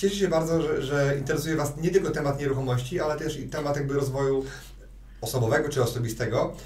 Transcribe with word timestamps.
Cieszę 0.00 0.16
się 0.16 0.28
bardzo, 0.28 0.62
że, 0.62 0.82
że, 0.82 1.14
interesuje 1.18 1.56
Was 1.56 1.76
nie 1.76 1.90
tylko 1.90 2.10
temat 2.10 2.40
nieruchomości, 2.40 3.00
ale 3.00 3.16
też 3.16 3.40
i 3.40 3.48
temat 3.48 3.76
jakby 3.76 3.94
rozwoju 3.94 4.44
osobowego 5.20 5.68
czy 5.68 5.82
osobistego 5.82 6.56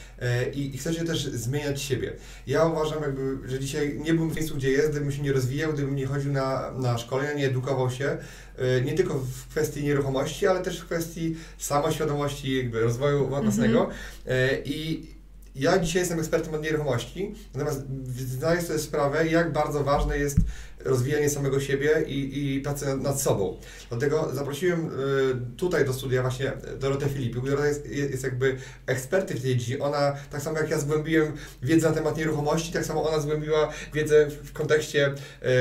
i, 0.52 0.74
i 0.74 0.78
chcecie 0.78 1.04
też 1.04 1.24
zmieniać 1.24 1.82
siebie. 1.82 2.12
Ja 2.46 2.64
uważam, 2.64 3.02
jakby, 3.02 3.48
że 3.48 3.60
dzisiaj 3.60 4.00
nie 4.04 4.14
byłbym 4.14 4.30
w 4.30 4.36
miejscu, 4.36 4.56
gdzie 4.56 4.70
jest, 4.70 4.90
gdybym 4.90 5.12
się 5.12 5.22
nie 5.22 5.32
rozwijał, 5.32 5.72
gdybym 5.72 5.96
nie 5.96 6.06
chodził 6.06 6.32
na, 6.32 6.70
na 6.70 6.98
szkolenia, 6.98 7.32
nie 7.32 7.46
edukował 7.46 7.90
się, 7.90 8.18
e, 8.58 8.80
nie 8.80 8.92
tylko 8.92 9.14
w 9.14 9.48
kwestii 9.48 9.84
nieruchomości, 9.84 10.46
ale 10.46 10.62
też 10.62 10.80
w 10.80 10.84
kwestii 10.84 11.36
samoświadomości, 11.58 12.56
jakby 12.56 12.80
rozwoju 12.80 13.26
własnego. 13.26 13.84
Mm 13.84 13.90
-hmm. 13.90 14.62
I 14.64 15.06
ja 15.54 15.78
dzisiaj 15.78 16.02
jestem 16.02 16.18
ekspertem 16.18 16.54
od 16.54 16.62
nieruchomości, 16.62 17.34
natomiast 17.54 17.82
zdaję 18.16 18.62
sobie 18.62 18.78
sprawę, 18.78 19.28
jak 19.28 19.52
bardzo 19.52 19.84
ważne 19.84 20.18
jest 20.18 20.38
rozwijanie 20.84 21.30
samego 21.30 21.60
siebie 21.60 22.02
i, 22.06 22.54
i 22.56 22.60
pracy 22.60 22.96
nad, 22.96 23.20
sobą. 23.20 23.56
Dlatego 23.88 24.30
zaprosiłem 24.34 24.86
y, 24.86 24.90
tutaj 25.56 25.84
do 25.84 25.92
studia 25.92 26.22
właśnie 26.22 26.52
Dorotę 26.80 27.08
Filipiuk, 27.08 27.44
która 27.44 27.66
jest, 27.66 27.86
jest 27.86 28.24
jakby 28.24 28.56
ekspertem 28.86 29.36
w 29.36 29.40
tej 29.40 29.50
dziedzinie. 29.50 29.82
Ona, 29.82 30.12
tak 30.30 30.42
samo 30.42 30.58
jak 30.58 30.70
ja 30.70 30.78
zgłębiłem 30.78 31.32
wiedzę 31.62 31.88
na 31.88 31.94
temat 31.94 32.16
nieruchomości, 32.16 32.72
tak 32.72 32.84
samo 32.84 33.08
ona 33.08 33.20
zgłębiła 33.20 33.72
wiedzę 33.94 34.30
w 34.44 34.52
kontekście 34.52 35.14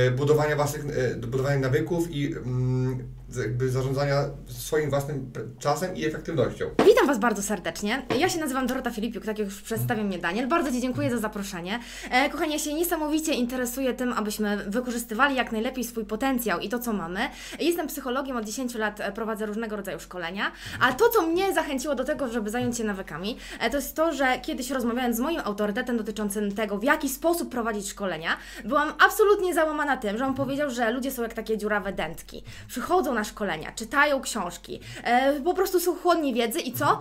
y, 0.08 0.11
budowania 0.11 0.56
własnych, 0.56 0.86
y, 0.86 1.16
budowania 1.28 1.59
nawyków 1.59 2.11
i 2.11 2.33
mm, 2.33 3.03
jakby 3.38 3.70
zarządzania 3.70 4.16
swoim 4.48 4.89
własnym 4.89 5.31
czasem 5.59 5.95
i 5.95 6.06
efektywnością. 6.06 6.66
Witam 6.86 7.08
Was 7.08 7.20
bardzo 7.20 7.42
serdecznie. 7.42 8.06
Ja 8.20 8.30
się 8.30 8.39
nazywam 8.39 8.67
Dorota 8.67 8.92
Filipiuk, 8.92 9.26
tak 9.26 9.39
jak 9.39 9.48
już 9.48 9.62
przedstawił 9.62 10.03
mnie 10.03 10.17
Daniel. 10.17 10.48
Bardzo 10.48 10.72
Ci 10.72 10.81
dziękuję 10.81 11.09
za 11.12 11.17
zaproszenie. 11.17 11.80
E, 12.11 12.30
kochani, 12.30 12.54
ja 12.54 12.59
się 12.59 12.73
niesamowicie 12.73 13.34
interesuję 13.34 13.94
tym, 13.94 14.14
abyśmy 14.14 14.58
wykorzystywali 14.67 15.36
jak 15.36 15.52
najlepiej 15.52 15.84
swój 15.84 16.06
potencjał 16.06 16.59
i 16.59 16.70
to, 16.70 16.80
co 16.80 16.94
mamy. 16.94 17.20
Jestem 17.59 17.88
psychologiem, 17.88 18.38
od 18.38 18.45
10 18.45 18.76
lat 18.76 19.00
e, 19.00 19.11
prowadzę 19.11 19.45
różnego 19.45 19.76
rodzaju 19.76 20.00
szkolenia, 20.00 20.52
a 20.80 20.94
to, 20.94 21.09
co 21.09 21.22
mnie 21.22 21.54
zachęciło 21.54 21.95
do 21.95 22.04
tego, 22.04 22.28
żeby 22.28 22.50
zająć 22.50 22.78
się 22.78 22.84
nawykami, 22.84 23.38
e, 23.59 23.70
to 23.70 23.76
jest 23.78 23.95
to, 23.95 24.14
że 24.14 24.39
kiedyś 24.42 24.70
rozmawiając 24.70 25.17
z 25.17 25.20
moim 25.20 25.42
autorytetem 25.44 25.98
dotyczącym 25.98 26.56
tego, 26.56 26.78
w 26.78 26.84
jaki 26.84 27.09
sposób 27.09 27.50
prowadzić 27.50 27.89
szkolenia, 27.89 28.38
byłam 28.66 28.94
absolutnie 29.06 29.54
załamana 29.54 29.98
tym, 29.98 30.17
że 30.17 30.26
on 30.26 30.34
powiedział, 30.34 30.70
że 30.70 30.92
ludzie 30.92 31.11
są 31.11 31.22
jak 31.22 31.34
takie 31.34 31.58
dziurawe 31.58 31.94
dętki. 31.94 32.44
Przychodzą 32.67 33.14
na 33.14 33.23
szkolenia, 33.24 33.72
czytają 33.72 34.22
książki, 34.22 34.80
e, 35.04 35.42
po 35.42 35.54
prostu 35.54 35.80
są 35.80 35.96
chłodni 35.96 36.34
wiedzy 36.34 36.60
i 36.60 36.74
co? 36.74 37.00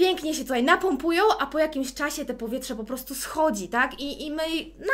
Pięknie 0.00 0.34
się 0.34 0.42
tutaj 0.42 0.62
napompują, 0.62 1.22
a 1.38 1.46
po 1.46 1.58
jakimś 1.58 1.94
czasie 1.94 2.24
te 2.24 2.34
powietrze 2.34 2.76
po 2.76 2.84
prostu 2.84 3.14
schodzi, 3.14 3.68
tak? 3.68 4.00
I, 4.00 4.26
I 4.26 4.30
my 4.30 4.42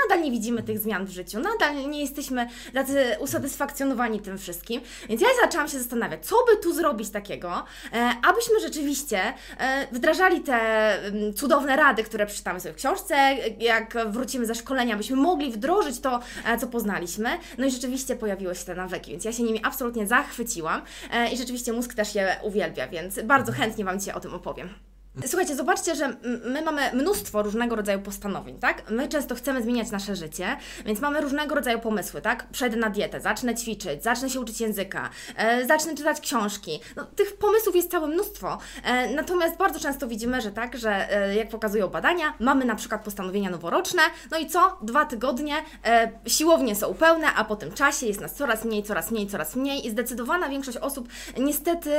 nadal 0.03 0.25
nie 0.25 0.31
widzimy 0.31 0.63
tych 0.63 0.79
zmian 0.79 1.07
w 1.07 1.11
życiu, 1.11 1.41
nadal 1.41 1.91
nie 1.91 2.01
jesteśmy 2.01 2.49
tacy 2.75 3.17
usatysfakcjonowani 3.21 4.21
tym 4.21 4.39
wszystkim. 4.39 4.81
Więc 5.09 5.21
ja 5.21 5.29
zaczęłam 5.43 5.69
się 5.69 5.79
zastanawiać, 5.79 6.27
co 6.27 6.37
by 6.47 6.63
tu 6.63 6.75
zrobić 6.75 7.11
takiego, 7.11 7.65
e, 7.93 8.13
abyśmy 8.29 8.61
rzeczywiście 8.61 9.21
e, 9.59 9.87
wdrażali 9.93 10.41
te 10.41 10.55
m, 11.03 11.35
cudowne 11.35 11.77
rady, 11.77 12.05
które 12.05 12.27
przeczytamy 12.27 12.61
sobie 12.61 12.73
w 12.73 12.77
książce, 12.77 13.15
jak 13.59 13.97
wrócimy 14.11 14.47
ze 14.47 14.55
szkolenia, 14.55 14.95
abyśmy 14.95 15.17
mogli 15.17 15.53
wdrożyć 15.53 16.01
to, 16.01 16.21
e, 16.47 16.59
co 16.59 16.67
poznaliśmy. 16.67 17.31
No 17.59 17.67
i 17.67 17.71
rzeczywiście 17.71 18.17
pojawiły 18.17 18.55
się 18.55 18.65
te 18.65 18.75
nawyki, 18.75 19.11
więc 19.11 19.25
ja 19.25 19.33
się 19.33 19.43
nimi 19.43 19.61
absolutnie 19.65 20.07
zachwyciłam 20.07 20.83
e, 21.13 21.33
i 21.33 21.37
rzeczywiście 21.37 21.73
mózg 21.73 21.95
też 21.95 22.15
je 22.15 22.37
uwielbia, 22.43 22.89
więc 22.89 23.21
bardzo 23.25 23.53
chętnie 23.53 23.85
Wam 23.85 24.01
dzisiaj 24.01 24.15
o 24.15 24.21
tym 24.21 24.35
opowiem. 24.35 24.96
Słuchajcie, 25.25 25.57
zobaczcie, 25.57 25.95
że 25.95 26.17
my 26.45 26.63
mamy 26.63 26.91
mnóstwo 26.93 27.43
różnego 27.43 27.77
rodzaju 27.77 28.01
postanowień, 28.01 28.59
tak? 28.59 28.91
My 28.91 29.09
często 29.09 29.35
chcemy 29.35 29.63
zmieniać 29.63 29.91
nasze 29.91 30.17
życie, 30.17 30.57
więc 30.87 31.01
mamy 31.01 31.21
różnego 31.21 31.55
rodzaju 31.55 31.79
pomysły, 31.79 32.23
tak? 32.23 32.47
Przejdę 32.53 32.77
na 32.77 32.91
dietę, 32.91 33.21
zacznę 33.21 33.55
ćwiczyć, 33.55 34.03
zacznę 34.03 34.31
się 34.31 34.41
uczyć 34.41 34.61
języka, 34.61 35.11
e, 35.37 35.67
zacznę 35.67 35.95
czytać 35.95 36.21
książki. 36.21 36.81
No, 36.97 37.05
tych 37.05 37.37
pomysłów 37.37 37.77
jest 37.77 37.91
całe 37.91 38.09
mnóstwo. 38.09 38.59
E, 38.85 39.15
natomiast 39.15 39.57
bardzo 39.57 39.81
często 39.81 40.09
widzimy, 40.09 40.41
że 40.41 40.53
tak, 40.53 40.79
że 40.79 41.13
e, 41.13 41.37
jak 41.37 41.49
pokazują 41.49 41.89
badania, 41.89 42.35
mamy 42.41 42.65
na 42.65 42.75
przykład 42.75 43.05
postanowienia 43.05 43.51
noworoczne, 43.51 44.03
no 44.31 44.39
i 44.39 44.47
co? 44.47 44.79
Dwa 44.83 45.05
tygodnie, 45.05 45.55
e, 45.85 46.11
siłownie 46.27 46.77
są 46.77 46.95
pełne, 46.95 47.27
a 47.37 47.45
po 47.45 47.57
tym 47.57 47.73
czasie 47.73 48.07
jest 48.07 48.21
nas 48.21 48.35
coraz 48.35 48.65
mniej, 48.65 48.83
coraz 48.83 49.11
mniej, 49.11 49.27
coraz 49.27 49.57
mniej 49.57 49.87
i 49.87 49.91
zdecydowana 49.91 50.49
większość 50.49 50.79
osób 50.79 51.09
niestety 51.39 51.91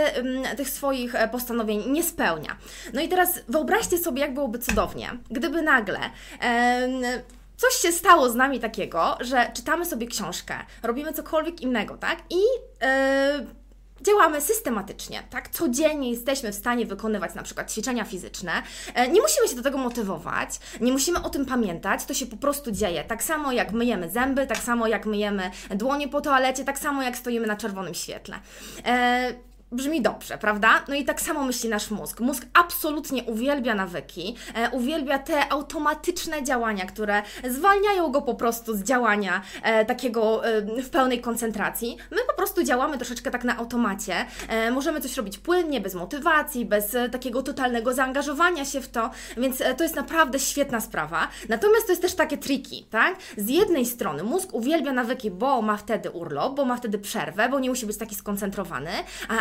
tych 0.57 0.69
swoich 0.69 1.15
e, 1.15 1.27
postanowień 1.27 1.91
nie 1.91 2.03
spełnia. 2.03 2.57
No 2.93 3.01
i 3.01 3.06
i 3.07 3.09
teraz 3.09 3.39
wyobraźcie 3.47 3.97
sobie, 3.97 4.21
jak 4.21 4.33
byłoby 4.33 4.59
cudownie, 4.59 5.09
gdyby 5.31 5.61
nagle. 5.61 5.99
coś 7.57 7.73
się 7.73 7.91
stało 7.91 8.29
z 8.29 8.35
nami 8.35 8.59
takiego, 8.59 9.17
że 9.19 9.51
czytamy 9.53 9.85
sobie 9.85 10.07
książkę, 10.07 10.55
robimy 10.83 11.13
cokolwiek 11.13 11.61
innego, 11.61 11.97
tak? 11.97 12.19
I 12.29 12.41
e, 12.81 13.45
działamy 14.01 14.41
systematycznie, 14.41 15.23
tak? 15.29 15.49
Codziennie 15.49 16.11
jesteśmy 16.11 16.51
w 16.51 16.55
stanie 16.55 16.85
wykonywać 16.85 17.35
na 17.35 17.43
przykład 17.43 17.71
ćwiczenia 17.71 18.03
fizyczne. 18.03 18.51
E, 18.93 19.07
nie 19.07 19.21
musimy 19.21 19.47
się 19.47 19.55
do 19.55 19.63
tego 19.63 19.77
motywować, 19.77 20.49
nie 20.81 20.91
musimy 20.91 21.23
o 21.23 21.29
tym 21.29 21.45
pamiętać, 21.45 22.05
to 22.05 22.13
się 22.13 22.25
po 22.25 22.37
prostu 22.37 22.71
dzieje. 22.71 23.03
Tak 23.03 23.23
samo 23.23 23.51
jak 23.51 23.71
myjemy 23.71 24.09
zęby, 24.09 24.47
tak 24.47 24.57
samo 24.57 24.87
jak 24.87 25.05
myjemy 25.05 25.51
dłonie 25.69 26.07
po 26.07 26.21
toalecie, 26.21 26.65
tak 26.65 26.79
samo 26.79 27.03
jak 27.03 27.17
stoimy 27.17 27.47
na 27.47 27.55
czerwonym 27.55 27.93
świetle. 27.93 28.39
Brzmi 29.71 30.01
dobrze, 30.01 30.37
prawda? 30.37 30.83
No 30.87 30.95
i 30.95 31.05
tak 31.05 31.21
samo 31.21 31.43
myśli 31.43 31.69
nasz 31.69 31.91
mózg. 31.91 32.19
Mózg 32.19 32.45
absolutnie 32.53 33.23
uwielbia 33.23 33.75
nawyki, 33.75 34.35
e, 34.55 34.69
uwielbia 34.69 35.19
te 35.19 35.51
automatyczne 35.51 36.43
działania, 36.43 36.85
które 36.85 37.21
zwalniają 37.49 38.11
go 38.11 38.21
po 38.21 38.35
prostu 38.35 38.75
z 38.77 38.83
działania 38.83 39.41
e, 39.63 39.85
takiego 39.85 40.47
e, 40.47 40.61
w 40.61 40.89
pełnej 40.89 41.21
koncentracji. 41.21 41.97
My 42.11 42.17
po 42.27 42.33
prostu 42.33 42.63
działamy 42.63 42.97
troszeczkę 42.97 43.31
tak 43.31 43.43
na 43.43 43.57
automacie. 43.57 44.25
E, 44.47 44.71
możemy 44.71 45.01
coś 45.01 45.17
robić 45.17 45.37
płynnie, 45.37 45.81
bez 45.81 45.95
motywacji, 45.95 46.65
bez 46.65 46.95
e, 46.95 47.09
takiego 47.09 47.43
totalnego 47.43 47.93
zaangażowania 47.93 48.65
się 48.65 48.81
w 48.81 48.89
to, 48.89 49.09
więc 49.37 49.61
e, 49.61 49.73
to 49.75 49.83
jest 49.83 49.95
naprawdę 49.95 50.39
świetna 50.39 50.81
sprawa. 50.81 51.27
Natomiast 51.49 51.85
to 51.85 51.91
jest 51.91 52.01
też 52.01 52.15
takie 52.15 52.37
triki, 52.37 52.87
tak? 52.89 53.15
Z 53.37 53.49
jednej 53.49 53.85
strony 53.85 54.23
mózg 54.23 54.53
uwielbia 54.53 54.93
nawyki, 54.93 55.31
bo 55.31 55.61
ma 55.61 55.77
wtedy 55.77 56.11
urlop, 56.11 56.55
bo 56.55 56.65
ma 56.65 56.77
wtedy 56.77 56.99
przerwę, 56.99 57.49
bo 57.49 57.59
nie 57.59 57.69
musi 57.69 57.85
być 57.85 57.97
taki 57.97 58.15
skoncentrowany, 58.15 58.91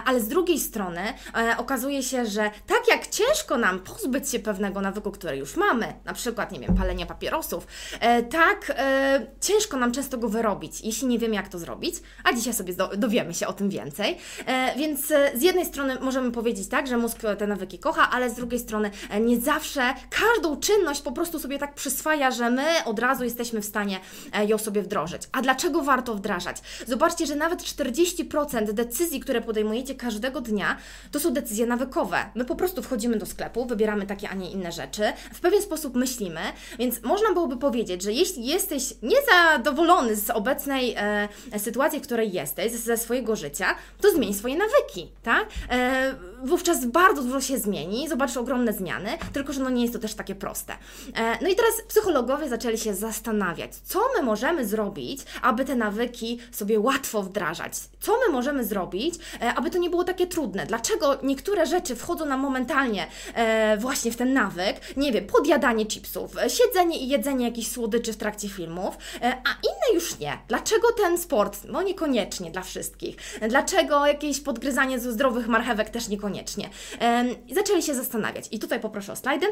ale 0.04 0.15
ale 0.16 0.24
z 0.24 0.28
drugiej 0.28 0.60
strony 0.60 1.00
e, 1.36 1.56
okazuje 1.58 2.02
się, 2.02 2.26
że 2.26 2.50
tak 2.66 2.88
jak 2.88 3.06
ciężko 3.06 3.58
nam 3.58 3.80
pozbyć 3.80 4.30
się 4.30 4.38
pewnego 4.38 4.80
nawyku, 4.80 5.10
który 5.10 5.36
już 5.36 5.56
mamy, 5.56 5.94
na 6.04 6.12
przykład, 6.12 6.52
nie 6.52 6.60
wiem, 6.60 6.74
palenia 6.74 7.06
papierosów, 7.06 7.66
e, 8.00 8.22
tak 8.22 8.72
e, 8.76 9.26
ciężko 9.40 9.76
nam 9.76 9.92
często 9.92 10.18
go 10.18 10.28
wyrobić, 10.28 10.80
jeśli 10.80 11.08
nie 11.08 11.18
wiemy, 11.18 11.34
jak 11.34 11.48
to 11.48 11.58
zrobić, 11.58 11.94
a 12.24 12.32
dzisiaj 12.32 12.54
sobie 12.54 12.74
dowiemy 12.96 13.34
się 13.34 13.46
o 13.46 13.52
tym 13.52 13.70
więcej. 13.70 14.18
E, 14.46 14.74
więc 14.78 15.10
e, 15.10 15.30
z 15.34 15.42
jednej 15.42 15.66
strony 15.66 16.00
możemy 16.00 16.32
powiedzieć 16.32 16.68
tak, 16.68 16.86
że 16.86 16.96
mózg 16.96 17.18
te 17.38 17.46
nawyki 17.46 17.78
kocha, 17.78 18.10
ale 18.10 18.30
z 18.30 18.34
drugiej 18.34 18.60
strony 18.60 18.90
e, 19.10 19.20
nie 19.20 19.40
zawsze 19.40 19.94
każdą 20.10 20.60
czynność 20.60 21.02
po 21.02 21.12
prostu 21.12 21.38
sobie 21.38 21.58
tak 21.58 21.74
przyswaja, 21.74 22.30
że 22.30 22.50
my 22.50 22.84
od 22.84 22.98
razu 22.98 23.24
jesteśmy 23.24 23.60
w 23.60 23.64
stanie 23.64 24.00
ją 24.46 24.58
sobie 24.58 24.82
wdrożyć. 24.82 25.22
A 25.32 25.42
dlaczego 25.42 25.82
warto 25.82 26.14
wdrażać? 26.14 26.56
Zobaczcie, 26.86 27.26
że 27.26 27.36
nawet 27.36 27.62
40% 27.62 28.72
decyzji, 28.72 29.20
które 29.20 29.40
podejmujecie 29.40 29.94
każdego 30.06 30.40
dnia, 30.40 30.76
to 31.12 31.20
są 31.20 31.32
decyzje 31.32 31.66
nawykowe. 31.66 32.18
My 32.34 32.44
po 32.44 32.56
prostu 32.56 32.82
wchodzimy 32.82 33.16
do 33.16 33.26
sklepu, 33.26 33.66
wybieramy 33.66 34.06
takie, 34.06 34.28
a 34.28 34.34
nie 34.34 34.50
inne 34.50 34.72
rzeczy, 34.72 35.02
w 35.34 35.40
pewien 35.40 35.62
sposób 35.62 35.94
myślimy, 35.94 36.40
więc 36.78 37.02
można 37.02 37.32
byłoby 37.32 37.56
powiedzieć, 37.56 38.02
że 38.02 38.12
jeśli 38.12 38.46
jesteś 38.46 38.94
niezadowolony 39.02 40.16
z 40.16 40.30
obecnej 40.30 40.94
e, 40.96 41.28
sytuacji, 41.58 42.00
w 42.00 42.02
której 42.02 42.32
jesteś, 42.32 42.72
ze 42.72 42.96
swojego 42.96 43.36
życia, 43.36 43.66
to 44.00 44.10
zmień 44.10 44.34
swoje 44.34 44.56
nawyki, 44.56 45.12
tak? 45.22 45.48
E, 45.70 46.14
wówczas 46.44 46.86
bardzo 46.86 47.22
dużo 47.22 47.40
się 47.40 47.58
zmieni, 47.58 48.08
zobaczysz 48.08 48.36
ogromne 48.36 48.72
zmiany, 48.72 49.10
tylko 49.32 49.52
że 49.52 49.60
no 49.60 49.70
nie 49.70 49.82
jest 49.82 49.94
to 49.94 50.00
też 50.00 50.14
takie 50.14 50.34
proste. 50.34 50.72
E, 51.16 51.38
no 51.42 51.48
i 51.48 51.56
teraz 51.56 51.74
psychologowie 51.88 52.48
zaczęli 52.48 52.78
się 52.78 52.94
zastanawiać, 52.94 53.70
co 53.84 54.00
my 54.16 54.22
możemy 54.22 54.66
zrobić, 54.66 55.20
aby 55.42 55.64
te 55.64 55.76
nawyki 55.76 56.38
sobie 56.52 56.80
łatwo 56.80 57.22
wdrażać. 57.22 57.72
Co 58.00 58.12
my 58.26 58.32
możemy 58.32 58.64
zrobić, 58.64 59.14
e, 59.40 59.54
aby 59.54 59.70
to 59.70 59.78
nie 59.78 59.90
było 59.90 59.95
takie 60.04 60.26
trudne? 60.26 60.66
Dlaczego 60.66 61.18
niektóre 61.22 61.66
rzeczy 61.66 61.96
wchodzą 61.96 62.26
nam 62.26 62.40
momentalnie 62.40 63.06
e, 63.34 63.76
właśnie 63.76 64.12
w 64.12 64.16
ten 64.16 64.32
nawyk? 64.32 64.96
Nie 64.96 65.12
wiem, 65.12 65.26
podjadanie 65.26 65.86
chipsów, 65.86 66.38
e, 66.38 66.50
siedzenie 66.50 66.98
i 66.98 67.08
jedzenie 67.08 67.44
jakichś 67.44 67.68
słodyczy 67.68 68.12
w 68.12 68.16
trakcie 68.16 68.48
filmów, 68.48 68.98
e, 69.22 69.32
a 69.32 69.50
inne 69.62 69.94
już 69.94 70.18
nie. 70.18 70.38
Dlaczego 70.48 70.88
ten 70.92 71.18
sport? 71.18 71.58
No 71.68 71.82
niekoniecznie 71.82 72.50
dla 72.50 72.62
wszystkich. 72.62 73.16
Dlaczego 73.48 74.06
jakieś 74.06 74.40
podgryzanie 74.40 74.98
ze 74.98 75.12
zdrowych 75.12 75.48
marchewek 75.48 75.90
też 75.90 76.08
niekoniecznie? 76.08 76.70
E, 77.00 77.24
zaczęli 77.54 77.82
się 77.82 77.94
zastanawiać. 77.94 78.44
I 78.50 78.58
tutaj 78.58 78.80
poproszę 78.80 79.12
o 79.12 79.16
slajdy. 79.16 79.46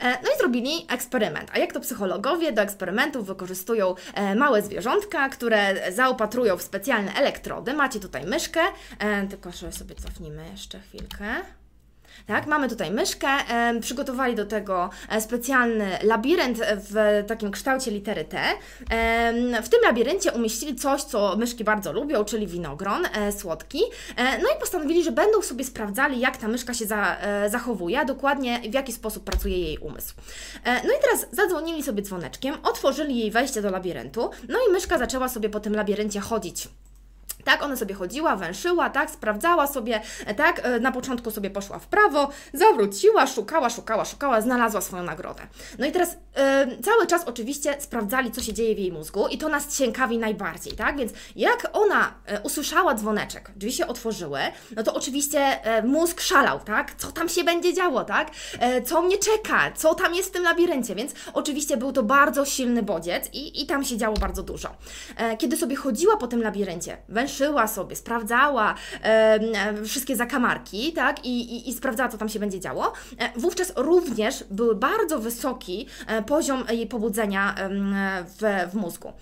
E, 0.00 0.22
No 0.22 0.30
i 0.34 0.38
zrobili 0.38 0.86
eksperyment. 0.88 1.50
A 1.54 1.58
jak 1.58 1.72
to 1.72 1.80
psychologowie 1.80 2.52
do 2.52 2.62
eksperymentów 2.62 3.26
wykorzystują 3.26 3.94
e, 4.14 4.34
małe 4.34 4.62
zwierzątka, 4.62 5.28
które 5.28 5.92
zaopatrują 5.92 6.56
w 6.56 6.62
specjalne 6.62 7.14
elektrody. 7.14 7.74
Macie 7.74 8.00
tutaj 8.00 8.26
myszkę, 8.26 8.60
e, 8.98 9.26
tylko 9.26 9.52
że 9.52 9.72
sobie 9.72 9.94
cofnijmy 9.94 10.50
jeszcze 10.52 10.80
chwilkę. 10.80 11.26
Tak, 12.26 12.46
mamy 12.46 12.68
tutaj 12.68 12.90
myszkę, 12.90 13.28
przygotowali 13.80 14.34
do 14.34 14.46
tego 14.46 14.90
e, 15.08 15.20
specjalny 15.20 15.98
labirynt 16.02 16.58
w 16.76 17.24
takim 17.26 17.50
kształcie 17.50 17.90
litery 17.90 18.24
T. 18.24 18.38
W 19.62 19.68
tym 19.68 19.80
labiryncie 19.82 20.32
umieścili 20.32 20.74
coś, 20.74 21.02
co 21.02 21.36
myszki 21.36 21.64
bardzo 21.64 21.92
lubią, 21.92 22.24
czyli 22.24 22.46
winogron 22.46 23.06
e, 23.06 23.32
słodki. 23.32 23.80
E, 24.16 24.38
no 24.38 24.48
i 24.56 24.60
postanowili, 24.60 25.04
że 25.04 25.12
będą 25.12 25.42
sobie 25.42 25.64
sprawdzali, 25.64 26.20
jak 26.20 26.36
ta 26.36 26.48
myszka 26.48 26.74
się 26.74 26.86
za, 26.86 27.16
zachowuje, 27.48 28.04
dokładnie 28.04 28.60
w 28.70 28.74
jaki 28.74 28.92
sposób 28.92 29.24
pracuje 29.24 29.58
jej 29.58 29.78
umysł. 29.78 30.14
No 30.64 30.94
i 30.98 31.02
teraz 31.02 31.26
zadzwonili 31.32 31.82
sobie 31.82 32.02
dzwoneczkiem, 32.02 32.54
otworzyli 32.62 33.18
jej 33.18 33.30
wejście 33.30 33.62
do 33.62 33.70
labiryntu, 33.70 34.30
no 34.48 34.58
i 34.68 34.72
myszka 34.72 34.98
zaczęła 34.98 35.28
sobie 35.28 35.48
po 35.48 35.60
tym 35.60 35.74
labiryncie 35.74 36.20
chodzić. 36.20 36.68
Tak, 37.44 37.62
ona 37.62 37.76
sobie 37.76 37.94
chodziła, 37.94 38.36
węszyła, 38.36 38.90
tak, 38.90 39.10
sprawdzała 39.10 39.66
sobie, 39.66 40.00
e, 40.26 40.34
tak, 40.34 40.60
e, 40.64 40.80
na 40.80 40.92
początku 40.92 41.30
sobie 41.30 41.50
poszła 41.50 41.78
w 41.78 41.86
prawo, 41.86 42.28
zawróciła, 42.52 43.26
szukała, 43.26 43.70
szukała, 43.70 44.04
szukała, 44.04 44.40
znalazła 44.40 44.80
swoją 44.80 45.02
nagrodę. 45.02 45.42
No 45.78 45.86
i 45.86 45.92
teraz 45.92 46.16
e, 46.36 46.66
cały 46.82 47.06
czas 47.06 47.24
oczywiście 47.24 47.76
sprawdzali, 47.80 48.30
co 48.30 48.42
się 48.42 48.52
dzieje 48.52 48.74
w 48.74 48.78
jej 48.78 48.92
mózgu 48.92 49.28
i 49.28 49.38
to 49.38 49.48
nas 49.48 49.76
ciekawi 49.78 50.18
najbardziej, 50.18 50.72
tak, 50.72 50.96
więc 50.96 51.12
jak 51.36 51.70
ona 51.72 52.14
usłyszała 52.42 52.94
dzwoneczek, 52.94 53.50
drzwi 53.56 53.72
się 53.72 53.86
otworzyły, 53.86 54.40
no 54.76 54.82
to 54.82 54.94
oczywiście 54.94 55.60
mózg 55.84 56.20
szalał, 56.20 56.60
tak, 56.60 56.94
co 56.94 57.12
tam 57.12 57.28
się 57.28 57.44
będzie 57.44 57.74
działo, 57.74 58.04
tak, 58.04 58.30
co 58.84 59.02
mnie 59.02 59.18
czeka, 59.18 59.72
co 59.74 59.94
tam 59.94 60.14
jest 60.14 60.28
w 60.28 60.32
tym 60.32 60.42
labiryncie, 60.42 60.94
więc 60.94 61.12
oczywiście 61.32 61.76
był 61.76 61.92
to 61.92 62.02
bardzo 62.02 62.44
silny 62.44 62.82
bodziec 62.82 63.28
i, 63.32 63.62
i 63.62 63.66
tam 63.66 63.84
się 63.84 63.96
działo 63.96 64.16
bardzo 64.16 64.42
dużo. 64.42 64.68
Kiedy 65.38 65.56
sobie 65.56 65.76
chodziła 65.76 66.16
po 66.16 66.26
tym 66.26 66.42
labiryncie, 66.42 66.96
węszyła 67.08 67.31
sobie, 67.68 67.96
sprawdzała 67.96 68.74
e, 69.02 69.84
wszystkie 69.84 70.16
zakamarki, 70.16 70.92
tak, 70.92 71.24
I, 71.24 71.56
i, 71.56 71.70
i 71.70 71.74
sprawdzała, 71.74 72.08
co 72.08 72.18
tam 72.18 72.28
się 72.28 72.38
będzie 72.38 72.60
działo, 72.60 72.92
e, 73.18 73.40
wówczas 73.40 73.72
również 73.76 74.44
był 74.50 74.76
bardzo 74.76 75.18
wysoki 75.18 75.86
e, 76.06 76.22
poziom 76.22 76.64
jej 76.70 76.86
pobudzenia 76.86 77.54
w, 78.38 78.70
w 78.72 78.74
mózgu. 78.74 79.12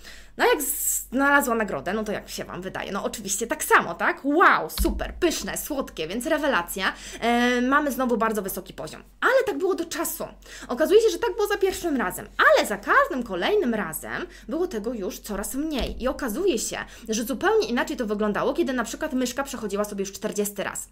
No 0.41 0.47
jak 0.47 0.61
znalazła 0.61 1.55
nagrodę, 1.55 1.93
no 1.93 2.03
to 2.03 2.11
jak 2.11 2.29
się 2.29 2.45
Wam 2.45 2.61
wydaje? 2.61 2.91
No 2.91 3.03
oczywiście 3.03 3.47
tak 3.47 3.63
samo, 3.63 3.95
tak? 3.95 4.25
Wow, 4.25 4.69
super, 4.81 5.13
pyszne, 5.19 5.57
słodkie, 5.57 6.07
więc 6.07 6.25
rewelacja. 6.25 6.93
E, 7.19 7.61
mamy 7.61 7.91
znowu 7.91 8.17
bardzo 8.17 8.41
wysoki 8.41 8.73
poziom. 8.73 9.03
Ale 9.19 9.43
tak 9.45 9.57
było 9.57 9.75
do 9.75 9.85
czasu. 9.85 10.27
Okazuje 10.67 11.01
się, 11.01 11.09
że 11.09 11.19
tak 11.19 11.35
było 11.35 11.47
za 11.47 11.57
pierwszym 11.57 11.97
razem, 11.97 12.27
ale 12.37 12.67
za 12.67 12.77
każdym 12.77 13.23
kolejnym 13.23 13.73
razem 13.73 14.25
było 14.47 14.67
tego 14.67 14.93
już 14.93 15.19
coraz 15.19 15.55
mniej. 15.55 16.03
I 16.03 16.07
okazuje 16.07 16.59
się, 16.59 16.77
że 17.09 17.23
zupełnie 17.23 17.67
inaczej 17.67 17.97
to 17.97 18.05
wyglądało, 18.05 18.53
kiedy 18.53 18.73
na 18.73 18.83
przykład 18.83 19.13
myszka 19.13 19.43
przechodziła 19.43 19.83
sobie 19.83 20.01
już 20.01 20.11
40 20.11 20.63
raz. 20.63 20.87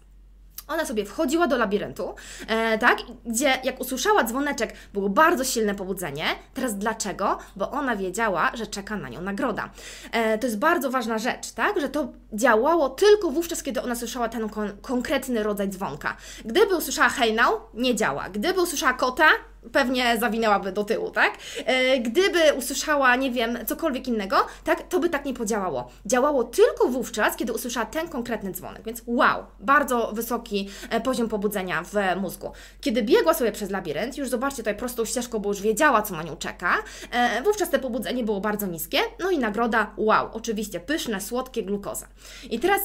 Ona 0.70 0.84
sobie 0.84 1.04
wchodziła 1.04 1.46
do 1.46 1.56
labiryntu, 1.56 2.14
e, 2.46 2.78
tak, 2.78 2.98
gdzie 3.26 3.52
jak 3.64 3.80
usłyszała 3.80 4.24
dzwoneczek, 4.24 4.74
było 4.92 5.08
bardzo 5.08 5.44
silne 5.44 5.74
pobudzenie. 5.74 6.24
Teraz 6.54 6.78
dlaczego? 6.78 7.38
Bo 7.56 7.70
ona 7.70 7.96
wiedziała, 7.96 8.50
że 8.54 8.66
czeka 8.66 8.96
na 8.96 9.08
nią 9.08 9.20
nagroda. 9.20 9.70
E, 10.12 10.38
to 10.38 10.46
jest 10.46 10.58
bardzo 10.58 10.90
ważna 10.90 11.18
rzecz, 11.18 11.52
tak, 11.52 11.80
że 11.80 11.88
to 11.88 12.08
działało 12.32 12.88
tylko 12.88 13.30
wówczas, 13.30 13.62
kiedy 13.62 13.82
ona 13.82 13.94
słyszała 13.94 14.28
ten 14.28 14.48
kon 14.48 14.72
konkretny 14.82 15.42
rodzaj 15.42 15.68
dzwonka. 15.68 16.16
Gdyby 16.44 16.76
usłyszała 16.76 17.08
hej 17.08 17.34
now, 17.34 17.54
nie 17.74 17.94
działa. 17.94 18.28
Gdyby 18.28 18.62
usłyszała 18.62 18.92
kota, 18.92 19.28
pewnie 19.72 20.18
zawinęłaby 20.18 20.72
do 20.72 20.84
tyłu, 20.84 21.10
tak? 21.10 21.38
E, 21.66 21.98
Gdyby 21.98 22.38
usłyszała, 22.58 23.16
nie 23.16 23.30
wiem, 23.30 23.58
cokolwiek 23.66 24.08
innego, 24.08 24.36
tak, 24.64 24.88
to 24.88 25.00
by 25.00 25.08
tak 25.08 25.24
nie 25.24 25.34
podziałało. 25.34 25.90
Działało 26.06 26.44
tylko 26.44 26.88
wówczas, 26.88 27.36
kiedy 27.36 27.52
usłyszała 27.52 27.86
ten 27.86 28.08
konkretny 28.08 28.52
dzwonek, 28.52 28.82
więc 28.84 29.02
wow, 29.06 29.44
bardzo 29.60 30.12
wysoki 30.12 30.68
e, 30.90 31.00
poziom 31.00 31.28
pobudzenia 31.28 31.82
w 31.82 32.20
mózgu. 32.20 32.52
Kiedy 32.80 33.02
biegła 33.02 33.34
sobie 33.34 33.52
przez 33.52 33.70
labirynt, 33.70 34.16
już 34.18 34.28
zobaczcie 34.28 34.56
tutaj 34.56 34.76
prostą 34.76 35.04
ścieżką, 35.04 35.38
bo 35.38 35.48
już 35.48 35.62
wiedziała, 35.62 36.02
co 36.02 36.14
na 36.14 36.22
nią 36.22 36.36
czeka, 36.36 36.74
e, 37.10 37.42
wówczas 37.42 37.70
te 37.70 37.78
pobudzenie 37.78 38.24
było 38.24 38.40
bardzo 38.40 38.66
niskie, 38.66 38.98
no 39.18 39.30
i 39.30 39.38
nagroda, 39.38 39.94
wow, 39.96 40.28
oczywiście 40.32 40.80
pyszne, 40.80 41.20
słodkie, 41.20 41.62
glukoza. 41.62 42.06
I 42.50 42.60
teraz 42.60 42.80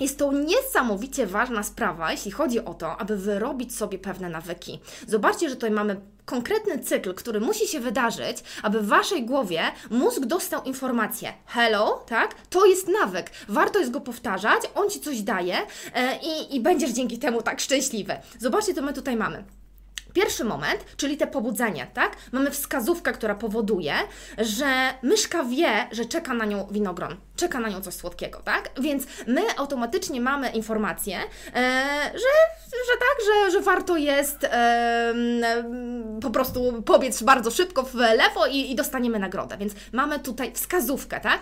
jest 0.00 0.18
to 0.18 0.32
niesamowicie 0.32 1.26
ważna 1.26 1.62
sprawa, 1.62 2.12
jeśli 2.12 2.30
chodzi 2.30 2.64
o 2.64 2.74
to, 2.74 2.96
aby 2.96 3.16
wyrobić 3.16 3.76
sobie 3.76 3.98
pewne 3.98 4.28
nawyki. 4.28 4.80
Zobaczcie, 5.08 5.48
że 5.48 5.54
tutaj 5.54 5.70
mamy 5.70 6.00
konkretny 6.24 6.78
cykl, 6.78 7.14
który 7.14 7.40
musi 7.40 7.68
się 7.68 7.80
wydarzyć, 7.80 8.38
aby 8.62 8.80
w 8.80 8.86
Waszej 8.86 9.26
głowie 9.26 9.62
mózg 9.90 10.20
dostał 10.20 10.64
informację. 10.64 11.32
Hello, 11.46 12.04
tak? 12.08 12.34
To 12.50 12.66
jest 12.66 12.88
nawyk. 12.88 13.30
Warto 13.48 13.78
jest 13.78 13.90
go 13.90 14.00
powtarzać, 14.00 14.62
on 14.74 14.90
Ci 14.90 15.00
coś 15.00 15.22
daje 15.22 15.56
e, 15.94 16.18
i, 16.22 16.56
i 16.56 16.60
będziesz 16.60 16.90
dzięki 16.90 17.18
temu 17.18 17.42
tak 17.42 17.60
szczęśliwy. 17.60 18.16
Zobaczcie, 18.38 18.74
to 18.74 18.82
my 18.82 18.92
tutaj 18.92 19.16
mamy. 19.16 19.44
Pierwszy 20.16 20.44
moment, 20.44 20.84
czyli 20.96 21.16
te 21.16 21.26
pobudzenie, 21.26 21.86
tak? 21.94 22.16
Mamy 22.32 22.50
wskazówkę, 22.50 23.12
która 23.12 23.34
powoduje, 23.34 23.94
że 24.38 24.66
myszka 25.02 25.44
wie, 25.44 25.68
że 25.92 26.04
czeka 26.04 26.34
na 26.34 26.44
nią 26.44 26.66
winogron, 26.70 27.16
czeka 27.36 27.60
na 27.60 27.68
nią 27.68 27.80
coś 27.80 27.94
słodkiego, 27.94 28.40
tak? 28.44 28.70
Więc 28.80 29.04
my 29.26 29.42
automatycznie 29.56 30.20
mamy 30.20 30.50
informację, 30.50 31.18
e, 31.18 31.22
że, 32.14 32.32
że 32.70 32.98
tak, 32.98 33.26
że, 33.26 33.50
że 33.50 33.60
warto 33.60 33.96
jest 33.96 34.44
e, 34.44 35.14
po 36.22 36.30
prostu 36.30 36.82
pobiec 36.82 37.22
bardzo 37.22 37.50
szybko 37.50 37.82
w 37.82 37.94
lewo 37.94 38.46
i, 38.46 38.70
i 38.70 38.74
dostaniemy 38.74 39.18
nagrodę. 39.18 39.56
Więc 39.56 39.72
mamy 39.92 40.18
tutaj 40.18 40.52
wskazówkę, 40.52 41.20
tak? 41.20 41.40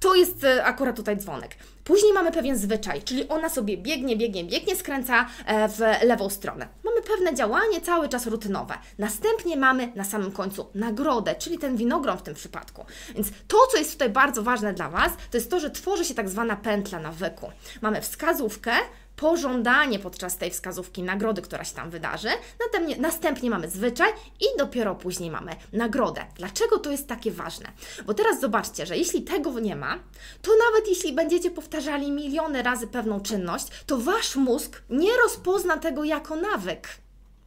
To 0.00 0.14
jest 0.14 0.44
e, 0.44 0.64
akurat 0.64 0.96
tutaj 0.96 1.16
dzwonek. 1.16 1.56
Później 1.84 2.12
mamy 2.12 2.32
pewien 2.32 2.58
zwyczaj, 2.58 3.02
czyli 3.02 3.28
ona 3.28 3.48
sobie 3.48 3.76
biegnie, 3.76 4.16
biegnie, 4.16 4.44
biegnie, 4.44 4.76
skręca 4.76 5.26
e, 5.46 5.68
w 5.68 5.78
lewą 6.02 6.30
stronę. 6.30 6.68
Mamy 6.84 7.02
pewne 7.02 7.34
działanie, 7.34 7.80
cały 7.80 8.08
czas 8.08 8.26
rutynowe. 8.26 8.74
Następnie 8.98 9.56
mamy 9.56 9.92
na 9.94 10.04
samym 10.04 10.32
końcu 10.32 10.66
nagrodę, 10.74 11.34
czyli 11.34 11.58
ten 11.58 11.76
winogron 11.76 12.18
w 12.18 12.22
tym 12.22 12.34
przypadku. 12.34 12.84
Więc 13.14 13.28
to, 13.48 13.58
co 13.72 13.78
jest 13.78 13.92
tutaj 13.92 14.10
bardzo 14.10 14.42
ważne 14.42 14.72
dla 14.72 14.88
Was, 14.90 15.12
to 15.30 15.36
jest 15.36 15.50
to, 15.50 15.60
że 15.60 15.70
tworzy 15.70 16.04
się 16.04 16.14
tak 16.14 16.28
zwana 16.28 16.56
pętla 16.56 17.00
nawyku. 17.00 17.50
Mamy 17.82 18.00
wskazówkę, 18.00 18.72
pożądanie 19.18 19.98
podczas 19.98 20.36
tej 20.36 20.50
wskazówki 20.50 21.02
nagrody, 21.02 21.42
która 21.42 21.64
się 21.64 21.74
tam 21.74 21.90
wydarzy. 21.90 22.28
Następnie, 22.60 22.96
następnie 22.96 23.50
mamy 23.50 23.70
zwyczaj 23.70 24.12
i 24.40 24.58
dopiero 24.58 24.94
później 24.94 25.30
mamy 25.30 25.52
nagrodę. 25.72 26.26
Dlaczego 26.34 26.78
to 26.78 26.90
jest 26.90 27.08
takie 27.08 27.30
ważne? 27.30 27.72
Bo 28.06 28.14
teraz 28.14 28.40
zobaczcie, 28.40 28.86
że 28.86 28.96
jeśli 28.96 29.22
tego 29.22 29.60
nie 29.60 29.76
ma, 29.76 29.98
to 30.42 30.50
nawet 30.50 30.88
jeśli 30.88 31.12
będziecie 31.12 31.50
powtarzali 31.50 32.12
miliony 32.12 32.62
razy 32.62 32.86
pewną 32.86 33.20
czynność, 33.20 33.66
to 33.86 33.98
wasz 33.98 34.36
mózg 34.36 34.82
nie 34.90 35.16
rozpozna 35.16 35.76
tego 35.76 36.04
jako 36.04 36.36
nawyk. 36.36 36.88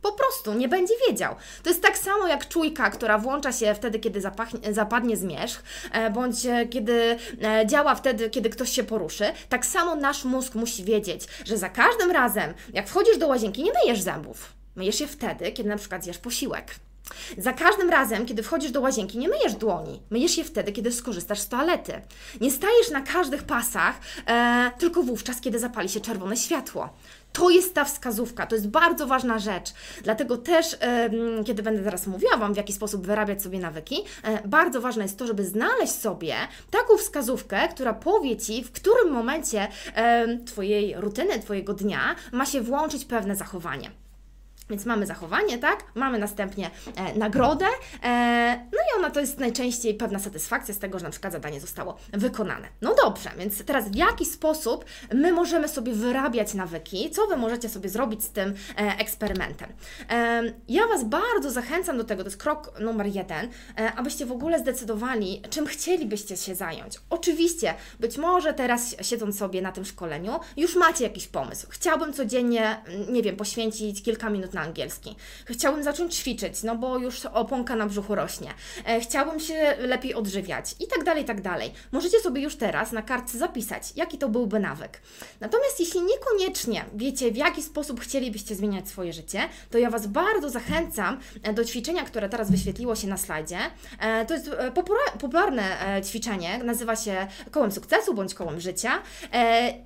Po 0.02 0.12
prostu 0.12 0.54
nie 0.54 0.68
będzie 0.68 0.94
wiedział. 1.08 1.36
To 1.64 1.70
jest 1.70 1.82
tak 1.82 1.98
samo 1.98 2.28
jak 2.28 2.48
czujka, 2.48 2.90
która 2.90 3.18
włącza 3.18 3.52
się 3.52 3.76
wtedy, 3.76 4.00
kiedy 4.00 4.22
zapachnie, 4.22 4.74
zapadnie 4.74 5.18
zmierzch, 5.18 5.64
e, 5.92 6.10
bądź 6.10 6.46
e, 6.46 6.68
kiedy 6.68 7.18
e, 7.44 7.68
działa 7.68 7.96
wtedy, 7.96 8.30
kiedy 8.30 8.50
ktoś 8.50 8.70
się 8.72 8.84
poruszy. 8.84 9.26
Tak 9.50 9.66
samo 9.66 9.96
nasz 9.96 10.24
mózg 10.26 10.56
musi 10.56 10.84
wiedzieć, 10.84 11.28
że 11.46 11.58
za 11.58 11.70
każdym 11.70 12.12
razem, 12.12 12.54
jak 12.74 12.88
wchodzisz 12.88 13.18
do 13.18 13.28
łazienki, 13.28 13.64
nie 13.64 13.72
myjesz 13.74 14.02
zębów. 14.02 14.54
Myjesz 14.76 15.00
je 15.02 15.08
wtedy, 15.08 15.52
kiedy 15.52 15.70
na 15.70 15.78
przykład 15.78 16.04
zjesz 16.04 16.18
posiłek. 16.18 16.76
Za 17.38 17.54
każdym 17.54 17.90
razem, 17.90 18.26
kiedy 18.26 18.44
wchodzisz 18.44 18.72
do 18.72 18.82
łazienki, 18.82 19.18
nie 19.18 19.30
myjesz 19.30 19.54
dłoni. 19.54 20.02
Myjesz 20.10 20.38
je 20.38 20.44
wtedy, 20.44 20.72
kiedy 20.72 20.92
skorzystasz 20.92 21.40
z 21.40 21.48
toalety. 21.48 22.02
Nie 22.42 22.52
stajesz 22.52 22.90
na 22.92 23.02
każdych 23.02 23.44
pasach, 23.44 24.00
e, 24.28 24.72
tylko 24.78 25.04
wówczas, 25.04 25.42
kiedy 25.42 25.60
zapali 25.60 25.90
się 25.90 26.00
czerwone 26.00 26.38
światło. 26.38 26.90
To 27.34 27.50
jest 27.50 27.74
ta 27.74 27.86
wskazówka, 27.86 28.46
to 28.46 28.56
jest 28.56 28.68
bardzo 28.68 29.08
ważna 29.08 29.40
rzecz. 29.40 29.74
Dlatego 30.04 30.38
też, 30.38 30.78
kiedy 31.46 31.64
będę 31.64 31.84
teraz 31.84 32.08
mówiła 32.08 32.38
Wam, 32.38 32.54
w 32.54 32.58
jaki 32.58 32.74
sposób 32.74 33.06
wyrabiać 33.06 33.42
sobie 33.42 33.60
nawyki, 33.60 34.04
e, 34.24 34.48
bardzo 34.48 34.82
ważne 34.82 35.04
jest 35.04 35.18
to, 35.18 35.28
żeby 35.28 35.46
znaleźć 35.46 35.94
sobie 35.94 36.36
taką 36.72 36.98
wskazówkę, 36.98 37.68
która 37.68 37.94
powie 37.94 38.38
Ci, 38.38 38.64
w 38.64 38.72
którym 38.72 39.14
momencie 39.14 39.68
Twojej 40.46 40.96
rutyny, 40.98 41.40
Twojego 41.40 41.74
dnia 41.74 42.16
ma 42.32 42.46
się 42.46 42.62
włączyć 42.62 43.06
pewne 43.06 43.36
zachowanie. 43.36 44.01
Więc 44.72 44.86
mamy 44.86 45.06
zachowanie, 45.06 45.58
tak? 45.58 45.84
Mamy 45.96 46.20
następnie 46.20 46.72
e, 46.96 47.18
nagrodę, 47.18 47.66
e, 48.04 48.68
no 48.72 48.78
i 48.80 49.00
ona 49.00 49.10
to 49.10 49.20
jest 49.20 49.40
najczęściej 49.40 49.94
pewna 49.94 50.20
satysfakcja 50.20 50.74
z 50.74 50.80
tego, 50.80 51.00
że 51.00 51.06
na 51.06 51.12
przykład 51.12 51.34
zadanie 51.34 51.60
zostało 51.62 51.98
wykonane. 52.14 52.68
No 52.82 52.96
dobrze, 53.04 53.30
więc 53.38 53.66
teraz 53.66 53.90
w 53.90 53.96
jaki 53.96 54.26
sposób 54.26 54.86
my 55.14 55.32
możemy 55.32 55.68
sobie 55.68 55.94
wyrabiać 55.94 56.54
nawyki? 56.54 57.10
Co 57.10 57.28
Wy 57.28 57.38
możecie 57.38 57.70
sobie 57.70 57.90
zrobić 57.90 58.24
z 58.24 58.30
tym 58.30 58.54
e, 58.78 58.98
eksperymentem? 58.98 59.70
E, 60.10 60.44
ja 60.70 60.88
Was 60.88 61.04
bardzo 61.04 61.52
zachęcam 61.52 61.98
do 61.98 62.04
tego, 62.04 62.24
to 62.24 62.30
jest 62.30 62.42
krok 62.42 62.80
numer 62.80 63.08
jeden, 63.08 63.50
e, 63.78 63.94
abyście 63.94 64.26
w 64.26 64.32
ogóle 64.32 64.60
zdecydowali, 64.60 65.42
czym 65.50 65.66
chcielibyście 65.66 66.38
się 66.38 66.56
zająć. 66.56 67.00
Oczywiście, 67.10 67.74
być 68.00 68.18
może 68.18 68.54
teraz 68.54 68.96
siedząc 69.02 69.40
sobie 69.40 69.62
na 69.62 69.72
tym 69.72 69.86
szkoleniu, 69.86 70.40
już 70.58 70.76
macie 70.76 71.04
jakiś 71.04 71.28
pomysł. 71.28 71.68
Chciałbym 71.70 72.14
codziennie, 72.14 72.82
nie 73.10 73.22
wiem, 73.22 73.36
poświęcić 73.36 74.04
kilka 74.04 74.30
minut 74.30 74.54
na 74.54 74.61
angielski. 74.62 75.16
Chciałbym 75.46 75.84
zacząć 75.84 76.16
ćwiczyć, 76.16 76.64
no 76.64 76.76
bo 76.76 76.98
już 76.98 77.26
oponka 77.26 77.76
na 77.76 77.86
brzuchu 77.86 78.16
rośnie. 78.16 78.54
E, 78.86 79.00
chciałbym 79.00 79.40
się 79.40 79.76
lepiej 79.80 80.14
odżywiać 80.14 80.76
i 80.80 80.88
tak 80.88 81.04
dalej, 81.04 81.24
i 81.24 81.26
tak 81.26 81.42
dalej. 81.42 81.74
Możecie 81.92 82.20
sobie 82.20 82.42
już 82.42 82.56
teraz 82.56 82.92
na 82.92 83.02
kartce 83.02 83.38
zapisać, 83.38 83.84
jaki 83.96 84.18
to 84.18 84.30
byłby 84.30 84.60
nawyk. 84.60 85.02
Natomiast 85.40 85.80
jeśli 85.80 86.02
niekoniecznie 86.02 86.86
wiecie, 86.94 87.32
w 87.32 87.38
jaki 87.38 87.64
sposób 87.64 88.00
chcielibyście 88.00 88.56
zmieniać 88.56 88.90
swoje 88.90 89.14
życie, 89.14 89.50
to 89.70 89.78
ja 89.78 89.90
Was 89.90 90.08
bardzo 90.08 90.50
zachęcam 90.50 91.20
e, 91.44 91.54
do 91.54 91.66
ćwiczenia, 91.66 92.04
które 92.04 92.30
teraz 92.30 92.52
wyświetliło 92.52 92.96
się 92.96 93.08
na 93.08 93.18
slajdzie. 93.18 93.60
E, 94.00 94.26
to 94.26 94.34
jest 94.34 94.50
popularne 95.20 96.02
ćwiczenie, 96.06 96.64
nazywa 96.64 96.96
się 96.96 97.28
kołem 97.52 97.72
sukcesu 97.72 98.14
bądź 98.14 98.34
kołem 98.34 98.60
życia 98.60 99.02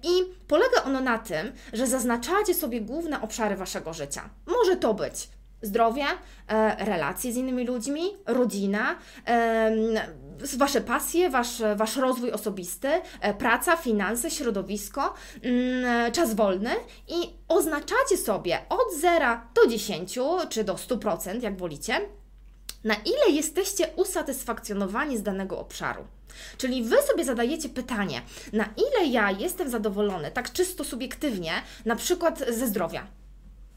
i 0.04 0.34
polega 0.48 0.84
ono 0.84 1.02
na 1.02 1.18
tym, 1.18 1.52
że 1.74 1.88
zaznaczacie 1.88 2.54
sobie 2.54 2.82
główne 2.82 3.22
obszary 3.22 3.56
Waszego 3.56 3.94
życia. 3.94 4.30
Może 4.56 4.76
to 4.78 4.94
być 4.94 5.30
zdrowie, 5.62 6.06
e, 6.48 6.86
relacje 6.86 7.34
z 7.34 7.36
innymi 7.36 7.68
ludźmi, 7.68 8.02
rodzina, 8.26 8.96
Wasze 10.58 10.82
pasje, 10.82 11.30
wasz, 11.30 11.62
wasz 11.76 11.96
rozwój 11.96 12.32
osobisty, 12.32 12.88
e, 13.22 13.34
praca, 13.34 13.78
finanse, 13.78 14.32
środowisko, 14.32 15.14
mm, 15.44 16.12
czas 16.12 16.34
wolny 16.34 16.70
i 17.08 17.34
oznaczacie 17.48 18.18
sobie 18.18 18.60
od 18.70 19.00
0 19.02 19.42
do 19.56 19.68
10 19.68 20.20
czy 20.50 20.64
do 20.64 20.78
100%, 20.78 21.44
jak 21.44 21.58
wolicie, 21.58 22.02
na 22.84 22.96
ile 22.96 23.36
jesteście 23.36 23.88
usatysfakcjonowani 23.96 25.18
z 25.18 25.24
danego 25.24 25.60
obszaru. 25.60 26.06
Czyli 26.58 26.84
Wy 26.84 26.96
sobie 27.02 27.26
zadajecie 27.26 27.70
pytanie, 27.70 28.22
na 28.54 28.66
ile 28.78 29.08
ja 29.08 29.32
jestem 29.32 29.70
zadowolony, 29.70 30.32
tak 30.32 30.52
czysto 30.52 30.84
subiektywnie, 30.84 31.52
na 31.86 31.96
przykład 31.96 32.40
ze 32.50 32.68
zdrowia 32.68 33.08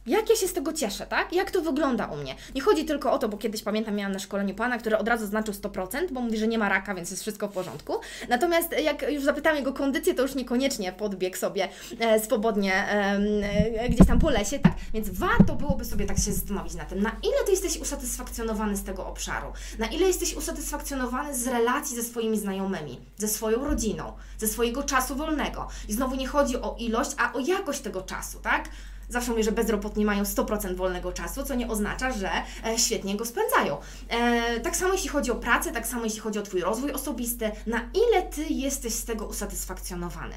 jak 0.09 0.31
ja 0.31 0.37
się 0.37 0.49
z 0.49 0.53
tego 0.53 0.73
cieszę, 0.73 1.07
tak? 1.07 1.33
Jak 1.33 1.51
to 1.51 1.63
wygląda 1.63 2.07
u 2.07 2.17
mnie? 2.17 2.35
Nie 2.55 2.61
chodzi 2.61 2.85
tylko 2.85 3.13
o 3.13 3.19
to, 3.19 3.29
bo 3.29 3.37
kiedyś 3.37 3.63
pamiętam, 3.63 3.95
miałam 3.95 4.13
na 4.13 4.19
szkoleniu 4.19 4.55
pana, 4.55 4.79
który 4.79 4.99
od 4.99 5.09
razu 5.09 5.27
znaczył 5.27 5.55
100%, 5.55 6.13
bo 6.13 6.21
mówi, 6.21 6.39
że 6.39 6.49
nie 6.49 6.59
ma 6.59 6.69
raka, 6.69 6.95
więc 6.95 7.11
jest 7.11 7.23
wszystko 7.23 7.49
w 7.49 7.53
porządku. 7.53 8.01
Natomiast 8.29 8.73
jak 8.83 9.13
już 9.13 9.25
zapytałam 9.25 9.59
jego 9.59 9.73
kondycję, 9.73 10.15
to 10.15 10.23
już 10.23 10.35
niekoniecznie 10.35 10.93
podbiegł 10.93 11.37
sobie 11.37 11.69
e, 12.01 12.21
swobodnie 12.21 12.75
e, 12.75 13.89
gdzieś 13.89 14.07
tam 14.07 14.19
po 14.19 14.31
lesie, 14.31 14.59
tak? 14.59 14.73
Więc 14.95 15.11
warto 15.11 15.55
byłoby 15.55 15.85
sobie 15.85 16.07
tak 16.07 16.17
się 16.17 16.33
zastanowić 16.33 16.75
na 16.75 16.85
tym, 16.85 17.03
na 17.03 17.11
ile 17.23 17.45
Ty 17.45 17.51
jesteś 17.51 17.77
usatysfakcjonowany 17.77 18.77
z 18.77 18.85
tego 18.85 19.07
obszaru, 19.07 19.53
na 19.79 19.87
ile 19.87 20.07
jesteś 20.07 20.35
usatysfakcjonowany 20.35 21.35
z 21.35 21.47
relacji 21.47 21.97
ze 21.97 22.03
swoimi 22.03 22.39
znajomymi, 22.39 23.01
ze 23.17 23.29
swoją 23.29 23.65
rodziną, 23.65 24.13
ze 24.39 24.49
swojego 24.49 24.83
czasu 24.83 25.17
wolnego. 25.17 25.69
I 25.89 25.93
znowu 25.93 26.17
nie 26.17 26.27
chodzi 26.27 26.57
o 26.57 26.77
ilość, 26.79 27.11
a 27.19 27.33
o 27.33 27.39
jakość 27.39 27.81
tego 27.81 28.03
czasu, 28.03 28.39
tak? 28.39 28.69
Zawsze 29.09 29.31
mówię, 29.31 29.45
że 29.45 29.53
bezrobotni 29.53 30.05
mają 30.05 30.23
100% 30.23 30.77
wolnego 30.77 31.13
czasu, 31.13 31.45
co 31.45 31.55
nie 31.55 31.69
oznacza, 31.69 32.13
że 32.13 32.31
e, 32.67 32.79
świetnie 32.79 33.17
go 33.17 33.25
spędzają. 33.25 33.77
E, 34.09 34.61
tak 34.61 34.77
samo 34.77 34.93
jeśli 34.93 35.09
chodzi 35.09 35.31
o 35.31 35.35
pracę, 35.35 35.73
tak 35.73 35.87
samo 35.87 36.05
jeśli 36.05 36.21
chodzi 36.21 36.39
o 36.39 36.43
Twój 36.43 36.61
rozwój 36.61 36.93
osobisty, 36.93 37.51
na 37.67 37.91
ile 37.95 38.23
Ty 38.23 38.45
jesteś 38.45 38.93
z 38.95 39.05
tego 39.05 39.27
usatysfakcjonowany. 39.27 40.35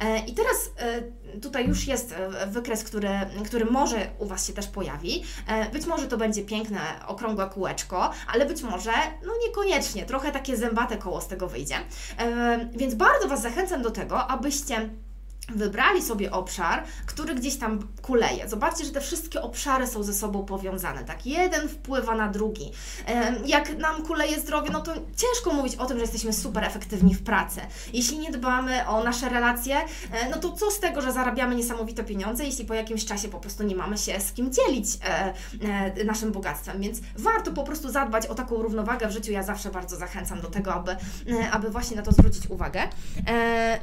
E, 0.00 0.18
I 0.18 0.34
teraz 0.34 0.70
tutaj 1.42 1.68
już 1.68 1.86
jest 1.86 2.14
wykres, 2.46 2.84
który, 2.84 3.08
który 3.44 3.64
może 3.64 4.10
u 4.18 4.26
Was 4.26 4.46
się 4.46 4.52
też 4.52 4.66
pojawi. 4.66 5.22
Być 5.72 5.86
może 5.86 6.06
to 6.06 6.16
będzie 6.16 6.44
piękne, 6.44 6.80
okrągłe 7.06 7.50
kółeczko, 7.50 8.10
ale 8.32 8.46
być 8.46 8.62
może 8.62 8.92
no 9.26 9.32
niekoniecznie, 9.46 10.06
trochę 10.06 10.32
takie 10.32 10.56
zębate 10.56 10.96
koło 10.96 11.20
z 11.20 11.28
tego 11.28 11.48
wyjdzie. 11.48 11.74
Więc 12.72 12.94
bardzo 12.94 13.28
Was 13.28 13.42
zachęcam 13.42 13.82
do 13.82 13.90
tego, 13.90 14.26
abyście 14.26 14.90
wybrali 15.56 16.02
sobie 16.02 16.32
obszar, 16.32 16.84
który 17.06 17.34
gdzieś 17.34 17.56
tam 17.56 17.88
kuleje. 18.02 18.48
Zobaczcie, 18.48 18.84
że 18.84 18.90
te 18.90 19.00
wszystkie 19.00 19.42
obszary 19.42 19.86
są 19.86 20.02
ze 20.02 20.14
sobą 20.14 20.44
powiązane, 20.44 21.04
tak? 21.04 21.26
Jeden 21.26 21.68
wpływa 21.68 22.14
na 22.14 22.28
drugi. 22.28 22.72
Jak 23.46 23.78
nam 23.78 24.02
kuleje 24.02 24.40
zdrowie, 24.40 24.70
no 24.70 24.80
to 24.80 24.92
ciężko 24.94 25.52
mówić 25.52 25.76
o 25.76 25.86
tym, 25.86 25.96
że 25.96 26.02
jesteśmy 26.02 26.32
super 26.32 26.64
efektywni 26.64 27.14
w 27.14 27.22
pracy. 27.22 27.60
Jeśli 27.92 28.18
nie 28.18 28.30
dbamy 28.30 28.86
o 28.86 29.04
nasze 29.04 29.28
relacje, 29.28 29.76
e, 29.76 30.30
no 30.30 30.36
to 30.36 30.52
co 30.52 30.70
z 30.70 30.80
tego, 30.80 31.02
że 31.02 31.12
zarabiamy 31.12 31.54
niesamowite 31.54 32.04
pieniądze, 32.04 32.44
jeśli 32.44 32.64
po 32.64 32.74
jakimś 32.74 33.04
czasie 33.04 33.28
po 33.28 33.40
prostu 33.40 33.62
nie 33.62 33.76
mamy 33.76 33.98
się 33.98 34.20
z 34.20 34.32
kim 34.32 34.52
dzielić 34.52 34.86
e, 35.04 35.34
e, 35.98 36.04
naszym 36.04 36.32
bogactwem. 36.32 36.80
Więc 36.80 37.00
warto 37.18 37.52
po 37.52 37.64
prostu 37.64 37.90
zadbać 37.90 38.26
o 38.26 38.34
taką 38.34 38.62
równowagę 38.62 39.08
w 39.08 39.10
życiu. 39.10 39.32
Ja 39.32 39.42
zawsze 39.42 39.70
bardzo 39.70 39.96
zachęcam 39.96 40.40
do 40.40 40.48
tego, 40.48 40.74
aby, 40.74 40.96
aby 41.52 41.70
właśnie 41.70 41.96
na 41.96 42.02
to 42.02 42.12
zwrócić 42.12 42.50
uwagę. 42.50 42.88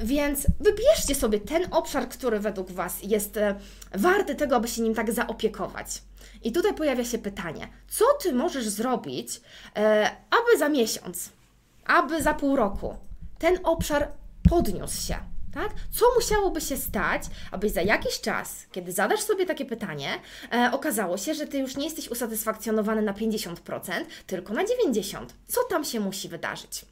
Więc 0.03 0.47
wybierzcie 0.59 1.15
sobie 1.15 1.39
te 1.39 1.56
ten 1.59 1.73
obszar, 1.73 2.09
który 2.09 2.39
według 2.39 2.71
Was 2.71 3.03
jest 3.03 3.37
e, 3.37 3.55
warty 3.93 4.35
tego, 4.35 4.55
aby 4.55 4.67
się 4.67 4.81
nim 4.81 4.95
tak 4.95 5.11
zaopiekować. 5.11 6.01
I 6.43 6.51
tutaj 6.51 6.73
pojawia 6.73 7.05
się 7.05 7.17
pytanie, 7.17 7.67
co 7.87 8.05
Ty 8.21 8.33
możesz 8.33 8.69
zrobić, 8.69 9.41
e, 9.75 10.11
aby 10.29 10.59
za 10.59 10.69
miesiąc, 10.69 11.29
aby 11.85 12.21
za 12.21 12.33
pół 12.33 12.55
roku 12.55 12.95
ten 13.39 13.59
obszar 13.63 14.07
podniósł 14.49 15.07
się? 15.07 15.15
Tak? 15.53 15.69
Co 15.91 16.05
musiałoby 16.15 16.61
się 16.61 16.77
stać, 16.77 17.23
aby 17.51 17.69
za 17.69 17.81
jakiś 17.81 18.21
czas, 18.21 18.65
kiedy 18.71 18.91
zadasz 18.91 19.19
sobie 19.19 19.45
takie 19.45 19.65
pytanie, 19.65 20.09
e, 20.53 20.69
okazało 20.73 21.17
się, 21.17 21.33
że 21.33 21.47
Ty 21.47 21.57
już 21.57 21.77
nie 21.77 21.85
jesteś 21.85 22.11
usatysfakcjonowany 22.11 23.01
na 23.01 23.13
50%, 23.13 24.05
tylko 24.27 24.53
na 24.53 24.63
90%. 24.63 25.25
Co 25.47 25.63
tam 25.63 25.83
się 25.83 25.99
musi 25.99 26.29
wydarzyć? 26.29 26.85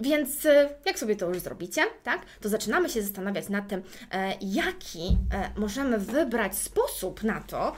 Więc 0.00 0.46
e, 0.46 0.68
jak 0.86 0.98
sobie 0.98 1.16
to 1.16 1.28
już 1.28 1.38
zrobicie, 1.38 1.82
tak, 2.02 2.26
to 2.40 2.48
zaczynamy 2.48 2.88
się 2.88 3.02
zastanawiać 3.02 3.48
nad 3.48 3.68
tym, 3.68 3.82
e, 4.10 4.34
jaki 4.40 5.18
e, 5.32 5.60
możemy 5.60 5.98
wybrać 5.98 6.58
sposób 6.58 7.22
na 7.22 7.40
to, 7.40 7.72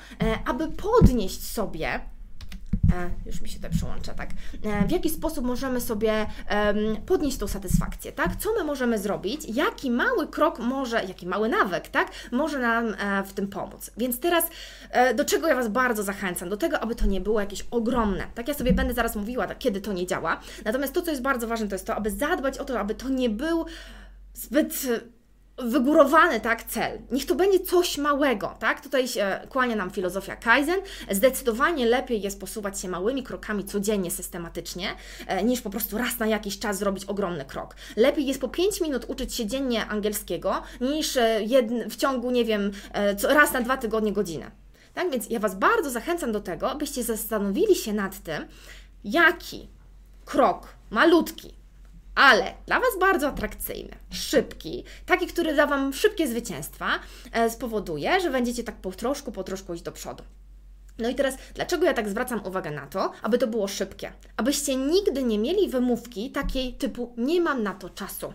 aby 0.47 0.69
podnieść 0.69 1.43
sobie 1.47 2.00
już 3.26 3.40
mi 3.40 3.48
się 3.48 3.60
to 3.60 3.70
przełącza, 3.70 4.14
tak. 4.14 4.30
W 4.88 4.90
jaki 4.90 5.10
sposób 5.10 5.44
możemy 5.44 5.80
sobie 5.80 6.26
podnieść 7.06 7.38
tą 7.38 7.46
satysfakcję, 7.46 8.12
tak? 8.12 8.36
Co 8.36 8.48
my 8.58 8.64
możemy 8.64 8.98
zrobić? 8.98 9.44
Jaki 9.44 9.90
mały 9.90 10.28
krok 10.28 10.58
może, 10.58 11.04
jaki 11.04 11.26
mały 11.26 11.48
nawyk, 11.48 11.88
tak? 11.88 12.10
Może 12.32 12.58
nam 12.58 12.94
w 13.26 13.32
tym 13.32 13.48
pomóc. 13.48 13.90
Więc 13.96 14.20
teraz 14.20 14.44
do 15.14 15.24
czego 15.24 15.48
ja 15.48 15.54
Was 15.54 15.68
bardzo 15.68 16.02
zachęcam? 16.02 16.48
Do 16.48 16.56
tego, 16.56 16.80
aby 16.80 16.94
to 16.94 17.06
nie 17.06 17.20
było 17.20 17.40
jakieś 17.40 17.66
ogromne. 17.70 18.26
Tak, 18.34 18.48
ja 18.48 18.54
sobie 18.54 18.72
będę 18.72 18.94
zaraz 18.94 19.16
mówiła, 19.16 19.46
tak, 19.46 19.58
kiedy 19.58 19.80
to 19.80 19.92
nie 19.92 20.06
działa. 20.06 20.40
Natomiast 20.64 20.92
to, 20.92 21.02
co 21.02 21.10
jest 21.10 21.22
bardzo 21.22 21.46
ważne, 21.46 21.68
to 21.68 21.74
jest 21.74 21.86
to, 21.86 21.94
aby 21.94 22.10
zadbać 22.10 22.58
o 22.58 22.64
to, 22.64 22.80
aby 22.80 22.94
to 22.94 23.08
nie 23.08 23.30
był 23.30 23.64
zbyt 24.34 24.86
wygórowany 25.58 26.40
tak 26.40 26.64
cel. 26.64 26.99
Niech 27.11 27.26
to 27.26 27.34
będzie 27.34 27.61
coś 27.61 27.99
małego, 27.99 28.54
tak? 28.58 28.80
Tutaj 28.80 29.08
się 29.08 29.40
kłania 29.49 29.76
nam 29.76 29.90
filozofia 29.90 30.37
Kaizen. 30.37 30.80
Zdecydowanie 31.11 31.87
lepiej 31.87 32.23
jest 32.23 32.40
posuwać 32.40 32.80
się 32.80 32.88
małymi 32.88 33.23
krokami 33.23 33.64
codziennie, 33.64 34.11
systematycznie, 34.11 34.88
e, 35.26 35.44
niż 35.44 35.61
po 35.61 35.70
prostu 35.70 35.99
raz 35.99 36.18
na 36.18 36.26
jakiś 36.26 36.58
czas 36.58 36.78
zrobić 36.78 37.04
ogromny 37.04 37.44
krok. 37.44 37.76
Lepiej 37.96 38.26
jest 38.26 38.40
po 38.40 38.49
5 38.49 38.80
minut 38.80 39.04
uczyć 39.08 39.34
się 39.34 39.46
dziennie 39.46 39.87
angielskiego, 39.87 40.62
niż 40.80 41.16
e, 41.16 41.40
w 41.90 41.96
ciągu, 41.96 42.30
nie 42.30 42.44
wiem, 42.44 42.70
e, 42.92 43.34
raz 43.34 43.52
na 43.52 43.61
dwa 43.61 43.76
tygodnie 43.76 44.12
godzinę. 44.12 44.50
Tak 44.94 45.11
więc 45.11 45.30
ja 45.30 45.40
Was 45.40 45.54
bardzo 45.54 45.90
zachęcam 45.90 46.32
do 46.32 46.40
tego, 46.40 46.70
abyście 46.70 47.02
zastanowili 47.02 47.75
się 47.75 47.92
nad 47.92 48.18
tym, 48.18 48.46
jaki 49.04 49.68
krok 50.25 50.68
malutki, 50.90 51.54
ale 52.14 52.54
dla 52.66 52.80
Was 52.80 52.99
bardzo 53.00 53.28
atrakcyjny, 53.28 53.97
szybki, 54.11 54.85
taki, 55.06 55.26
który 55.26 55.54
da 55.54 55.66
Wam 55.66 55.92
szybkie 55.92 56.28
zwycięstwa, 56.28 56.90
e, 57.33 57.50
spowoduje, 57.50 58.21
że 58.21 58.30
będziecie 58.30 58.64
tak 58.64 58.76
po 58.76 58.92
troszku, 58.92 59.33
po 59.33 59.44
troszku 59.44 59.75
iść 59.75 59.83
do 59.83 59.92
przodu. 59.92 60.25
No 60.99 61.09
i 61.09 61.14
teraz, 61.14 61.35
dlaczego 61.54 61.87
ja 61.87 61.94
tak 61.94 62.09
zwracam 62.09 62.47
uwagę 62.47 62.71
na 62.71 62.87
to, 62.87 63.12
aby 63.23 63.38
to 63.38 63.47
było 63.47 63.68
szybkie? 63.68 64.12
Abyście 64.37 64.76
nigdy 64.76 65.23
nie 65.23 65.38
mieli 65.38 65.68
wymówki 65.68 66.30
takiej 66.30 66.75
typu 66.75 67.14
nie 67.16 67.40
mam 67.40 67.62
na 67.62 67.75
to 67.75 67.90
czasu. 67.90 68.33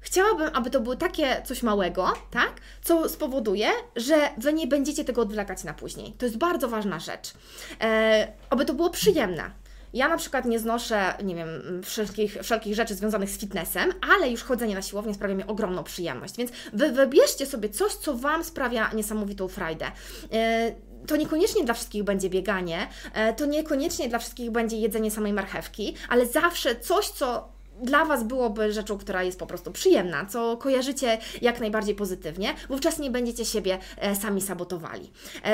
chciałabym, 0.00 0.50
aby 0.54 0.70
to 0.70 0.80
było 0.80 0.96
takie 0.96 1.42
coś 1.44 1.62
małego, 1.62 2.12
tak? 2.30 2.52
Co 2.82 3.08
spowoduje, 3.08 3.68
że 3.96 4.30
Wy 4.38 4.52
nie 4.52 4.66
będziecie 4.66 5.04
tego 5.04 5.22
odwlekać 5.22 5.64
na 5.64 5.74
później. 5.74 6.12
To 6.12 6.26
jest 6.26 6.38
bardzo 6.38 6.68
ważna 6.68 6.98
rzecz. 6.98 7.34
E, 7.80 8.32
aby 8.50 8.64
to 8.64 8.74
było 8.74 8.90
przyjemne. 8.90 9.50
Ja 9.92 10.08
na 10.08 10.16
przykład 10.16 10.44
nie 10.44 10.58
znoszę, 10.58 11.14
nie 11.24 11.34
wiem, 11.34 11.48
wszelkich, 11.84 12.38
wszelkich 12.42 12.74
rzeczy 12.74 12.94
związanych 12.94 13.30
z 13.30 13.38
fitnessem, 13.38 13.92
ale 14.14 14.30
już 14.30 14.42
chodzenie 14.42 14.74
na 14.74 14.82
siłownię 14.82 15.14
sprawia 15.14 15.34
mi 15.34 15.44
ogromną 15.44 15.84
przyjemność. 15.84 16.36
Więc 16.36 16.50
Wy 16.72 16.92
wybierzcie 16.92 17.46
sobie 17.46 17.68
coś, 17.68 17.92
co 17.92 18.16
Wam 18.16 18.44
sprawia 18.44 18.92
niesamowitą 18.92 19.48
frajdę. 19.48 19.86
E, 20.32 20.72
to 21.06 21.16
niekoniecznie 21.16 21.64
dla 21.64 21.74
wszystkich 21.74 22.04
będzie 22.04 22.30
bieganie, 22.30 22.88
e, 23.14 23.34
to 23.34 23.46
niekoniecznie 23.46 24.08
dla 24.08 24.18
wszystkich 24.18 24.50
będzie 24.50 24.76
jedzenie 24.76 25.10
samej 25.10 25.32
marchewki, 25.32 25.94
ale 26.08 26.26
zawsze 26.26 26.76
coś, 26.76 27.08
co 27.08 27.48
dla 27.82 28.04
Was 28.04 28.24
byłoby 28.24 28.72
rzeczą, 28.72 28.98
która 28.98 29.22
jest 29.22 29.38
po 29.38 29.46
prostu 29.46 29.72
przyjemna, 29.72 30.26
co 30.26 30.56
kojarzycie 30.56 31.18
jak 31.42 31.60
najbardziej 31.60 31.94
pozytywnie, 31.94 32.54
wówczas 32.68 32.98
nie 32.98 33.10
będziecie 33.10 33.44
siebie 33.44 33.78
e, 33.96 34.16
sami 34.16 34.40
sabotowali. 34.40 35.12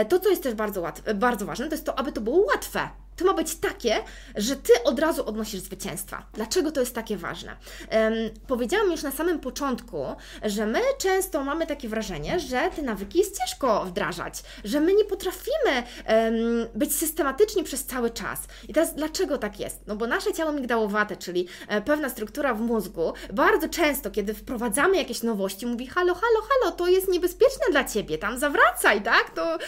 To, 0.09 0.21
co 0.21 0.31
jest 0.31 0.43
też 0.43 0.55
bardzo, 0.55 0.93
bardzo 1.15 1.47
ważne, 1.47 1.69
to 1.69 1.75
jest 1.75 1.87
to, 1.87 1.99
aby 1.99 2.13
to 2.13 2.21
było 2.21 2.39
łatwe 2.39 2.89
to 3.17 3.25
ma 3.25 3.35
być 3.35 3.55
takie, 3.57 3.97
że 4.37 4.57
Ty 4.57 4.73
od 4.85 4.99
razu 4.99 5.27
odnosisz 5.27 5.61
zwycięstwa. 5.61 6.27
Dlaczego 6.33 6.73
to 6.73 6.81
jest 6.81 6.95
takie 6.95 7.17
ważne? 7.17 7.57
Um, 7.93 8.15
powiedziałam 8.47 8.91
już 8.91 9.03
na 9.03 9.11
samym 9.11 9.39
początku, 9.39 10.05
że 10.43 10.67
my 10.67 10.81
często 10.99 11.45
mamy 11.45 11.67
takie 11.67 11.89
wrażenie, 11.89 12.41
że 12.41 12.71
te 12.77 12.83
nawyki 12.83 13.19
jest 13.19 13.39
ciężko 13.39 13.85
wdrażać, 13.85 14.43
że 14.65 14.81
my 14.81 14.95
nie 14.95 15.05
potrafimy 15.05 15.83
um, 16.09 16.67
być 16.75 16.95
systematyczni 16.95 17.65
przez 17.65 17.85
cały 17.85 18.11
czas. 18.11 18.41
I 18.69 18.73
teraz 18.73 18.95
dlaczego 18.95 19.39
tak 19.39 19.61
jest? 19.61 19.81
No 19.87 19.97
bo 19.97 20.07
nasze 20.07 20.33
ciało 20.33 20.53
migdałowate, 20.53 21.17
czyli 21.17 21.49
e, 21.69 21.83
pewna 21.83 22.09
struktura 22.09 22.55
w 22.55 22.61
mózgu, 22.61 23.13
bardzo 23.33 23.69
często, 23.69 24.11
kiedy 24.11 24.35
wprowadzamy 24.35 24.97
jakieś 24.97 25.23
nowości, 25.23 25.67
mówi 25.67 25.87
halo, 25.87 26.15
halo, 26.15 26.47
halo, 26.49 26.73
to 26.77 26.89
jest 26.89 27.09
niebezpieczne 27.09 27.65
dla 27.71 27.85
Ciebie, 27.85 28.19
tam 28.19 28.39
zawracaj, 28.39 29.03
tak? 29.03 29.31
To, 29.31 29.59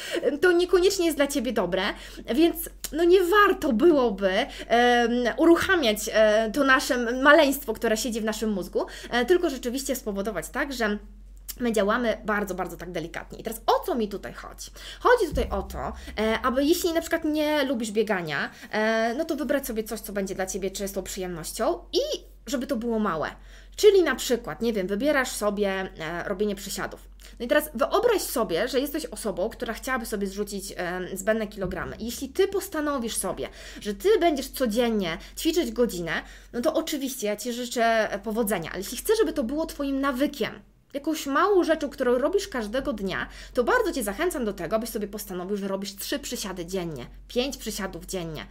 to 0.41 0.53
niekoniecznie 0.53 1.07
jest 1.07 1.19
dla 1.19 1.27
Ciebie 1.27 1.53
dobre, 1.53 1.83
więc 2.35 2.69
no 2.93 3.05
nie 3.05 3.19
warto 3.25 3.73
byłoby 3.73 4.31
uruchamiać 5.37 5.99
e, 6.13 6.51
to 6.51 6.65
nasze 6.65 7.13
maleństwo, 7.13 7.75
które 7.75 7.97
siedzi 7.97 8.21
w 8.21 8.25
naszym 8.25 8.53
mózgu, 8.53 8.87
e, 9.11 9.25
tylko 9.25 9.51
rzeczywiście 9.51 9.97
spowodować 9.97 10.49
tak, 10.49 10.73
że 10.73 10.99
My 11.61 11.73
działamy 11.73 12.19
bardzo, 12.25 12.55
bardzo 12.55 12.77
tak 12.77 12.93
delikatnie. 12.93 13.39
I 13.39 13.43
teraz 13.43 13.61
o 13.67 13.85
co 13.87 13.95
mi 13.95 14.09
tutaj 14.09 14.33
chodzi? 14.33 14.71
Chodzi 15.01 15.29
tutaj 15.29 15.49
o 15.51 15.63
to, 15.63 15.93
e, 16.19 16.39
aby 16.43 16.65
jeśli 16.65 16.93
na 16.93 17.01
przykład 17.01 17.25
nie 17.25 17.65
lubisz 17.65 17.91
biegania, 17.91 18.51
no 19.17 19.25
to 19.25 19.37
wybrać 19.37 19.67
sobie 19.67 19.85
coś, 19.85 20.01
co 20.01 20.13
będzie 20.13 20.35
dla 20.35 20.47
Ciebie 20.47 20.71
czystą 20.71 21.03
przyjemnością 21.03 21.79
i 21.93 22.01
żeby 22.47 22.67
to 22.67 22.77
było 22.77 22.99
małe. 22.99 23.31
Czyli 23.79 24.03
na 24.03 24.15
przykład, 24.15 24.63
nie 24.63 24.73
wiem, 24.73 24.87
wybierasz 24.87 25.33
sobie 25.33 25.69
e, 25.71 26.25
robienie 26.29 26.55
przysiadów. 26.55 27.09
No 27.39 27.45
i 27.45 27.49
teraz 27.49 27.71
wyobraź 27.75 28.23
sobie, 28.23 28.69
że 28.69 28.81
jesteś 28.81 29.07
osobą, 29.07 29.49
która 29.49 29.75
chciałaby 29.75 30.07
sobie 30.07 30.27
zrzucić 30.27 30.75
e, 30.77 31.01
zbędne 31.17 31.47
kilogramy. 31.47 31.97
Jeśli 31.99 32.29
Ty 32.29 32.49
postanowisz 32.49 33.17
sobie, 33.17 33.49
że 33.81 33.95
Ty 33.95 34.09
będziesz 34.21 34.49
codziennie 34.49 35.19
ćwiczyć 35.37 35.73
godzinę, 35.73 36.13
no 36.53 36.61
to 36.61 36.75
oczywiście 36.75 37.27
ja 37.27 37.37
Ci 37.37 37.53
życzę 37.53 38.09
powodzenia. 38.25 38.71
Ale 38.71 38.79
jeśli 38.79 38.99
chcesz, 38.99 39.19
żeby 39.19 39.33
to 39.33 39.45
było 39.45 39.67
Twoim 39.67 40.01
nawykiem, 40.01 40.61
jakąś 40.95 41.27
małą 41.27 41.65
rzeczą, 41.65 41.91
którą 41.91 42.19
robisz 42.19 42.49
każdego 42.49 42.93
dnia, 42.93 43.29
to 43.55 43.65
bardzo 43.65 43.93
Cię 43.93 44.03
zachęcam 44.03 44.45
do 44.45 44.53
tego, 44.53 44.77
abyś 44.77 44.91
sobie 44.91 45.09
postanowił, 45.09 45.57
że 45.57 45.69
robisz 45.69 45.97
trzy 45.97 46.19
przysiady 46.19 46.67
dziennie, 46.67 47.07
pięć 47.29 47.57
przysiadów 47.57 48.07
dziennie. 48.07 48.47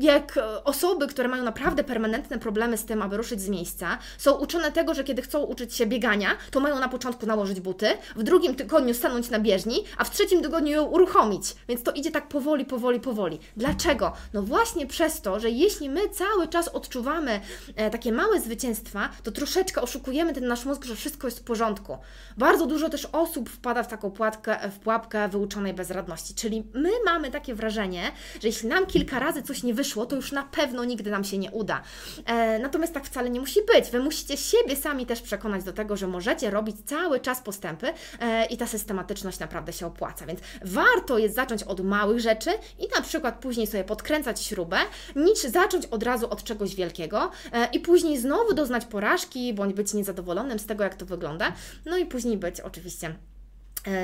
Jak 0.00 0.38
osoby, 0.64 1.06
które 1.06 1.28
mają 1.28 1.44
naprawdę 1.44 1.84
permanentne 1.84 2.38
problemy 2.38 2.76
z 2.76 2.84
tym, 2.84 3.02
aby 3.02 3.16
ruszyć 3.16 3.40
z 3.40 3.48
miejsca, 3.48 3.98
są 4.18 4.32
uczone 4.32 4.72
tego, 4.72 4.94
że 4.94 5.04
kiedy 5.04 5.22
chcą 5.22 5.42
uczyć 5.42 5.74
się 5.74 5.86
biegania, 5.86 6.28
to 6.50 6.60
mają 6.60 6.78
na 6.80 6.88
początku 6.88 7.26
nałożyć 7.26 7.60
buty, 7.60 7.88
w 8.16 8.22
drugim 8.22 8.54
tygodniu 8.54 8.94
stanąć 8.94 9.30
na 9.30 9.40
bieżni, 9.40 9.84
a 9.98 10.04
w 10.04 10.10
trzecim 10.10 10.42
tygodniu 10.42 10.72
ją 10.72 10.84
uruchomić. 10.84 11.54
Więc 11.68 11.82
to 11.82 11.92
idzie 11.92 12.10
tak 12.10 12.28
powoli, 12.28 12.64
powoli, 12.64 13.00
powoli. 13.00 13.38
Dlaczego? 13.56 14.12
No 14.32 14.42
właśnie 14.42 14.86
przez 14.86 15.20
to, 15.22 15.40
że 15.40 15.50
jeśli 15.50 15.90
my 15.90 16.08
cały 16.08 16.48
czas 16.48 16.68
odczuwamy 16.68 17.40
e, 17.76 17.90
takie 17.90 18.12
małe 18.12 18.40
zwycięstwa, 18.40 19.08
to 19.22 19.32
troszeczkę 19.32 19.82
oszukujemy 19.82 20.32
ten 20.32 20.46
nasz 20.46 20.64
mózg, 20.64 20.84
że 20.84 20.96
wszystko 20.96 21.26
jest 21.26 21.38
w 21.38 21.42
porządku. 21.42 21.98
Bardzo 22.36 22.66
dużo 22.66 22.88
też 22.88 23.08
osób 23.12 23.50
wpada 23.50 23.82
w 23.82 23.88
taką 23.88 24.10
płatkę, 24.10 24.70
w 24.70 24.78
pułapkę 24.78 25.28
wyuczonej 25.28 25.74
bezradności. 25.74 26.34
Czyli 26.34 26.64
my 26.74 26.90
mamy 27.04 27.30
takie 27.30 27.54
wrażenie, 27.54 28.12
że 28.42 28.48
jeśli 28.48 28.68
nam 28.68 28.86
kilka 28.86 29.18
razy 29.18 29.42
coś 29.42 29.55
nie 29.62 29.74
wyszło, 29.74 30.06
to 30.06 30.16
już 30.16 30.32
na 30.32 30.42
pewno 30.42 30.84
nigdy 30.84 31.10
nam 31.10 31.24
się 31.24 31.38
nie 31.38 31.50
uda. 31.50 31.82
E, 32.26 32.58
natomiast 32.58 32.94
tak 32.94 33.04
wcale 33.04 33.30
nie 33.30 33.40
musi 33.40 33.60
być. 33.74 33.90
Wy 33.90 34.00
musicie 34.00 34.36
siebie 34.36 34.76
sami 34.76 35.06
też 35.06 35.22
przekonać 35.22 35.64
do 35.64 35.72
tego, 35.72 35.96
że 35.96 36.06
możecie 36.06 36.50
robić 36.50 36.76
cały 36.84 37.20
czas 37.20 37.40
postępy 37.40 37.92
e, 38.20 38.46
i 38.46 38.56
ta 38.56 38.66
systematyczność 38.66 39.38
naprawdę 39.38 39.72
się 39.72 39.86
opłaca. 39.86 40.26
Więc 40.26 40.40
warto 40.64 41.18
jest 41.18 41.34
zacząć 41.34 41.62
od 41.62 41.80
małych 41.80 42.20
rzeczy 42.20 42.50
i 42.78 42.88
na 42.96 43.02
przykład 43.02 43.40
później 43.40 43.66
sobie 43.66 43.84
podkręcać 43.84 44.42
śrubę, 44.42 44.76
niż 45.16 45.38
zacząć 45.38 45.86
od 45.86 46.02
razu 46.02 46.30
od 46.30 46.44
czegoś 46.44 46.74
wielkiego 46.74 47.30
e, 47.52 47.68
i 47.72 47.80
później 47.80 48.18
znowu 48.18 48.54
doznać 48.54 48.84
porażki, 48.84 49.54
bądź 49.54 49.74
być 49.74 49.94
niezadowolonym 49.94 50.58
z 50.58 50.66
tego, 50.66 50.84
jak 50.84 50.94
to 50.94 51.06
wygląda, 51.06 51.52
no 51.84 51.96
i 51.96 52.06
później 52.06 52.36
być 52.36 52.60
oczywiście 52.60 53.14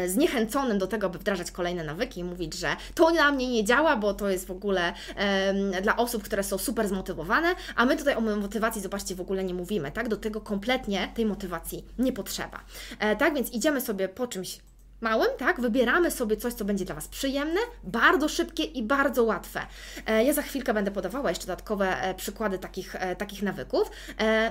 zniechęconym 0.06 0.78
do 0.78 0.86
tego, 0.86 1.10
by 1.10 1.18
wdrażać 1.18 1.50
kolejne 1.50 1.84
nawyki 1.84 2.20
i 2.20 2.24
mówić, 2.24 2.54
że 2.54 2.76
to 2.94 3.10
na 3.10 3.32
mnie 3.32 3.48
nie 3.48 3.64
działa, 3.64 3.96
bo 3.96 4.14
to 4.14 4.30
jest 4.30 4.46
w 4.46 4.50
ogóle 4.50 4.92
e, 5.16 5.82
dla 5.82 5.96
osób, 5.96 6.22
które 6.22 6.42
są 6.42 6.58
super 6.58 6.88
zmotywowane, 6.88 7.54
a 7.76 7.84
my 7.84 7.96
tutaj 7.96 8.14
o 8.14 8.20
motywacji, 8.20 8.82
zobaczcie, 8.82 9.14
w 9.14 9.20
ogóle 9.20 9.44
nie 9.44 9.54
mówimy, 9.54 9.92
tak? 9.92 10.08
Do 10.08 10.16
tego 10.16 10.40
kompletnie 10.40 11.12
tej 11.14 11.26
motywacji 11.26 11.84
nie 11.98 12.12
potrzeba. 12.12 12.60
E, 12.98 13.16
tak 13.16 13.34
więc 13.34 13.52
idziemy 13.52 13.80
sobie 13.80 14.08
po 14.08 14.26
czymś 14.26 14.60
małym, 15.02 15.28
tak? 15.38 15.60
Wybieramy 15.60 16.10
sobie 16.10 16.36
coś, 16.36 16.54
co 16.54 16.64
będzie 16.64 16.84
dla 16.84 16.94
Was 16.94 17.08
przyjemne, 17.08 17.60
bardzo 17.84 18.28
szybkie 18.28 18.64
i 18.64 18.82
bardzo 18.82 19.24
łatwe. 19.24 19.60
E, 20.06 20.24
ja 20.24 20.32
za 20.32 20.42
chwilkę 20.42 20.74
będę 20.74 20.90
podawała 20.90 21.30
jeszcze 21.30 21.46
dodatkowe 21.46 22.02
e, 22.02 22.14
przykłady 22.14 22.58
takich, 22.58 22.94
e, 22.94 23.16
takich 23.16 23.42
nawyków. 23.42 23.90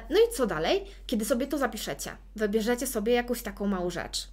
No 0.10 0.18
i 0.20 0.34
co 0.36 0.48
dalej? 0.48 0.86
Kiedy 1.08 1.26
sobie 1.26 1.48
to 1.48 1.58
zapiszecie, 1.58 2.12
wybierzecie 2.36 2.88
sobie 2.88 3.14
jakąś 3.14 3.42
taką 3.42 3.68
małą 3.68 3.90
rzecz 3.90 4.28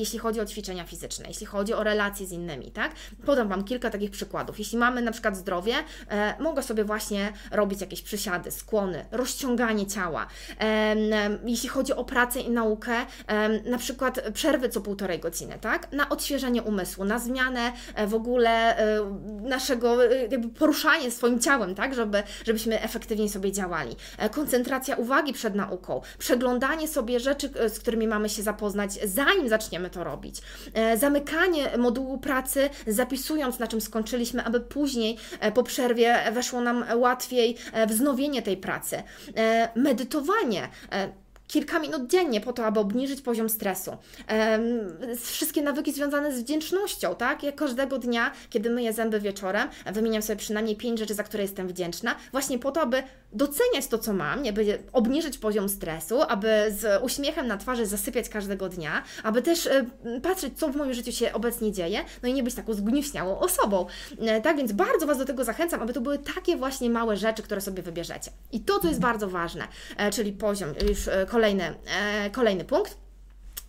jeśli 0.00 0.18
chodzi 0.18 0.40
o 0.40 0.46
ćwiczenia 0.46 0.84
fizyczne, 0.84 1.24
jeśli 1.28 1.46
chodzi 1.46 1.74
o 1.74 1.82
relacje 1.82 2.26
z 2.26 2.32
innymi, 2.32 2.70
tak? 2.70 2.92
Podam 3.26 3.48
Wam 3.48 3.64
kilka 3.64 3.90
takich 3.90 4.10
przykładów. 4.10 4.58
Jeśli 4.58 4.78
mamy 4.78 5.02
na 5.02 5.12
przykład 5.12 5.36
zdrowie, 5.36 5.74
e, 6.08 6.34
mogę 6.42 6.62
sobie 6.62 6.84
właśnie 6.84 7.32
robić 7.50 7.80
jakieś 7.80 8.02
przysiady, 8.02 8.50
skłony, 8.50 9.06
rozciąganie 9.10 9.86
ciała. 9.86 10.26
E, 10.60 10.96
jeśli 11.44 11.68
chodzi 11.68 11.92
o 11.92 12.04
pracę 12.04 12.40
i 12.40 12.50
naukę, 12.50 12.94
e, 13.26 13.48
na 13.48 13.78
przykład 13.78 14.20
przerwy 14.32 14.68
co 14.68 14.80
półtorej 14.80 15.18
godziny, 15.18 15.58
tak? 15.60 15.92
Na 15.92 16.08
odświeżenie 16.08 16.62
umysłu, 16.62 17.04
na 17.04 17.18
zmianę 17.18 17.72
e, 17.94 18.06
w 18.06 18.14
ogóle 18.14 18.78
e, 18.78 19.00
naszego 19.42 20.04
e, 20.04 20.26
jakby 20.26 20.48
poruszanie 20.48 21.10
swoim 21.10 21.40
ciałem, 21.40 21.74
tak? 21.74 21.94
Żeby, 21.94 22.22
żebyśmy 22.46 22.82
efektywniej 22.82 23.28
sobie 23.28 23.52
działali. 23.52 23.96
koncentracja 24.32 24.96
uwagi 24.96 25.32
przed 25.32 25.54
nauką, 25.54 26.00
przeglądanie 26.18 26.88
sobie 26.88 27.20
rzeczy, 27.20 27.50
z 27.68 27.78
którymi 27.78 28.06
mamy 28.06 28.28
się 28.28 28.42
zapoznać, 28.42 28.92
zanim 29.04 29.48
zaczniemy 29.48 29.85
to 29.90 30.04
robić. 30.04 30.42
E, 30.74 30.98
zamykanie 30.98 31.78
modułu 31.78 32.18
pracy, 32.18 32.70
zapisując 32.86 33.58
na 33.58 33.66
czym 33.66 33.80
skończyliśmy, 33.80 34.44
aby 34.44 34.60
później 34.60 35.18
e, 35.40 35.52
po 35.52 35.62
przerwie 35.62 36.32
weszło 36.32 36.60
nam 36.60 36.84
łatwiej 36.96 37.56
e, 37.72 37.86
wznowienie 37.86 38.42
tej 38.42 38.56
pracy. 38.56 39.02
Medytowanie 39.74 40.68
kilka 41.48 41.78
minut 41.78 42.10
dziennie 42.10 42.40
po 42.40 42.52
to, 42.52 42.66
aby 42.66 42.80
obniżyć 42.80 43.20
poziom 43.20 43.48
stresu. 43.48 43.96
wszystkie 45.20 45.62
nawyki 45.62 45.92
związane 45.92 46.36
z 46.36 46.42
wdzięcznością, 46.42 47.14
tak? 47.14 47.42
Ja 47.42 47.52
każdego 47.52 47.98
dnia, 47.98 48.32
kiedy 48.50 48.70
myję 48.70 48.92
zęby 48.92 49.20
wieczorem, 49.20 49.68
wymieniam 49.92 50.22
sobie 50.22 50.36
przynajmniej 50.36 50.76
pięć 50.76 50.98
rzeczy, 50.98 51.14
za 51.14 51.22
które 51.22 51.42
jestem 51.42 51.68
wdzięczna, 51.68 52.16
właśnie 52.32 52.58
po 52.58 52.72
to, 52.72 52.80
aby 52.80 53.02
doceniać 53.32 53.86
to, 53.86 53.98
co 53.98 54.12
mam, 54.12 54.48
aby 54.48 54.78
obniżyć 54.92 55.38
poziom 55.38 55.68
stresu, 55.68 56.22
aby 56.22 56.48
z 56.68 57.02
uśmiechem 57.02 57.46
na 57.46 57.56
twarzy 57.56 57.86
zasypiać 57.86 58.28
każdego 58.28 58.68
dnia, 58.68 59.02
aby 59.22 59.42
też 59.42 59.66
e, 59.66 59.86
patrzeć, 60.22 60.58
co 60.58 60.68
w 60.68 60.76
moim 60.76 60.94
życiu 60.94 61.12
się 61.12 61.32
obecnie 61.32 61.72
dzieje, 61.72 62.04
no 62.22 62.28
i 62.28 62.32
nie 62.32 62.42
być 62.42 62.54
taką 62.54 62.74
zgniuśniałą 62.74 63.38
osobą. 63.38 63.86
E, 64.20 64.40
tak 64.40 64.56
więc 64.56 64.72
bardzo 64.72 65.06
Was 65.06 65.18
do 65.18 65.24
tego 65.24 65.44
zachęcam, 65.44 65.82
aby 65.82 65.92
to 65.92 66.00
były 66.00 66.18
takie 66.18 66.56
właśnie 66.56 66.90
małe 66.90 67.16
rzeczy, 67.16 67.42
które 67.42 67.60
sobie 67.60 67.82
wybierzecie. 67.82 68.30
I 68.52 68.60
to, 68.60 68.78
co 68.78 68.88
jest 68.88 69.00
bardzo 69.00 69.28
ważne, 69.28 69.68
e, 69.96 70.10
czyli 70.10 70.32
poziom, 70.32 70.68
już 70.88 71.08
kolejny, 71.36 71.74
kolejny 72.32 72.64
punkt, 72.64 72.96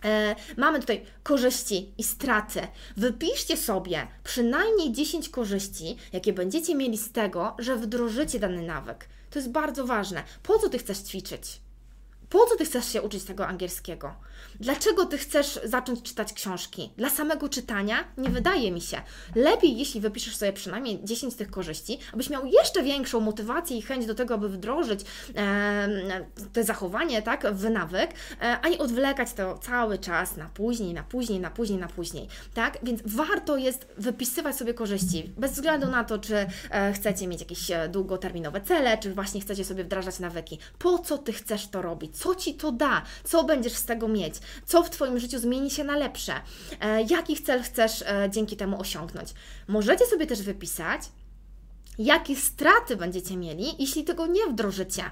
E, 0.04 0.36
mamy 0.56 0.80
tutaj 0.80 1.06
korzyści 1.22 1.92
i 1.98 2.04
straty. 2.04 2.60
Wypiszcie 2.96 3.56
sobie 3.56 4.06
przynajmniej 4.24 4.92
10 4.92 5.28
korzyści, 5.28 5.96
jakie 6.12 6.32
będziecie 6.32 6.74
mieli 6.74 6.98
z 6.98 7.12
tego, 7.12 7.56
że 7.58 7.76
wdrożycie 7.76 8.38
dany 8.38 8.62
nawyk. 8.62 9.08
To 9.30 9.38
jest 9.38 9.50
bardzo 9.50 9.86
ważne. 9.86 10.22
Po 10.42 10.58
co 10.58 10.68
Ty 10.68 10.78
chcesz 10.78 10.98
ćwiczyć? 10.98 11.60
Po 12.28 12.46
co 12.46 12.56
ty 12.56 12.64
chcesz 12.64 12.92
się 12.92 13.02
uczyć 13.02 13.24
tego 13.24 13.46
angielskiego? 13.46 14.14
Dlaczego 14.60 15.06
ty 15.06 15.18
chcesz 15.18 15.60
zacząć 15.64 16.02
czytać 16.02 16.32
książki? 16.32 16.90
Dla 16.96 17.10
samego 17.10 17.48
czytania? 17.48 18.04
Nie 18.18 18.30
wydaje 18.30 18.72
mi 18.72 18.80
się. 18.80 19.02
Lepiej, 19.34 19.78
jeśli 19.78 20.00
wypiszesz 20.00 20.36
sobie 20.36 20.52
przynajmniej 20.52 21.00
10 21.04 21.32
z 21.32 21.36
tych 21.36 21.50
korzyści, 21.50 21.98
abyś 22.12 22.30
miał 22.30 22.46
jeszcze 22.46 22.82
większą 22.82 23.20
motywację 23.20 23.78
i 23.78 23.82
chęć 23.82 24.06
do 24.06 24.14
tego, 24.14 24.34
aby 24.34 24.48
wdrożyć 24.48 25.00
e, 25.36 25.88
te 26.52 26.64
zachowanie, 26.64 27.22
tak, 27.22 27.54
w 27.54 27.70
nawyk, 27.70 28.10
e, 28.42 28.58
a 28.62 28.68
nie 28.68 28.78
odwlekać 28.78 29.32
to 29.32 29.58
cały 29.58 29.98
czas 29.98 30.36
na 30.36 30.48
później, 30.48 30.94
na 30.94 31.02
później, 31.02 31.40
na 31.40 31.50
później, 31.50 31.78
na 31.78 31.88
później, 31.88 32.28
tak? 32.54 32.78
Więc 32.82 33.00
warto 33.04 33.56
jest 33.56 33.86
wypisywać 33.98 34.56
sobie 34.56 34.74
korzyści, 34.74 35.32
bez 35.36 35.52
względu 35.52 35.86
na 35.86 36.04
to, 36.04 36.18
czy 36.18 36.46
e, 36.70 36.92
chcecie 36.92 37.26
mieć 37.26 37.40
jakieś 37.40 37.70
e, 37.70 37.88
długoterminowe 37.88 38.60
cele, 38.60 38.98
czy 38.98 39.14
właśnie 39.14 39.40
chcecie 39.40 39.64
sobie 39.64 39.84
wdrażać 39.84 40.18
nawyki. 40.18 40.58
Po 40.78 40.98
co 40.98 41.18
Ty 41.18 41.32
chcesz 41.32 41.68
to 41.68 41.82
robić? 41.82 42.18
Co 42.18 42.34
Ci 42.34 42.54
to 42.54 42.72
da? 42.72 43.02
Co 43.24 43.44
będziesz 43.44 43.72
z 43.72 43.84
tego 43.84 44.08
mieć? 44.08 44.27
Co 44.66 44.82
w 44.82 44.90
Twoim 44.90 45.18
życiu 45.18 45.38
zmieni 45.38 45.70
się 45.70 45.84
na 45.84 45.96
lepsze? 45.96 46.32
E, 46.80 47.02
jaki 47.02 47.36
cel 47.42 47.62
chcesz 47.62 48.02
e, 48.02 48.28
dzięki 48.30 48.56
temu 48.56 48.80
osiągnąć? 48.80 49.28
Możecie 49.68 50.06
sobie 50.06 50.26
też 50.26 50.42
wypisać, 50.42 51.00
jakie 51.98 52.36
straty 52.36 52.96
będziecie 52.96 53.36
mieli, 53.36 53.64
jeśli 53.78 54.04
tego 54.04 54.26
nie 54.26 54.46
wdrożycie 54.46 55.02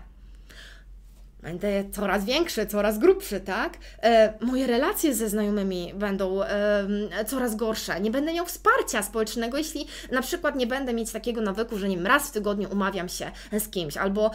będę 1.46 1.84
coraz 1.92 2.24
większy, 2.24 2.66
coraz 2.66 2.98
grubszy, 2.98 3.40
tak? 3.40 3.78
E, 4.02 4.32
moje 4.40 4.66
relacje 4.66 5.14
ze 5.14 5.28
znajomymi 5.28 5.92
będą 5.94 6.42
e, 6.42 7.24
coraz 7.26 7.56
gorsze. 7.56 8.00
Nie 8.00 8.10
będę 8.10 8.32
miał 8.32 8.46
wsparcia 8.46 9.02
społecznego, 9.02 9.58
jeśli 9.58 9.86
na 10.12 10.22
przykład 10.22 10.56
nie 10.56 10.66
będę 10.66 10.92
mieć 10.92 11.12
takiego 11.12 11.40
nawyku, 11.40 11.78
że 11.78 11.88
nie 11.88 11.96
wiem, 11.96 12.06
raz 12.06 12.28
w 12.28 12.32
tygodniu 12.32 12.68
umawiam 12.72 13.08
się 13.08 13.30
z 13.58 13.68
kimś, 13.68 13.96
albo 13.96 14.30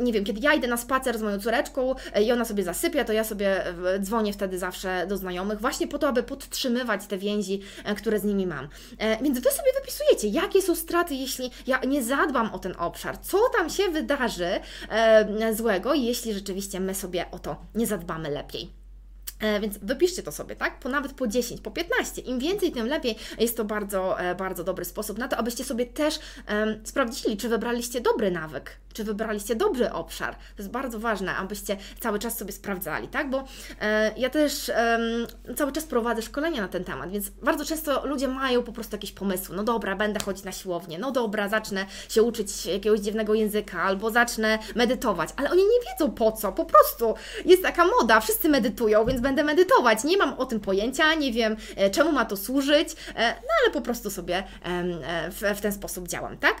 nie 0.00 0.12
wiem, 0.12 0.24
kiedy 0.24 0.40
ja 0.40 0.54
idę 0.54 0.68
na 0.68 0.76
spacer 0.76 1.18
z 1.18 1.22
moją 1.22 1.38
córeczką 1.38 1.94
e, 2.12 2.22
i 2.22 2.32
ona 2.32 2.44
sobie 2.44 2.62
zasypia, 2.62 3.04
to 3.04 3.12
ja 3.12 3.24
sobie 3.24 3.64
dzwonię 4.00 4.32
wtedy 4.32 4.58
zawsze 4.58 5.06
do 5.08 5.16
znajomych, 5.16 5.60
właśnie 5.60 5.88
po 5.88 5.98
to, 5.98 6.08
aby 6.08 6.22
podtrzymywać 6.22 7.06
te 7.06 7.18
więzi, 7.18 7.60
które 7.96 8.18
z 8.18 8.24
nimi 8.24 8.46
mam. 8.46 8.68
Więc 9.22 9.38
Wy 9.38 9.50
sobie 9.50 9.70
wypisujecie, 9.80 10.28
jakie 10.28 10.62
są 10.62 10.74
straty, 10.74 11.14
jeśli 11.14 11.50
ja 11.66 11.80
nie 11.86 12.02
zadbam 12.02 12.54
o 12.54 12.58
ten 12.58 12.74
obszar, 12.78 13.18
co 13.18 13.38
tam 13.58 13.70
się 13.70 13.88
wydarzy 13.88 14.48
złego, 15.52 15.94
jeśli 15.94 16.15
jeśli 16.16 16.34
rzeczywiście 16.34 16.80
my 16.80 16.94
sobie 16.94 17.30
o 17.30 17.38
to 17.38 17.56
nie 17.74 17.86
zadbamy 17.86 18.30
lepiej. 18.30 18.70
E, 19.40 19.60
więc 19.60 19.78
wypiszcie 19.78 20.22
to 20.22 20.32
sobie, 20.32 20.56
tak? 20.56 20.80
Po 20.80 20.88
nawet 20.88 21.12
po 21.12 21.26
10, 21.26 21.60
po 21.60 21.70
15. 21.70 22.22
Im 22.22 22.38
więcej, 22.38 22.72
tym 22.72 22.86
lepiej. 22.86 23.16
Jest 23.38 23.56
to 23.56 23.64
bardzo, 23.64 24.20
e, 24.20 24.34
bardzo 24.34 24.64
dobry 24.64 24.84
sposób 24.84 25.18
na 25.18 25.28
to, 25.28 25.36
abyście 25.36 25.64
sobie 25.64 25.86
też 25.86 26.18
um, 26.48 26.80
sprawdzili, 26.84 27.36
czy 27.36 27.48
wybraliście 27.48 28.00
dobry 28.00 28.30
nawyk, 28.30 28.76
czy 28.96 29.04
wybraliście 29.04 29.56
dobry 29.56 29.92
obszar. 29.92 30.34
To 30.34 30.62
jest 30.62 30.70
bardzo 30.70 30.98
ważne, 30.98 31.36
abyście 31.36 31.76
cały 32.00 32.18
czas 32.18 32.38
sobie 32.38 32.52
sprawdzali, 32.52 33.08
tak? 33.08 33.30
Bo 33.30 33.44
e, 33.80 34.12
ja 34.16 34.30
też 34.30 34.68
e, 34.68 34.98
cały 35.56 35.72
czas 35.72 35.84
prowadzę 35.84 36.22
szkolenia 36.22 36.62
na 36.62 36.68
ten 36.68 36.84
temat, 36.84 37.10
więc 37.10 37.28
bardzo 37.28 37.64
często 37.64 38.06
ludzie 38.06 38.28
mają 38.28 38.62
po 38.62 38.72
prostu 38.72 38.96
jakieś 38.96 39.12
pomysły. 39.12 39.56
No 39.56 39.64
dobra, 39.64 39.96
będę 39.96 40.20
chodzić 40.20 40.44
na 40.44 40.52
siłownię, 40.52 40.98
no 40.98 41.10
dobra, 41.10 41.48
zacznę 41.48 41.86
się 42.08 42.22
uczyć 42.22 42.66
jakiegoś 42.66 43.00
dziwnego 43.00 43.34
języka, 43.34 43.82
albo 43.82 44.10
zacznę 44.10 44.58
medytować, 44.74 45.30
ale 45.36 45.50
oni 45.50 45.62
nie 45.62 45.90
wiedzą 45.92 46.10
po 46.10 46.32
co, 46.32 46.52
po 46.52 46.64
prostu 46.64 47.14
jest 47.44 47.62
taka 47.62 47.84
moda, 48.00 48.20
wszyscy 48.20 48.48
medytują, 48.48 49.04
więc 49.04 49.20
będę 49.20 49.44
medytować. 49.44 50.04
Nie 50.04 50.16
mam 50.16 50.34
o 50.38 50.46
tym 50.46 50.60
pojęcia, 50.60 51.14
nie 51.14 51.32
wiem 51.32 51.56
e, 51.76 51.90
czemu 51.90 52.12
ma 52.12 52.24
to 52.24 52.36
służyć, 52.36 52.88
e, 53.14 53.28
no 53.28 53.48
ale 53.62 53.72
po 53.72 53.80
prostu 53.80 54.10
sobie 54.10 54.44
e, 54.62 55.30
w, 55.30 55.58
w 55.58 55.60
ten 55.60 55.72
sposób 55.72 56.08
działam, 56.08 56.36
tak? 56.38 56.60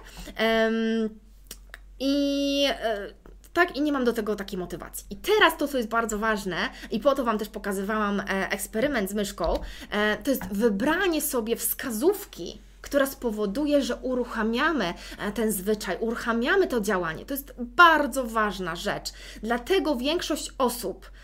I 2.00 2.66
tak, 3.52 3.76
i 3.76 3.80
nie 3.80 3.92
mam 3.92 4.04
do 4.04 4.12
tego 4.12 4.36
takiej 4.36 4.58
motywacji. 4.58 5.06
I 5.10 5.16
teraz 5.16 5.56
to, 5.56 5.68
co 5.68 5.76
jest 5.76 5.88
bardzo 5.88 6.18
ważne, 6.18 6.56
i 6.90 7.00
po 7.00 7.14
to 7.14 7.24
Wam 7.24 7.38
też 7.38 7.48
pokazywałam 7.48 8.22
eksperyment 8.28 9.10
z 9.10 9.14
myszką, 9.14 9.58
to 10.24 10.30
jest 10.30 10.46
wybranie 10.52 11.22
sobie 11.22 11.56
wskazówki, 11.56 12.60
która 12.82 13.06
spowoduje, 13.06 13.82
że 13.82 13.96
uruchamiamy 13.96 14.94
ten 15.34 15.52
zwyczaj, 15.52 15.96
uruchamiamy 16.00 16.66
to 16.66 16.80
działanie. 16.80 17.24
To 17.24 17.34
jest 17.34 17.54
bardzo 17.58 18.24
ważna 18.24 18.76
rzecz. 18.76 19.12
Dlatego 19.42 19.96
większość 19.96 20.52
osób 20.58 21.06
E, 21.06 21.15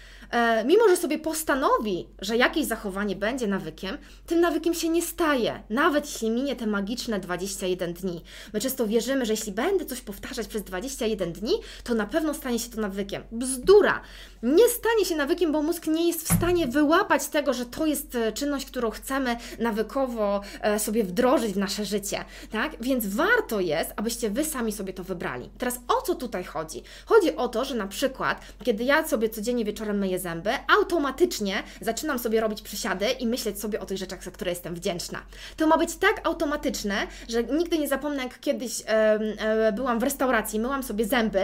mimo 0.66 0.88
że 0.88 0.96
sobie 0.96 1.18
postanowi, 1.18 2.08
że 2.18 2.36
jakieś 2.36 2.66
zachowanie 2.66 3.16
będzie 3.16 3.46
nawykiem, 3.46 3.98
tym 4.26 4.40
nawykiem 4.40 4.74
się 4.74 4.88
nie 4.88 5.02
staje, 5.02 5.62
nawet 5.70 6.12
jeśli 6.12 6.30
minie 6.30 6.56
te 6.56 6.66
magiczne 6.66 7.20
21 7.20 7.92
dni. 7.92 8.22
My 8.52 8.60
często 8.60 8.86
wierzymy, 8.86 9.26
że 9.26 9.32
jeśli 9.32 9.52
będę 9.52 9.84
coś 9.84 10.00
powtarzać 10.00 10.46
przez 10.48 10.62
21 10.62 11.32
dni, 11.32 11.52
to 11.84 11.94
na 11.94 12.06
pewno 12.06 12.34
stanie 12.34 12.58
się 12.58 12.70
to 12.70 12.80
nawykiem. 12.80 13.22
Bzdura! 13.32 14.00
Nie 14.42 14.68
stanie 14.68 15.04
się 15.04 15.16
nawykiem, 15.16 15.52
bo 15.52 15.62
mózg 15.62 15.86
nie 15.86 16.06
jest 16.06 16.28
w 16.28 16.36
stanie 16.36 16.66
wyłapać 16.66 17.26
tego, 17.26 17.54
że 17.54 17.66
to 17.66 17.86
jest 17.86 18.14
e, 18.14 18.32
czynność, 18.32 18.66
którą 18.66 18.90
chcemy 18.90 19.36
nawykowo 19.58 20.40
e, 20.60 20.78
sobie 20.78 21.04
wdrożyć 21.04 21.52
w 21.52 21.56
nasze 21.56 21.84
życie, 21.84 22.24
tak? 22.50 22.72
Więc 22.80 23.06
warto 23.06 23.60
jest, 23.60 23.92
abyście 23.96 24.30
Wy 24.30 24.44
sami 24.44 24.72
sobie 24.72 24.92
to 24.92 25.04
wybrali. 25.04 25.50
Teraz 25.58 25.80
o 25.88 26.02
co 26.02 26.14
tutaj 26.14 26.44
chodzi? 26.44 26.82
Chodzi 27.06 27.36
o 27.36 27.48
to, 27.48 27.64
że 27.64 27.74
na 27.74 27.86
przykład, 27.86 28.40
kiedy 28.64 28.84
ja 28.84 29.08
sobie 29.08 29.28
codziennie 29.28 29.64
wieczorem 29.64 29.98
myję 29.98 30.18
zęby, 30.18 30.50
automatycznie 30.78 31.62
zaczynam 31.80 32.18
sobie 32.18 32.40
robić 32.40 32.62
przysiady 32.62 33.06
i 33.10 33.26
myśleć 33.26 33.60
sobie 33.60 33.80
o 33.80 33.86
tych 33.86 33.98
rzeczach, 33.98 34.24
za 34.24 34.30
które 34.30 34.50
jestem 34.50 34.74
wdzięczna. 34.74 35.18
To 35.56 35.66
ma 35.66 35.78
być 35.78 35.96
tak 35.96 36.26
automatyczne, 36.26 37.06
że 37.28 37.44
nigdy 37.44 37.78
nie 37.78 37.88
zapomnę, 37.88 38.22
jak 38.22 38.40
kiedyś 38.40 38.82
e, 38.86 39.72
byłam 39.72 39.98
w 39.98 40.02
restauracji, 40.02 40.60
myłam 40.60 40.82
sobie 40.82 41.04
zęby 41.04 41.42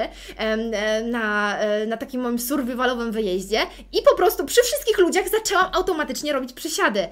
na, 1.05 1.57
na 1.87 1.97
takim 1.97 2.21
moim 2.21 2.39
wyjeździe 2.97 3.61
i 3.93 4.03
po 4.03 4.17
prostu 4.17 4.45
przy 4.45 4.63
wszystkich 4.63 4.99
ludziach 4.99 5.29
zaczęłam 5.29 5.71
automatycznie 5.73 6.33
robić 6.33 6.53
przysiady. 6.53 7.09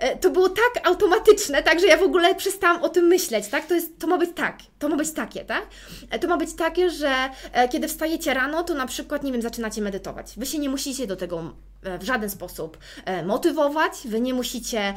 E, 0.00 0.16
to 0.16 0.30
było 0.30 0.48
tak 0.48 0.88
automatyczne, 0.88 1.62
tak, 1.62 1.80
że 1.80 1.86
ja 1.86 1.96
w 1.96 2.02
ogóle 2.02 2.34
przestałam 2.34 2.82
o 2.82 2.88
tym 2.88 3.04
myśleć, 3.04 3.48
tak? 3.48 3.66
To, 3.66 3.74
jest, 3.74 3.98
to 3.98 4.06
ma 4.06 4.18
być 4.18 4.30
tak, 4.34 4.58
to 4.78 4.88
ma 4.88 4.96
być 4.96 5.10
takie, 5.10 5.44
tak? 5.44 5.66
E, 6.10 6.18
to 6.18 6.28
ma 6.28 6.36
być 6.36 6.52
takie, 6.54 6.90
że 6.90 7.30
e, 7.52 7.68
kiedy 7.68 7.88
wstajecie 7.88 8.34
rano, 8.34 8.62
to 8.62 8.74
na 8.74 8.86
przykład, 8.86 9.22
nie 9.22 9.32
wiem, 9.32 9.42
zaczynacie 9.42 9.82
medytować. 9.82 10.32
Wy 10.36 10.46
się 10.46 10.58
nie 10.58 10.68
musicie 10.68 11.06
do 11.06 11.16
tego 11.16 11.54
w 12.00 12.04
żaden 12.04 12.30
sposób 12.30 12.78
motywować, 13.24 13.92
wy 14.04 14.20
nie 14.20 14.34
musicie 14.34 14.94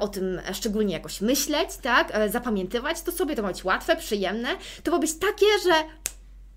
o 0.00 0.08
tym 0.08 0.40
szczególnie 0.52 0.94
jakoś 0.94 1.20
myśleć, 1.20 1.68
tak? 1.82 2.12
Zapamiętywać 2.30 3.02
to 3.02 3.12
sobie, 3.12 3.36
to 3.36 3.42
ma 3.42 3.48
być 3.48 3.64
łatwe, 3.64 3.96
przyjemne. 3.96 4.48
To 4.82 4.90
ma 4.90 4.98
być 4.98 5.18
takie, 5.18 5.46
że 5.64 5.72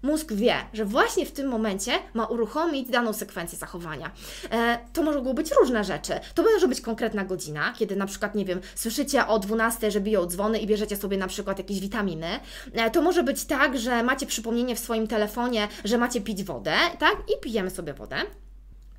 Mózg 0.02 0.34
wie, 0.34 0.56
że 0.74 0.86
właśnie 0.86 1.26
w 1.26 1.32
tym 1.32 1.48
momencie 1.48 1.92
ma 2.14 2.26
uruchomić 2.26 2.90
daną 2.90 3.14
sekwencję 3.14 3.58
zachowania. 3.58 4.12
E, 4.52 4.80
to 4.94 5.04
mogą 5.04 5.34
być 5.34 5.52
różne 5.60 5.84
rzeczy. 5.84 6.14
To 6.36 6.44
może 6.44 6.68
być 6.68 6.82
konkretna 6.82 7.26
godzina, 7.26 7.74
kiedy 7.78 7.96
na 7.96 8.06
przykład, 8.06 8.36
nie 8.36 8.46
wiem, 8.46 8.62
słyszycie 8.76 9.28
o 9.28 9.40
12, 9.40 9.92
że 9.92 10.02
biją 10.02 10.26
dzwony 10.26 10.60
i 10.60 10.68
bierzecie 10.68 10.98
sobie 10.98 11.18
na 11.18 11.28
przykład 11.28 11.58
jakieś 11.58 11.80
witaminy. 11.80 12.28
E, 12.74 12.92
to 12.92 13.02
może 13.02 13.24
być 13.24 13.46
tak, 13.46 13.80
że 13.80 14.04
macie 14.04 14.26
przypomnienie 14.26 14.76
w 14.76 14.80
swoim 14.80 15.08
telefonie, 15.08 15.68
że 15.86 15.98
macie 15.98 16.22
pić 16.22 16.44
wodę, 16.44 16.74
tak? 17.00 17.16
I 17.28 17.42
pijemy 17.42 17.70
sobie 17.70 17.94
wodę. 17.94 18.16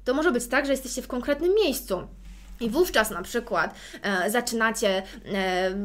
To 0.04 0.14
może 0.14 0.32
być 0.32 0.46
tak, 0.46 0.66
że 0.66 0.72
jesteście 0.72 1.02
w 1.02 1.08
konkretnym 1.08 1.54
miejscu 1.54 2.06
i 2.60 2.70
wówczas 2.70 3.10
na 3.10 3.22
przykład 3.22 3.74
e, 4.02 4.30
zaczynacie, 4.30 5.02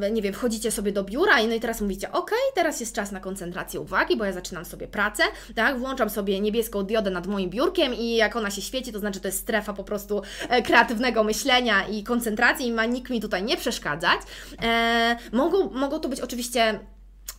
e, 0.03 0.11
nie 0.11 0.21
wiem, 0.21 0.33
wchodzicie 0.33 0.71
sobie 0.71 0.91
do 0.91 1.03
biura 1.03 1.39
i 1.39 1.47
no 1.47 1.55
i 1.55 1.59
teraz 1.59 1.81
mówicie, 1.81 2.11
ok, 2.11 2.31
teraz 2.55 2.79
jest 2.79 2.95
czas 2.95 3.11
na 3.11 3.19
koncentrację 3.19 3.79
uwagi, 3.79 4.17
bo 4.17 4.25
ja 4.25 4.33
zaczynam 4.33 4.65
sobie 4.65 4.87
pracę, 4.87 5.23
tak, 5.55 5.79
włączam 5.79 6.09
sobie 6.09 6.39
niebieską 6.39 6.83
diodę 6.83 7.09
nad 7.09 7.27
moim 7.27 7.49
biurkiem 7.49 7.93
i 7.93 8.15
jak 8.15 8.35
ona 8.35 8.51
się 8.51 8.61
świeci, 8.61 8.93
to 8.93 8.99
znaczy 8.99 9.19
to 9.19 9.27
jest 9.27 9.39
strefa 9.39 9.73
po 9.73 9.83
prostu 9.83 10.21
e, 10.49 10.61
kreatywnego 10.61 11.23
myślenia 11.23 11.87
i 11.87 12.03
koncentracji 12.03 12.67
i 12.67 12.71
ma 12.71 12.85
nikt 12.85 13.11
mi 13.11 13.21
tutaj 13.21 13.43
nie 13.43 13.57
przeszkadzać. 13.57 14.19
E, 14.61 15.17
mogą, 15.31 15.69
mogą 15.69 15.99
to 15.99 16.09
być 16.09 16.21
oczywiście 16.21 16.79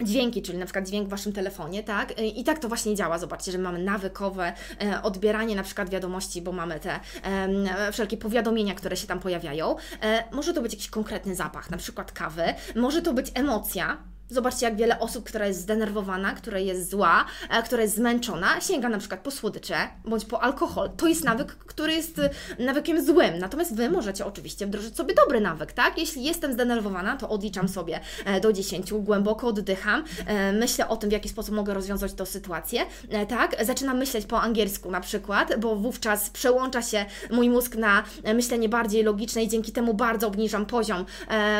dźwięki, 0.00 0.42
czyli 0.42 0.58
na 0.58 0.66
przykład 0.66 0.86
dźwięk 0.86 1.06
w 1.06 1.10
Waszym 1.10 1.32
telefonie, 1.32 1.82
tak? 1.82 2.20
I 2.20 2.44
tak 2.44 2.58
to 2.58 2.68
właśnie 2.68 2.94
działa. 2.94 3.18
Zobaczcie, 3.18 3.52
że 3.52 3.58
mamy 3.58 3.78
nawykowe 3.78 4.52
e, 4.82 5.02
odbieranie 5.02 5.56
na 5.56 5.62
przykład 5.62 5.90
wiadomości, 5.90 6.42
bo 6.42 6.52
mamy 6.52 6.80
te 6.80 7.00
e, 7.22 7.92
wszelkie 7.92 8.16
powiadomienia, 8.16 8.74
które 8.74 8.96
się 8.96 9.06
tam 9.06 9.20
pojawiają. 9.20 9.76
E, 10.02 10.24
może 10.32 10.54
to 10.54 10.62
być 10.62 10.72
jakiś 10.72 10.90
konkretny 10.90 11.34
zapach, 11.34 11.70
na 11.70 11.76
przykład 11.76 12.12
kawy, 12.12 12.44
może 12.74 13.02
to 13.02 13.14
być 13.14 13.30
emocja, 13.34 13.98
Zobaczcie, 14.30 14.66
jak 14.66 14.76
wiele 14.76 14.98
osób, 14.98 15.24
która 15.24 15.46
jest 15.46 15.60
zdenerwowana, 15.60 16.32
która 16.32 16.58
jest 16.58 16.90
zła, 16.90 17.24
e, 17.50 17.62
która 17.62 17.82
jest 17.82 17.94
zmęczona, 17.94 18.60
sięga 18.60 18.88
na 18.88 18.98
przykład 18.98 19.20
po 19.20 19.30
słodycze 19.30 19.76
bądź 20.04 20.24
po 20.24 20.42
alkohol. 20.42 20.90
To 20.96 21.06
jest 21.06 21.24
nawyk, 21.24 21.52
który 21.52 21.92
jest 21.92 22.18
e, 22.18 22.30
nawykiem 22.58 23.04
złym. 23.04 23.38
Natomiast 23.38 23.76
Wy 23.76 23.90
możecie 23.90 24.26
oczywiście 24.26 24.66
wdrożyć 24.66 24.96
sobie 24.96 25.14
dobry 25.14 25.40
nawyk, 25.40 25.72
tak? 25.72 25.98
Jeśli 25.98 26.24
jestem 26.24 26.52
zdenerwowana, 26.52 27.16
to 27.16 27.28
odliczam 27.28 27.68
sobie 27.68 28.00
e, 28.24 28.40
do 28.40 28.52
10, 28.52 28.92
głęboko 28.92 29.46
oddycham, 29.46 30.04
myślę 30.52 30.88
o 30.88 30.96
tym, 30.96 31.10
w 31.10 31.12
jaki 31.12 31.28
sposób 31.28 31.54
mogę 31.54 31.74
rozwiązać 31.74 32.12
tę 32.12 32.26
sytuację, 32.26 32.80
tak? 33.28 33.64
Zaczynam 33.64 33.98
myśleć 33.98 34.26
po 34.26 34.40
angielsku 34.40 34.90
na 34.90 35.00
przykład, 35.00 35.60
bo 35.60 35.76
wówczas 35.76 36.30
przełącza 36.30 36.82
się 36.82 37.04
mój 37.30 37.50
mózg 37.50 37.76
na 37.76 38.02
myślenie 38.34 38.68
bardziej 38.68 39.02
logiczne 39.02 39.42
i 39.42 39.48
dzięki 39.48 39.72
temu 39.72 39.94
bardzo 39.94 40.26
obniżam 40.26 40.66
poziom 40.66 41.04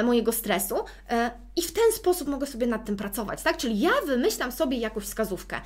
mojego 0.05 0.33
stresu 0.33 0.75
i 1.57 1.63
w 1.63 1.73
ten 1.73 1.93
sposób 1.93 2.29
mogę 2.29 2.47
sobie 2.47 2.67
nad 2.67 2.85
tym 2.85 2.97
pracować, 2.97 3.43
tak? 3.43 3.57
Czyli 3.57 3.81
ja 3.81 3.91
wymyślam 4.07 4.53
sobie 4.53 4.79
jakąś 4.79 5.05
wskazówkę. 5.05 5.61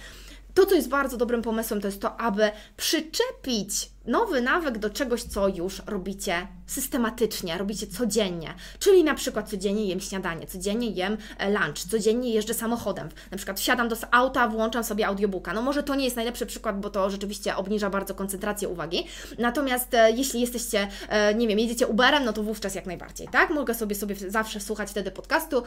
to, 0.54 0.66
co 0.66 0.74
jest 0.74 0.88
bardzo 0.88 1.16
dobrym 1.16 1.42
pomysłem, 1.42 1.80
to 1.80 1.88
jest 1.88 2.00
to, 2.00 2.20
aby 2.20 2.50
przyczepić 2.76 3.90
nowy 4.06 4.40
nawyk 4.42 4.78
do 4.78 4.90
czegoś, 4.90 5.22
co 5.22 5.48
już 5.48 5.82
robicie 5.86 6.46
systematycznie, 6.66 7.58
robicie 7.58 7.86
codziennie. 7.86 8.54
Czyli 8.78 9.04
na 9.04 9.14
przykład 9.14 9.50
codziennie 9.50 9.84
jem 9.86 10.00
śniadanie, 10.00 10.46
codziennie 10.46 10.90
jem 10.90 11.16
e, 11.38 11.50
lunch, 11.50 11.78
codziennie 11.90 12.30
jeżdżę 12.30 12.54
samochodem. 12.54 13.08
Na 13.30 13.36
przykład 13.36 13.60
wsiadam 13.60 13.88
do 13.88 13.96
auta, 14.10 14.48
włączam 14.48 14.84
sobie 14.84 15.06
audiobooka. 15.06 15.52
No 15.54 15.62
może 15.62 15.82
to 15.82 15.94
nie 15.94 16.04
jest 16.04 16.16
najlepszy 16.16 16.46
przykład, 16.46 16.80
bo 16.80 16.90
to 16.90 17.10
rzeczywiście 17.10 17.56
obniża 17.56 17.90
bardzo 17.90 18.14
koncentrację 18.14 18.68
uwagi. 18.68 19.06
Natomiast 19.38 19.94
e, 19.94 20.10
jeśli 20.10 20.40
jesteście, 20.40 20.88
e, 21.08 21.34
nie 21.34 21.48
wiem, 21.48 21.58
jedziecie 21.58 21.86
Uberem, 21.86 22.24
no 22.24 22.32
to 22.32 22.42
wówczas 22.42 22.74
jak 22.74 22.86
najbardziej, 22.86 23.28
tak? 23.28 23.50
Mogę 23.50 23.74
sobie 23.74 23.94
sobie 23.94 24.16
zawsze 24.30 24.60
słuchać 24.60 24.90
wtedy 24.90 25.10
podcastu, 25.10 25.62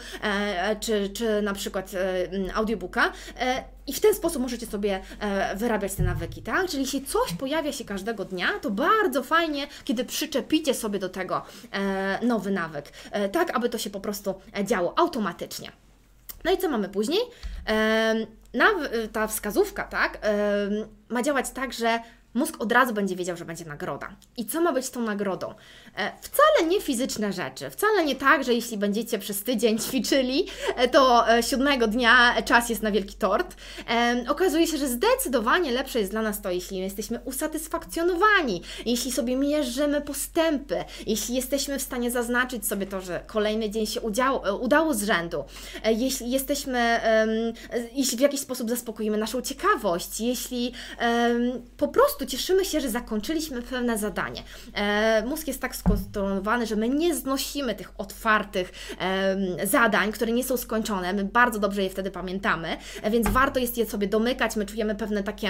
czy, 0.79 1.09
czy 1.09 1.41
na 1.41 1.53
przykład 1.53 1.91
audiobooka. 2.53 3.11
I 3.87 3.93
w 3.93 3.99
ten 3.99 4.15
sposób 4.15 4.41
możecie 4.41 4.65
sobie 4.65 4.99
wyrabiać 5.55 5.93
te 5.93 6.03
nawyki, 6.03 6.41
tak? 6.41 6.69
Czyli 6.69 6.83
jeśli 6.83 7.05
coś 7.05 7.33
pojawia 7.33 7.71
się 7.71 7.85
każdego 7.85 8.22
dnia, 8.25 8.47
to 8.61 8.71
bardzo 8.71 9.23
fajnie, 9.23 9.67
kiedy 9.85 10.05
przyczepicie 10.05 10.73
sobie 10.73 10.99
do 10.99 11.09
tego 11.09 11.41
e, 11.71 12.25
nowy 12.25 12.51
nawyk, 12.51 12.91
e, 13.11 13.29
tak 13.29 13.55
aby 13.55 13.69
to 13.69 13.77
się 13.77 13.89
po 13.89 13.99
prostu 13.99 14.33
działo 14.63 14.99
automatycznie. 14.99 15.71
No 16.43 16.51
i 16.51 16.57
co 16.57 16.69
mamy 16.69 16.89
później? 16.89 17.21
E, 17.67 18.15
ta 19.11 19.27
wskazówka, 19.27 19.83
tak, 19.83 20.19
ma 21.09 21.23
działać 21.23 21.49
tak, 21.49 21.73
że 21.73 21.99
mózg 22.33 22.55
od 22.61 22.71
razu 22.71 22.93
będzie 22.93 23.15
wiedział, 23.15 23.37
że 23.37 23.45
będzie 23.45 23.65
nagroda. 23.65 24.09
I 24.37 24.45
co 24.45 24.61
ma 24.61 24.73
być 24.73 24.89
tą 24.89 25.01
nagrodą? 25.01 25.53
E, 25.97 26.11
wcale 26.21 26.69
nie 26.69 26.81
fizyczne 26.81 27.33
rzeczy, 27.33 27.69
wcale 27.69 28.05
nie 28.05 28.15
tak, 28.15 28.43
że 28.43 28.53
jeśli 28.53 28.77
będziecie 28.77 29.19
przez 29.19 29.43
tydzień 29.43 29.79
ćwiczyli, 29.85 30.47
e, 30.75 30.87
to 30.87 31.29
e, 31.29 31.43
siódmego 31.43 31.87
dnia 31.87 32.41
czas 32.45 32.69
jest 32.69 32.83
na 32.83 32.91
wielki 32.91 33.15
tort. 33.15 33.55
Okazuje 34.27 34.67
się, 34.67 34.77
że 34.77 34.87
zdecydowanie 34.87 35.71
lepsze 35.71 35.99
jest 35.99 36.11
dla 36.11 36.21
nas 36.21 36.41
to, 36.41 36.51
jeśli 36.51 36.77
jesteśmy 36.77 37.19
usatysfakcjonowani, 37.19 38.61
jeśli 38.85 39.11
sobie 39.11 39.35
mierzymy 39.35 40.01
postępy, 40.01 40.83
jeśli 41.07 41.35
jesteśmy 41.35 41.79
w 41.79 41.81
stanie 41.81 42.11
zaznaczyć 42.11 42.67
sobie 42.67 42.85
to, 42.85 43.01
że 43.01 43.23
kolejny 43.27 43.69
dzień 43.69 43.85
się 43.85 44.01
udziało, 44.01 44.57
udało 44.57 44.93
z 44.93 45.03
rzędu, 45.03 45.43
jeśli 45.85 46.31
jesteśmy, 46.31 46.99
jeśli 47.93 48.17
w 48.17 48.21
jakiś 48.21 48.39
sposób 48.39 48.69
zaspokoimy 48.69 49.17
naszą 49.17 49.41
ciekawość, 49.41 50.21
jeśli 50.21 50.73
po 51.77 51.87
prostu 51.87 52.25
cieszymy 52.25 52.65
się, 52.65 52.81
że 52.81 52.89
zakończyliśmy 52.89 53.61
pewne 53.61 53.97
zadanie. 53.97 54.43
Mózg 55.25 55.47
jest 55.47 55.61
tak 55.61 55.75
skonstruowany, 55.85 56.65
że 56.65 56.75
my 56.75 56.89
nie 56.89 57.15
znosimy 57.15 57.75
tych 57.75 57.91
otwartych 57.97 58.71
um, 58.99 59.67
zadań, 59.67 60.11
które 60.11 60.31
nie 60.31 60.43
są 60.43 60.57
skończone. 60.57 61.13
My 61.13 61.23
bardzo 61.23 61.59
dobrze 61.59 61.83
je 61.83 61.89
wtedy 61.89 62.11
pamiętamy, 62.11 62.77
więc 63.11 63.27
warto 63.27 63.59
jest 63.59 63.77
je 63.77 63.85
sobie 63.85 64.07
domykać. 64.07 64.55
My 64.55 64.65
czujemy 64.65 64.95
pewne 64.95 65.23
takie. 65.23 65.47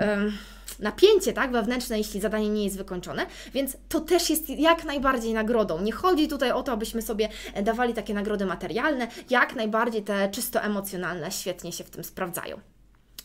Um, 0.00 0.32
napięcie 0.78 1.32
tak, 1.32 1.52
wewnętrzne, 1.52 1.98
jeśli 1.98 2.20
zadanie 2.20 2.48
nie 2.48 2.64
jest 2.64 2.76
wykończone, 2.76 3.26
więc 3.54 3.76
to 3.88 4.00
też 4.00 4.30
jest 4.30 4.50
jak 4.50 4.84
najbardziej 4.84 5.34
nagrodą. 5.34 5.82
Nie 5.82 5.92
chodzi 5.92 6.28
tutaj 6.28 6.52
o 6.52 6.62
to, 6.62 6.72
abyśmy 6.72 7.02
sobie 7.02 7.28
dawali 7.62 7.94
takie 7.94 8.14
nagrody 8.14 8.46
materialne, 8.46 9.08
jak 9.30 9.56
najbardziej 9.56 10.02
te 10.02 10.28
czysto 10.28 10.62
emocjonalne 10.62 11.30
świetnie 11.30 11.72
się 11.72 11.84
w 11.84 11.90
tym 11.90 12.04
sprawdzają. 12.04 12.60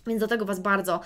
Więc 0.08 0.22
do 0.22 0.28
tego 0.28 0.46
Was 0.46 0.60
bardzo, 0.60 1.00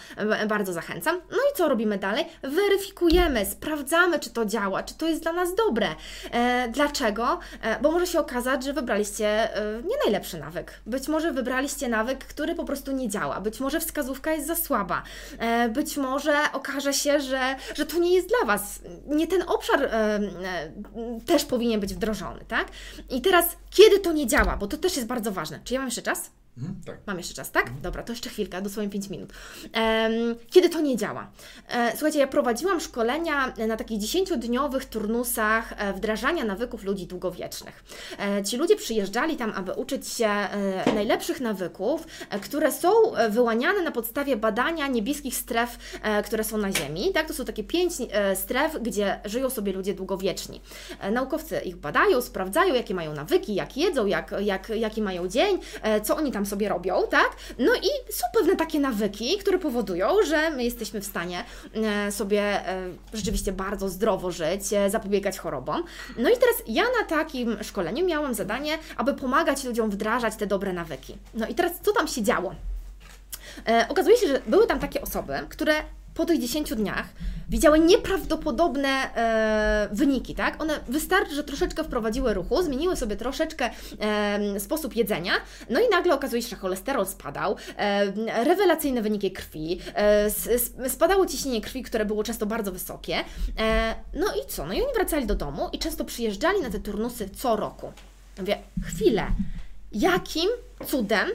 bardzo 0.47 0.73
zachęcam. 0.73 1.21
No 1.31 1.37
i 1.37 1.57
co 1.57 1.69
robimy 1.69 1.97
dalej? 1.97 2.25
Weryfikujemy, 2.43 3.45
sprawdzamy, 3.45 4.19
czy 4.19 4.29
to 4.29 4.45
działa, 4.45 4.83
czy 4.83 4.93
to 4.93 5.07
jest 5.07 5.21
dla 5.21 5.33
nas 5.33 5.55
dobre. 5.55 5.87
E, 6.31 6.69
dlaczego? 6.69 7.39
E, 7.61 7.81
bo 7.81 7.91
może 7.91 8.07
się 8.07 8.19
okazać, 8.19 8.63
że 8.63 8.73
wybraliście 8.73 9.55
e, 9.55 9.81
nie 9.83 9.95
najlepszy 10.05 10.39
nawyk. 10.39 10.81
Być 10.85 11.07
może 11.07 11.31
wybraliście 11.31 11.89
nawyk, 11.89 12.25
który 12.25 12.55
po 12.55 12.63
prostu 12.65 12.91
nie 12.91 13.09
działa. 13.09 13.41
Być 13.41 13.59
może 13.59 13.79
wskazówka 13.79 14.31
jest 14.31 14.47
za 14.47 14.55
słaba. 14.55 15.03
E, 15.39 15.69
być 15.69 15.97
może 15.97 16.37
okaże 16.53 16.93
się, 16.93 17.19
że, 17.19 17.55
że 17.75 17.85
to 17.85 17.99
nie 17.99 18.15
jest 18.15 18.27
dla 18.27 18.47
Was. 18.47 18.79
Nie 19.07 19.27
ten 19.27 19.43
obszar 19.47 19.83
e, 19.83 19.89
e, 19.93 20.19
też 21.25 21.45
powinien 21.45 21.79
być 21.79 21.93
wdrożony, 21.93 22.39
tak? 22.47 22.67
I 23.09 23.21
teraz, 23.21 23.57
kiedy 23.69 23.99
to 23.99 24.11
nie 24.11 24.27
działa? 24.27 24.57
Bo 24.57 24.67
to 24.67 24.77
też 24.77 24.95
jest 24.95 25.07
bardzo 25.07 25.31
ważne. 25.31 25.59
Czy 25.63 25.73
ja 25.73 25.79
mam 25.79 25.87
jeszcze 25.87 26.01
czas? 26.01 26.31
Mhm, 26.59 26.81
tak. 26.85 26.97
Mam 27.05 27.17
jeszcze 27.17 27.33
czas, 27.33 27.51
tak? 27.51 27.63
Mhm. 27.63 27.81
Dobra, 27.81 28.03
to 28.03 28.13
jeszcze 28.13 28.29
chwilkę, 28.29 28.61
dosłownie 28.61 28.89
5 28.89 29.09
minut. 29.09 29.33
kiedy 30.49 30.69
to 30.69 30.81
nie 30.81 30.97
działa? 30.97 31.31
E, 31.69 31.91
słuchajcie, 31.91 32.19
ja 32.19 32.27
prowadziłam 32.27 32.79
szkolenia 32.79 33.53
na 33.67 33.77
takich 33.77 33.99
10-dniowych 33.99 34.85
turnusach 34.85 35.73
e, 35.77 35.93
wdrażania 35.93 36.43
nawyków 36.45 36.83
ludzi 36.83 37.07
długowiecznych. 37.07 37.83
E, 38.19 38.43
ci 38.43 38.57
ludzie 38.57 38.75
przyjeżdżali 38.75 39.37
tam, 39.37 39.53
aby 39.55 39.73
uczyć 39.73 40.07
się 40.07 40.29
najlepszych 40.95 41.41
nawyków, 41.41 42.07
które 42.41 42.71
są 42.71 42.89
wyłaniane 43.29 43.81
na 43.81 43.91
podstawie 43.91 44.37
badania 44.37 44.87
niebieskich 44.87 45.35
stref, 45.35 45.77
które 46.25 46.43
są 46.43 46.57
na 46.57 46.71
Ziemi. 46.71 47.11
Tak? 47.13 47.27
To 47.27 47.33
są 47.33 47.45
takie 47.45 47.63
pięć 47.63 47.93
stref, 48.35 48.77
gdzie 48.81 49.19
żyją 49.25 49.49
sobie 49.49 49.73
ludzie 49.73 49.93
długowieczni. 49.93 50.61
Naukowcy 51.11 51.59
ich 51.59 51.75
badają, 51.75 52.21
sprawdzają, 52.21 52.75
jakie 52.75 52.93
mają 52.93 53.13
nawyki, 53.13 53.55
jak 53.55 53.77
jedzą, 53.77 54.05
jak, 54.05 54.35
jak, 54.39 54.69
jaki 54.69 55.01
mają 55.01 55.27
dzień, 55.27 55.59
co 56.03 56.17
oni 56.17 56.31
tam 56.31 56.45
sobie 56.49 56.69
robią, 56.69 57.07
tak? 57.09 57.29
No 57.59 57.75
i 57.75 58.13
są 58.13 58.25
pewne 58.33 58.55
takie 58.55 58.79
nawyki, 58.79 59.37
które 59.37 59.59
powodują, 59.59 60.07
że 60.27 60.49
my 60.49 60.63
jesteśmy 60.63 61.01
w 61.01 61.05
stanie 61.05 61.43
e, 61.73 62.11
sobie 62.11 62.41
e, 62.41 62.89
rzeczywiście 63.13 63.51
bardzo 63.51 63.89
zdrowo 63.89 64.31
żyć, 64.31 64.73
e, 64.73 64.89
zapobiegać 64.89 65.39
chorobom. 65.39 65.83
No 66.17 66.29
i 66.29 66.33
teraz 66.33 66.55
ja 66.67 66.83
na 66.83 67.07
takim 67.07 67.63
szkoleniu 67.63 68.05
miałam 68.05 68.33
zadanie, 68.33 68.77
aby 68.97 69.13
pomagać 69.13 69.63
ludziom 69.63 69.89
wdrażać 69.89 70.35
te 70.35 70.47
dobre 70.47 70.73
nawyki. 70.73 71.17
No 71.33 71.47
i 71.47 71.55
teraz 71.55 71.71
co 71.81 71.93
tam 71.93 72.07
się 72.07 72.23
działo? 72.23 72.55
okazuje 73.89 74.17
się, 74.17 74.27
że 74.27 74.41
były 74.47 74.67
tam 74.67 74.79
takie 74.79 75.01
osoby, 75.01 75.33
które 75.49 75.73
po 76.19 76.25
tych 76.25 76.39
10 76.39 76.69
dniach 76.75 77.05
widziały 77.49 77.79
nieprawdopodobne 77.79 78.89
e, 78.89 79.89
wyniki, 79.91 80.35
tak? 80.35 80.61
One 80.61 80.79
wystarczy, 80.87 81.35
że 81.35 81.43
troszeczkę 81.43 81.83
wprowadziły 81.83 82.33
ruchu, 82.33 82.63
zmieniły 82.63 82.95
sobie 82.95 83.15
troszeczkę 83.15 83.69
e, 83.99 84.59
sposób 84.59 84.95
jedzenia, 84.95 85.33
no 85.69 85.79
i 85.79 85.89
nagle 85.89 86.13
okazuje 86.13 86.41
się, 86.41 86.49
że 86.49 86.55
cholesterol 86.55 87.05
spadał, 87.05 87.55
e, 87.77 88.43
rewelacyjne 88.43 89.01
wyniki 89.01 89.31
krwi, 89.31 89.79
e, 89.95 90.89
spadało 90.89 91.25
ciśnienie 91.25 91.61
krwi, 91.61 91.83
które 91.83 92.05
było 92.05 92.23
często 92.23 92.45
bardzo 92.45 92.71
wysokie. 92.71 93.15
E, 93.59 93.95
no 94.13 94.27
i 94.27 94.47
co? 94.47 94.65
No 94.65 94.73
i 94.73 94.81
oni 94.81 94.93
wracali 94.95 95.25
do 95.25 95.35
domu 95.35 95.69
i 95.73 95.79
często 95.79 96.05
przyjeżdżali 96.05 96.61
na 96.61 96.69
te 96.69 96.79
turnusy 96.79 97.29
co 97.29 97.55
roku. 97.55 97.91
Mówię, 98.39 98.57
chwilę, 98.83 99.27
jakim 99.91 100.49
cudem 100.85 101.29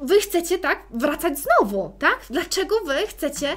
wy 0.00 0.20
chcecie, 0.20 0.58
tak, 0.58 0.86
wracać 0.90 1.38
znowu, 1.38 1.92
tak? 1.98 2.20
Dlaczego 2.30 2.80
wy 2.86 3.06
chcecie, 3.06 3.56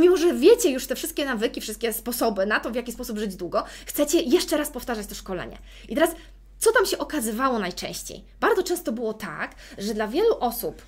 mimo 0.00 0.16
że 0.16 0.34
wiecie 0.34 0.70
już 0.70 0.86
te 0.86 0.94
wszystkie 0.94 1.24
nawyki, 1.24 1.60
wszystkie 1.60 1.92
sposoby 1.92 2.46
na 2.46 2.60
to, 2.60 2.70
w 2.70 2.74
jaki 2.74 2.92
sposób 2.92 3.18
żyć 3.18 3.36
długo, 3.36 3.64
chcecie 3.86 4.20
jeszcze 4.20 4.56
raz 4.56 4.70
powtarzać 4.70 5.06
to 5.06 5.14
szkolenie. 5.14 5.58
I 5.88 5.94
teraz, 5.94 6.10
co 6.58 6.72
tam 6.72 6.86
się 6.86 6.98
okazywało 6.98 7.58
najczęściej? 7.58 8.24
Bardzo 8.40 8.62
często 8.62 8.92
było 8.92 9.14
tak, 9.14 9.54
że 9.78 9.94
dla 9.94 10.08
wielu 10.08 10.38
osób 10.40 10.82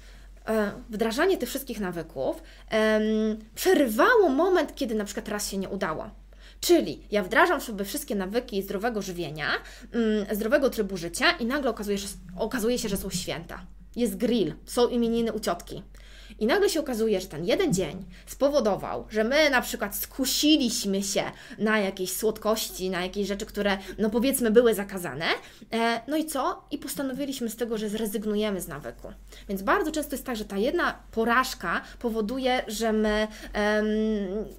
e, 0.47 0.73
wdrażanie 0.91 1.39
tych 1.39 1.49
wszystkich 1.49 1.81
nawyków 1.81 2.43
przerywało 3.55 4.29
moment, 4.29 4.75
kiedy 4.75 4.95
na 4.95 5.05
przykład 5.05 5.29
raz 5.29 5.51
się 5.51 5.59
nie 5.59 5.69
udało. 5.69 6.11
Czyli 6.61 7.03
ja 7.11 7.23
wdrażam 7.23 7.61
sobie 7.61 7.85
wszystkie 7.85 8.15
nawyki 8.15 8.63
zdrowego 8.63 9.03
żywienia, 9.03 9.49
mm, 9.93 10.37
zdrowego 10.37 10.71
trybu 10.71 10.97
życia 10.97 11.31
i 11.31 11.47
nagle 11.47 11.71
okazuje, 11.71 11.99
okazuje 12.37 12.79
się, 12.79 12.89
że 12.89 12.97
są 12.97 13.11
święta 13.11 13.67
jest 13.97 14.17
grill, 14.17 14.55
są 14.67 14.89
imieniny 14.89 15.33
u 15.33 15.41
ciotki. 15.41 15.83
I 16.39 16.47
nagle 16.47 16.69
się 16.69 16.81
okazuje, 16.81 17.21
że 17.21 17.27
ten 17.27 17.45
jeden 17.45 17.75
dzień 17.75 18.05
spowodował, 18.27 19.07
że 19.11 19.25
my 19.25 19.51
na 19.51 19.61
przykład 19.61 19.97
skusiliśmy 19.97 21.03
się 21.03 21.23
na 21.59 21.79
jakieś 21.79 22.13
słodkości, 22.13 22.91
na 22.91 23.03
jakieś 23.03 23.29
rzeczy, 23.29 23.47
które 23.47 23.79
no 23.99 24.11
powiedzmy 24.11 24.51
były 24.51 24.75
zakazane. 24.75 25.25
E, 25.73 26.01
no 26.09 26.17
i 26.17 26.25
co? 26.25 26.65
I 26.71 26.79
postanowiliśmy 26.79 27.51
z 27.51 27.57
tego, 27.57 27.79
że 27.79 27.89
zrezygnujemy 27.89 28.61
z 28.61 28.69
nawyku. 28.69 29.13
Więc 29.49 29.63
bardzo 29.63 29.93
często 29.93 30.15
jest 30.15 30.27
tak, 30.27 30.37
że 30.37 30.45
ta 30.45 30.57
jedna 30.57 30.99
porażka 31.11 31.81
powoduje, 31.99 32.63
że 32.69 32.93
my 32.93 33.29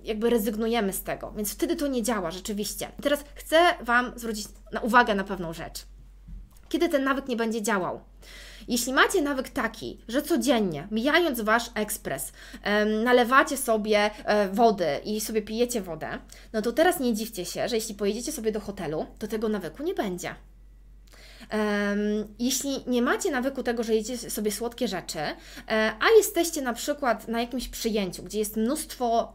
jakby 0.03 0.29
rezygnujemy 0.29 0.93
z 0.93 1.03
tego. 1.03 1.33
Więc 1.37 1.53
wtedy 1.53 1.75
to 1.75 1.87
nie 1.87 2.03
działa 2.03 2.31
rzeczywiście. 2.31 2.91
I 2.99 3.01
teraz 3.01 3.23
chcę 3.35 3.57
Wam 3.81 4.11
zwrócić 4.15 4.47
na 4.71 4.79
uwagę 4.79 5.15
na 5.15 5.23
pewną 5.23 5.53
rzecz. 5.53 5.85
Kiedy 6.69 6.89
ten 6.89 7.03
nawyk 7.03 7.27
nie 7.27 7.35
będzie 7.35 7.61
działał? 7.61 8.01
Jeśli 8.67 8.93
macie 8.93 9.21
nawyk 9.21 9.49
taki, 9.49 9.99
że 10.07 10.21
codziennie, 10.21 10.87
mijając 10.91 11.41
Wasz 11.41 11.69
ekspres, 11.75 12.31
nalewacie 13.03 13.57
sobie 13.57 14.11
e, 14.25 14.49
wody 14.49 14.99
i 15.05 15.21
sobie 15.21 15.41
pijecie 15.41 15.81
wodę, 15.81 16.07
no 16.53 16.61
to 16.61 16.71
teraz 16.71 16.99
nie 16.99 17.13
dziwcie 17.13 17.45
się, 17.45 17.67
że 17.67 17.75
jeśli 17.75 17.95
pojedziecie 17.95 18.31
sobie 18.31 18.51
do 18.51 18.59
hotelu, 18.59 19.05
to 19.19 19.27
tego 19.27 19.49
nawyku 19.49 19.83
nie 19.83 19.93
będzie. 19.93 20.35
Jeśli 22.39 22.83
nie 22.87 23.01
macie 23.01 23.31
nawyku 23.31 23.63
tego, 23.63 23.83
że 23.83 23.95
jecie 23.95 24.17
sobie 24.17 24.51
słodkie 24.51 24.87
rzeczy, 24.87 25.19
e, 25.19 25.35
a 25.99 26.05
jesteście 26.17 26.61
na 26.61 26.73
przykład 26.73 27.27
na 27.27 27.41
jakimś 27.41 27.67
przyjęciu, 27.67 28.23
gdzie 28.23 28.39
jest 28.39 28.57
mnóstwo 28.57 29.33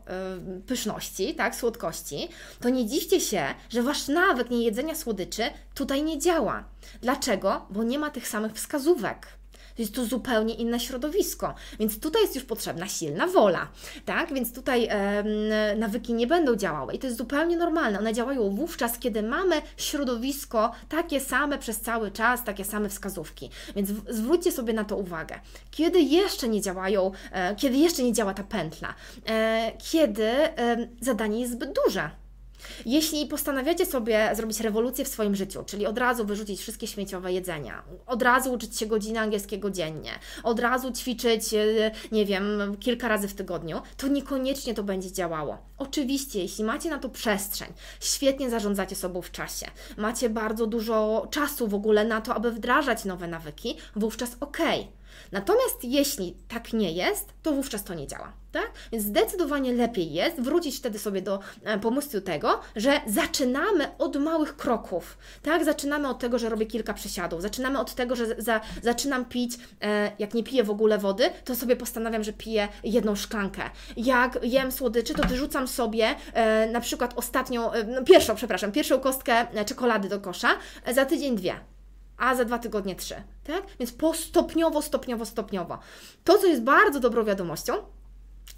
pyszności, 0.67 1.35
tak, 1.35 1.55
słodkości, 1.55 2.29
to 2.61 2.69
nie 2.69 2.87
dziwcie 2.87 3.21
się, 3.21 3.45
że 3.71 3.83
wasz 3.83 4.09
nawyk 4.09 4.51
niejedzenia 4.51 4.95
słodyczy 4.95 5.43
tutaj 5.75 6.03
nie 6.03 6.19
działa. 6.19 6.65
Dlaczego? 7.03 7.67
Bo 7.71 7.83
nie 7.83 7.99
ma 7.99 8.11
tych 8.11 8.29
samych 8.29 8.53
wskazówek. 8.53 9.38
Jest 9.79 9.95
to 9.95 10.05
zupełnie 10.05 10.55
inne 10.55 10.81
środowisko, 10.81 11.55
więc 11.79 12.01
tutaj 12.01 12.23
jest 12.23 12.35
już 12.35 12.45
potrzebna 12.45 12.89
silna 12.89 13.27
wola, 13.27 13.69
tak? 14.05 14.35
Więc 14.35 14.53
tutaj 14.53 14.89
e, 14.91 15.75
nawyki 15.77 16.15
nie 16.15 16.27
będą 16.27 16.57
działały 16.57 16.95
i 16.95 16.99
to 16.99 17.07
jest 17.07 17.19
zupełnie 17.19 17.57
normalne. 17.57 17.99
One 17.99 18.15
działają 18.15 18.51
wówczas, 18.51 18.99
kiedy 18.99 19.23
mamy 19.23 19.63
środowisko 19.77 20.73
takie 20.89 21.21
same 21.21 21.59
przez 21.59 21.81
cały 21.81 22.11
czas, 22.11 22.45
takie 22.45 22.65
same 22.65 22.89
wskazówki. 22.89 23.51
Więc 23.77 23.91
zwróćcie 24.09 24.53
sobie 24.53 24.73
na 24.73 24.85
to 24.85 24.97
uwagę. 24.97 25.41
Kiedy 25.71 26.01
jeszcze 26.01 26.49
nie 26.49 26.61
działają, 26.61 27.11
e, 27.33 27.57
kiedy 27.57 27.77
jeszcze 27.77 28.03
nie 28.03 28.13
działa 28.13 28.35
ta 28.35 28.45
pętla, 28.45 28.95
e, 29.27 29.73
kiedy 29.91 30.31
zadanie 31.01 31.41
jest 31.41 31.53
zbyt 31.53 31.79
duże. 31.85 32.11
Jeśli 32.87 33.27
postanawiacie 33.27 33.87
sobie 33.87 34.31
zrobić 34.35 34.61
rewolucję 34.61 35.05
w 35.05 35.09
swoim 35.09 35.37
życiu, 35.37 35.65
czyli 35.67 35.87
od 35.87 35.99
razu 35.99 36.25
wyrzucić 36.25 36.61
wszystkie 36.61 36.87
śmieciowe 36.87 37.33
jedzenia, 37.33 37.83
od 38.07 38.23
razu 38.23 38.53
uczyć 38.53 38.79
się 38.79 38.87
godziny 38.87 39.21
angielskiego 39.21 39.71
dziennie, 39.71 40.11
od 40.43 40.61
razu 40.61 40.93
ćwiczyć, 40.93 41.55
e, 41.55 41.91
nie 42.13 42.27
wiem, 42.27 42.77
kilka 42.81 43.09
razy 43.09 43.29
w 43.29 43.35
tygodniu, 43.35 43.81
to 43.97 44.09
niekoniecznie 44.09 44.75
to 44.75 44.83
będzie 44.83 45.13
działało. 45.13 45.59
Oczywiście, 45.79 46.39
jeśli 46.39 46.65
macie 46.65 46.91
na 46.91 46.99
to 46.99 47.09
przestrzeń, 47.09 47.73
świetnie 48.01 48.51
zarządzacie 48.51 48.97
sobą 48.97 49.23
w 49.23 49.31
czasie, 49.31 49.67
macie 49.97 50.31
bardzo 50.31 50.67
dużo 50.67 51.27
czasu 51.31 51.69
w 51.69 51.75
ogóle 51.75 52.05
na 52.05 52.21
to, 52.21 52.35
aby 52.35 52.53
wdrażać 52.53 53.05
nowe 53.05 53.29
nawyki, 53.29 53.77
wówczas 53.97 54.37
ok. 54.41 54.59
Natomiast 55.33 55.85
jeśli 55.85 56.37
tak 56.49 56.73
nie 56.73 56.93
jest, 56.93 57.29
to 57.43 57.53
wówczas 57.53 57.85
to 57.85 57.95
nie 57.95 58.07
działa. 58.07 58.33
Tak? 58.53 58.71
Więc 58.93 59.05
zdecydowanie 59.05 59.73
lepiej 59.73 60.13
jest 60.13 60.41
wrócić 60.41 60.77
wtedy 60.77 60.99
sobie 60.99 61.23
do 61.23 61.41
e, 61.65 61.79
pomysłu 61.79 62.21
tego, 62.21 62.61
że 62.77 63.01
zaczynamy 63.07 63.97
od 63.99 64.17
małych 64.17 64.57
kroków. 64.57 65.19
Tak? 65.43 65.65
Zaczynamy 65.65 66.09
od 66.09 66.19
tego, 66.19 66.39
że 66.39 66.49
robię 66.49 66.67
kilka 66.67 66.95
przysiadów. 66.95 67.43
Zaczynamy 67.43 67.79
od 67.79 67.95
tego, 67.95 68.17
że 68.17 68.27
za, 68.39 68.61
zaczynam 68.83 69.25
pić, 69.25 69.59
e, 69.83 70.13
jak 70.19 70.35
nie 70.35 70.45
piję 70.45 70.65
w 70.65 70.71
ogóle 70.71 70.99
wody, 70.99 71.31
to 71.45 71.55
sobie 71.55 71.77
postanawiam, 71.77 72.25
że 72.25 72.33
piję 72.33 72.69
jedną 72.85 73.17
szklankę. 73.17 73.63
Jak 73.97 74.39
jem 74.43 74.73
słodyczy, 74.73 75.15
to 75.15 75.29
wyrzucam 75.29 75.69
sobie 75.69 76.15
e, 76.33 76.67
na 76.71 76.81
przykład 76.81 77.13
ostatnią, 77.17 77.73
e, 77.73 77.85
no 77.85 78.05
pierwszą, 78.05 78.35
przepraszam, 78.35 78.73
pierwszą 78.73 79.01
kostkę 79.01 79.33
e, 79.55 79.65
czekolady 79.65 80.09
do 80.09 80.21
kosza, 80.21 80.49
e, 80.85 80.95
za 80.95 81.05
tydzień 81.05 81.37
dwie 81.37 81.78
a 82.19 82.35
za 82.35 82.45
dwa 82.45 82.59
tygodnie 82.59 82.97
trzy, 82.97 83.15
tak? 83.45 83.63
Więc 83.79 83.93
postopniowo, 83.93 84.83
stopniowo, 84.83 85.27
stopniowo. 85.27 85.79
To, 86.25 86.39
co 86.39 86.47
jest 86.47 86.63
bardzo 86.63 87.01
dobrą 87.01 87.25
wiadomością, 87.25 87.73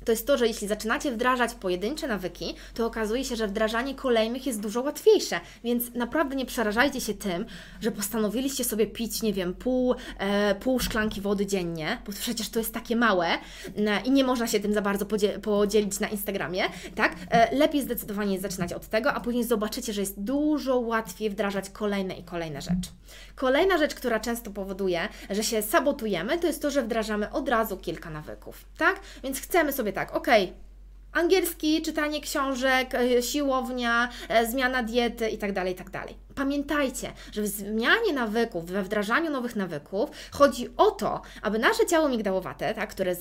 to 0.04 0.12
jest 0.12 0.26
to, 0.26 0.38
że 0.38 0.46
jeśli 0.46 0.68
zaczynacie 0.68 1.12
wdrażać 1.12 1.54
pojedyncze 1.54 2.08
nawyki, 2.08 2.54
to 2.74 2.86
okazuje 2.86 3.24
się, 3.24 3.36
że 3.36 3.48
wdrażanie 3.48 3.94
kolejnych 3.94 4.46
jest 4.46 4.60
dużo 4.60 4.80
łatwiejsze. 4.80 5.40
Więc 5.64 5.94
naprawdę 5.94 6.36
nie 6.36 6.46
przerażajcie 6.46 7.00
się 7.00 7.14
tym, 7.14 7.46
że 7.80 7.90
postanowiliście 7.90 8.64
sobie 8.64 8.86
pić, 8.86 9.22
nie 9.22 9.32
wiem, 9.32 9.54
pół, 9.54 9.94
e, 10.18 10.54
pół 10.54 10.80
szklanki 10.80 11.20
wody 11.20 11.46
dziennie, 11.46 12.02
bo 12.06 12.12
przecież 12.12 12.48
to 12.48 12.58
jest 12.58 12.74
takie 12.74 12.96
małe 12.96 13.26
e, 13.26 14.00
i 14.04 14.10
nie 14.10 14.24
można 14.24 14.46
się 14.46 14.60
tym 14.60 14.74
za 14.74 14.82
bardzo 14.82 15.06
podzielić 15.42 16.00
na 16.00 16.08
Instagramie, 16.08 16.62
tak? 16.94 17.16
E, 17.30 17.56
lepiej 17.56 17.82
zdecydowanie 17.82 18.40
zaczynać 18.40 18.72
od 18.72 18.86
tego, 18.86 19.12
a 19.12 19.20
później 19.20 19.44
zobaczycie, 19.44 19.92
że 19.92 20.00
jest 20.00 20.20
dużo 20.20 20.78
łatwiej 20.78 21.30
wdrażać 21.30 21.70
kolejne 21.70 22.14
i 22.14 22.22
kolejne 22.22 22.62
rzeczy. 22.62 22.90
Kolejna 23.34 23.78
rzecz, 23.78 23.94
która 23.94 24.20
często 24.20 24.50
powoduje, 24.50 25.08
że 25.30 25.44
się 25.44 25.62
sabotujemy, 25.62 26.38
to 26.38 26.46
jest 26.46 26.62
to, 26.62 26.70
że 26.70 26.82
wdrażamy 26.82 27.30
od 27.30 27.48
razu 27.48 27.76
kilka 27.76 28.10
nawyków, 28.10 28.64
tak? 28.76 29.00
Więc 29.22 29.40
chcemy 29.40 29.72
sobie 29.72 29.92
tak, 29.92 30.16
ok, 30.16 30.26
angielski, 31.12 31.82
czytanie 31.82 32.20
książek, 32.20 32.94
e, 32.94 33.22
siłownia, 33.22 34.08
e, 34.28 34.46
zmiana 34.46 34.82
diety 34.82 35.28
itd., 35.28 35.54
tak 35.54 35.68
itd. 35.68 35.90
Tak 35.90 36.08
Pamiętajcie, 36.34 37.12
że 37.32 37.42
w 37.42 37.46
zmianie 37.46 38.12
nawyków, 38.12 38.66
we 38.66 38.82
wdrażaniu 38.82 39.30
nowych 39.30 39.56
nawyków 39.56 40.10
chodzi 40.30 40.68
o 40.76 40.90
to, 40.90 41.22
aby 41.42 41.58
nasze 41.58 41.86
ciało 41.86 42.08
migdałowate, 42.08 42.74
tak, 42.74 42.90
które 42.90 43.14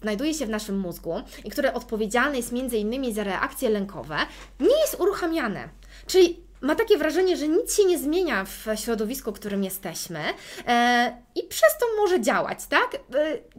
znajduje 0.00 0.34
się 0.34 0.46
w 0.46 0.50
naszym 0.50 0.78
mózgu 0.78 1.22
i 1.44 1.50
które 1.50 1.74
odpowiedzialne 1.74 2.36
jest 2.36 2.52
między 2.52 2.76
innymi 2.76 3.14
za 3.14 3.24
reakcje 3.24 3.70
lękowe, 3.70 4.16
nie 4.60 4.80
jest 4.80 5.00
uruchamiane. 5.00 5.68
Czyli 6.06 6.40
ma 6.62 6.74
takie 6.74 6.98
wrażenie, 6.98 7.36
że 7.36 7.48
nic 7.48 7.76
się 7.76 7.84
nie 7.84 7.98
zmienia 7.98 8.44
w 8.44 8.66
środowisku, 8.80 9.32
w 9.32 9.34
którym 9.34 9.64
jesteśmy 9.64 10.20
e, 10.68 11.16
i 11.34 11.42
przez 11.42 11.78
to 11.80 11.86
może 11.98 12.20
działać, 12.20 12.66
tak? 12.66 12.94
E, 12.94 12.98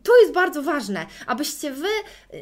to 0.03 0.21
jest 0.21 0.33
bardzo 0.33 0.63
ważne, 0.63 1.05
abyście 1.27 1.71
Wy 1.71 1.87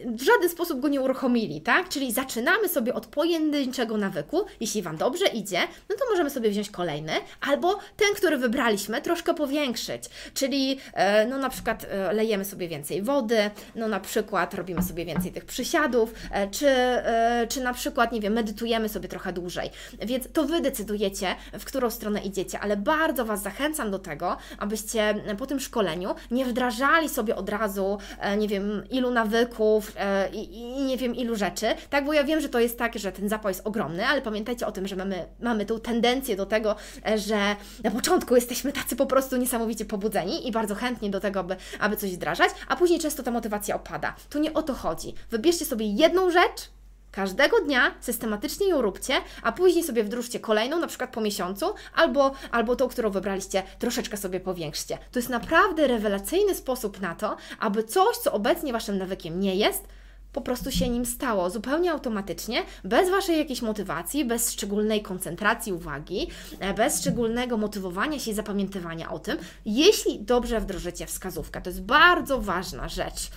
w 0.06 0.22
żaden 0.22 0.50
sposób 0.50 0.80
go 0.80 0.88
nie 0.88 1.02
uruchomili, 1.02 1.62
tak? 1.62 1.90
Czyli 1.90 2.12
zaczynamy 2.12 2.70
sobie 2.70 2.94
od 2.94 3.06
pojedynczego 3.08 3.98
nawyku, 3.98 4.46
jeśli 4.60 4.82
Wam 4.82 4.98
dobrze 4.98 5.26
idzie, 5.26 5.60
no 5.90 5.96
to 5.96 6.06
możemy 6.10 6.30
sobie 6.30 6.50
wziąć 6.50 6.70
kolejny, 6.70 7.14
albo 7.42 7.80
ten, 7.98 8.16
który 8.16 8.38
wybraliśmy, 8.38 9.02
troszkę 9.02 9.34
powiększyć, 9.34 10.04
czyli 10.34 10.80
e, 10.94 11.26
no 11.26 11.38
na 11.38 11.50
przykład 11.50 11.86
e, 11.90 12.14
lejemy 12.14 12.46
sobie 12.46 12.68
więcej 12.68 13.02
wody, 13.02 13.52
no 13.76 13.88
na 13.88 14.00
przykład 14.00 14.54
robimy 14.54 14.84
sobie 14.84 15.06
więcej 15.06 15.32
tych 15.32 15.46
przysiadów, 15.46 16.14
e, 16.32 16.50
czy, 16.50 16.68
e, 16.68 17.48
czy 17.50 17.62
na 17.62 17.74
przykład, 17.74 18.12
nie 18.12 18.22
wiem, 18.22 18.34
medytujemy 18.34 18.90
sobie 18.90 19.10
trochę 19.10 19.34
dłużej, 19.34 19.70
więc 20.00 20.32
to 20.34 20.51
Wy 20.52 20.62
decydujecie, 20.62 21.36
w 21.60 21.66
którą 21.66 21.90
stronę 21.90 22.22
idziecie, 22.22 22.60
ale 22.60 22.78
bardzo 22.78 23.26
Was 23.26 23.42
zachęcam 23.42 23.92
do 23.92 24.00
tego, 24.00 24.38
abyście 24.58 25.16
po 25.38 25.48
tym 25.48 25.60
szkoleniu 25.60 26.16
nie 26.32 26.46
wdrażali 26.46 27.10
sobie 27.10 27.36
od 27.36 27.50
razu, 27.50 27.98
e, 28.20 28.38
nie 28.38 28.48
wiem, 28.48 28.84
ilu 28.90 29.12
nawyków 29.12 29.92
e, 29.98 30.30
i, 30.30 30.86
nie 30.86 30.98
wiem, 30.98 31.16
ilu 31.16 31.36
rzeczy, 31.36 31.66
tak, 31.90 32.06
bo 32.06 32.14
ja 32.14 32.24
wiem, 32.24 32.42
że 32.42 32.50
to 32.50 32.60
jest 32.60 32.78
tak, 32.78 33.00
że 33.00 33.12
ten 33.12 33.30
zapał 33.30 33.50
jest 33.50 33.68
ogromny, 33.68 34.06
ale 34.06 34.22
pamiętajcie 34.22 34.68
o 34.68 34.72
tym, 34.72 34.88
że 34.88 34.96
mamy, 34.96 35.26
mamy 35.40 35.66
tą 35.66 35.80
tendencję 35.80 36.36
do 36.36 36.46
tego, 36.46 36.76
e, 37.08 37.18
że 37.18 37.56
na 37.84 37.92
początku 37.92 38.36
jesteśmy 38.36 38.72
tacy 38.72 38.96
po 38.96 39.06
prostu 39.06 39.38
niesamowicie 39.38 39.86
pobudzeni 39.86 40.48
i 40.48 40.52
bardzo 40.52 40.76
chętni 40.76 41.10
do 41.10 41.20
tego, 41.20 41.40
aby, 41.40 41.56
aby 41.80 41.98
coś 41.98 42.12
wdrażać, 42.12 42.50
a 42.68 42.76
później 42.76 43.00
często 43.00 43.24
ta 43.24 43.32
motywacja 43.32 43.76
opada. 43.76 44.16
Tu 44.30 44.40
nie 44.40 44.54
o 44.54 44.64
to 44.64 44.74
chodzi. 44.74 45.14
Wybierzcie 45.30 45.66
sobie 45.66 45.86
jedną 45.86 46.30
rzecz, 46.30 46.81
Każdego 47.12 47.62
dnia 47.62 47.96
systematycznie 48.00 48.70
ją 48.70 48.82
róbcie, 48.82 49.14
a 49.44 49.52
później 49.52 49.84
sobie 49.84 50.04
wdróżcie 50.04 50.40
kolejną, 50.40 50.80
na 50.80 50.88
przykład 50.88 51.14
po 51.14 51.22
miesiącu, 51.22 51.66
albo, 51.96 52.32
albo 52.52 52.76
tą, 52.76 52.88
którą 52.88 53.10
wybraliście, 53.10 53.64
troszeczkę 53.80 54.18
sobie 54.18 54.40
powiększcie. 54.40 54.98
To 55.12 55.20
jest 55.20 55.30
naprawdę 55.30 55.88
rewelacyjny 55.88 56.56
sposób 56.56 57.02
na 57.02 57.16
to, 57.16 57.38
aby 57.60 57.84
coś, 57.84 58.18
co 58.18 58.32
obecnie 58.32 58.74
Waszym 58.74 58.98
nawykiem 58.98 59.40
nie 59.40 59.56
jest, 59.56 59.88
po 60.34 60.42
prostu 60.42 60.72
się 60.72 60.90
nim 60.90 61.06
stało 61.06 61.50
zupełnie 61.50 61.92
automatycznie, 61.92 62.64
bez 62.84 63.10
Waszej 63.10 63.38
jakiejś 63.38 63.62
motywacji, 63.62 64.26
bez 64.26 64.52
szczególnej 64.52 65.02
koncentracji 65.02 65.74
uwagi, 65.74 66.28
e, 66.60 66.74
bez 66.74 67.00
szczególnego 67.02 67.58
motywowania 67.58 68.20
się 68.20 68.32
i 68.32 68.34
zapamiętywania 68.34 69.12
o 69.12 69.20
tym, 69.20 69.38
jeśli 69.66 70.20
dobrze 70.20 70.60
wdrożycie 70.60 71.06
wskazówkę. 71.06 71.62
To 71.62 71.70
jest 71.70 71.82
bardzo 71.82 72.42
ważna 72.42 72.90
rzecz. 72.90 73.30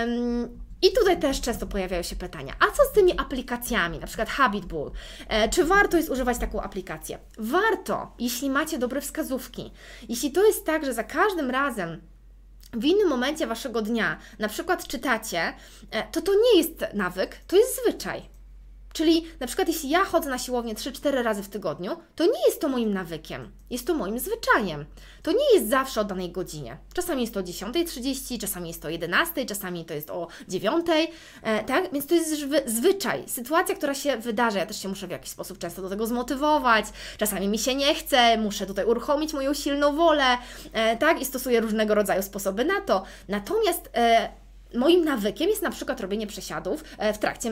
Um, 0.00 0.63
i 0.84 0.92
tutaj 0.92 1.20
też 1.20 1.40
często 1.40 1.66
pojawiają 1.66 2.02
się 2.02 2.16
pytania, 2.16 2.54
a 2.60 2.76
co 2.76 2.82
z 2.90 2.92
tymi 2.92 3.18
aplikacjami, 3.20 3.98
na 3.98 4.06
przykład 4.06 4.28
Habitbull? 4.28 4.90
E, 5.28 5.48
czy 5.48 5.64
warto 5.64 5.96
jest 5.96 6.10
używać 6.10 6.38
taką 6.38 6.60
aplikację? 6.60 7.18
Warto, 7.38 8.12
jeśli 8.18 8.50
macie 8.50 8.78
dobre 8.78 9.00
wskazówki. 9.00 9.72
Jeśli 10.08 10.32
to 10.32 10.46
jest 10.46 10.66
tak, 10.66 10.84
że 10.84 10.94
za 10.94 11.04
każdym 11.04 11.50
razem 11.50 12.00
w 12.72 12.84
innym 12.84 13.08
momencie 13.08 13.46
waszego 13.46 13.82
dnia, 13.82 14.18
na 14.38 14.48
przykład 14.48 14.86
czytacie, 14.86 15.54
e, 15.90 16.02
to 16.12 16.22
to 16.22 16.32
nie 16.32 16.58
jest 16.58 16.84
nawyk, 16.94 17.36
to 17.46 17.56
jest 17.56 17.82
zwyczaj. 17.82 18.33
Czyli 18.94 19.24
na 19.40 19.46
przykład 19.46 19.68
jeśli 19.68 19.90
ja 19.90 20.04
chodzę 20.04 20.30
na 20.30 20.38
siłownię 20.38 20.74
3-4 20.74 21.22
razy 21.22 21.42
w 21.42 21.48
tygodniu, 21.48 21.96
to 22.16 22.24
nie 22.24 22.46
jest 22.46 22.60
to 22.60 22.68
moim 22.68 22.92
nawykiem, 22.92 23.52
jest 23.70 23.86
to 23.86 23.94
moim 23.94 24.18
zwyczajem. 24.18 24.84
To 25.22 25.32
nie 25.32 25.54
jest 25.54 25.68
zawsze 25.68 26.00
o 26.00 26.04
danej 26.04 26.32
godzinie. 26.32 26.78
Czasami 26.94 27.20
jest 27.20 27.34
to 27.34 27.40
o 27.40 27.42
10.30, 27.42 28.40
czasami 28.40 28.68
jest 28.68 28.82
to 28.82 28.88
o 28.88 28.90
11.00, 28.90 29.46
czasami 29.48 29.84
to 29.84 29.94
jest 29.94 30.10
o 30.10 30.28
9.00, 30.48 31.06
e, 31.42 31.64
tak? 31.64 31.92
Więc 31.92 32.06
to 32.06 32.14
jest 32.14 32.46
zwyczaj, 32.66 33.24
sytuacja, 33.28 33.74
która 33.74 33.94
się 33.94 34.16
wydarza. 34.16 34.58
Ja 34.58 34.66
też 34.66 34.82
się 34.82 34.88
muszę 34.88 35.06
w 35.06 35.10
jakiś 35.10 35.30
sposób 35.30 35.58
często 35.58 35.82
do 35.82 35.88
tego 35.88 36.06
zmotywować, 36.06 36.86
czasami 37.18 37.48
mi 37.48 37.58
się 37.58 37.74
nie 37.74 37.94
chce, 37.94 38.38
muszę 38.38 38.66
tutaj 38.66 38.84
uruchomić 38.84 39.32
moją 39.32 39.54
silną 39.54 39.96
wolę, 39.96 40.38
e, 40.72 40.96
tak? 40.96 41.20
I 41.20 41.24
stosuję 41.24 41.60
różnego 41.60 41.94
rodzaju 41.94 42.22
sposoby 42.22 42.64
na 42.64 42.80
to. 42.80 43.02
Natomiast 43.28 43.90
e, 43.94 44.43
moim 44.74 45.04
nawykiem 45.04 45.48
jest 45.48 45.62
na 45.62 45.70
przykład 45.70 46.00
robienie 46.00 46.26
przesiadów 46.26 46.84
e, 46.98 47.12
w 47.12 47.18
trakcie 47.18 47.50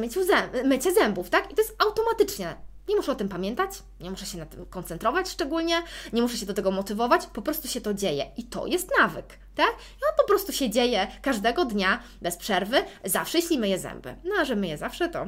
mycia 0.64 0.92
zębów, 0.92 1.30
tak? 1.30 1.52
I 1.52 1.54
to 1.54 1.62
jest 1.62 1.76
automatycznie. 1.78 2.56
Nie 2.88 2.96
muszę 2.96 3.12
o 3.12 3.14
tym 3.14 3.28
pamiętać, 3.28 3.70
nie 4.00 4.10
muszę 4.10 4.26
się 4.26 4.38
na 4.38 4.46
tym 4.46 4.66
koncentrować 4.66 5.28
szczególnie, 5.28 5.82
nie 6.12 6.22
muszę 6.22 6.36
się 6.36 6.46
do 6.46 6.54
tego 6.54 6.70
motywować, 6.70 7.26
po 7.26 7.42
prostu 7.42 7.68
się 7.68 7.80
to 7.80 7.94
dzieje. 7.94 8.26
I 8.36 8.44
to 8.44 8.66
jest 8.66 8.90
nawyk, 8.98 9.26
tak? 9.54 9.70
I 9.70 10.02
on 10.10 10.16
po 10.16 10.24
prostu 10.24 10.52
się 10.52 10.70
dzieje 10.70 11.06
każdego 11.22 11.64
dnia, 11.64 12.02
bez 12.22 12.36
przerwy, 12.36 12.76
zawsze 13.04 13.38
jeśli 13.38 13.58
myję 13.58 13.78
zęby. 13.78 14.16
No 14.24 14.34
a 14.40 14.44
że 14.44 14.56
myję 14.56 14.78
zawsze, 14.78 15.08
to 15.08 15.26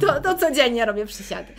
to, 0.00 0.20
to 0.20 0.34
codziennie 0.34 0.84
robię 0.84 1.06
przysiady. 1.06 1.52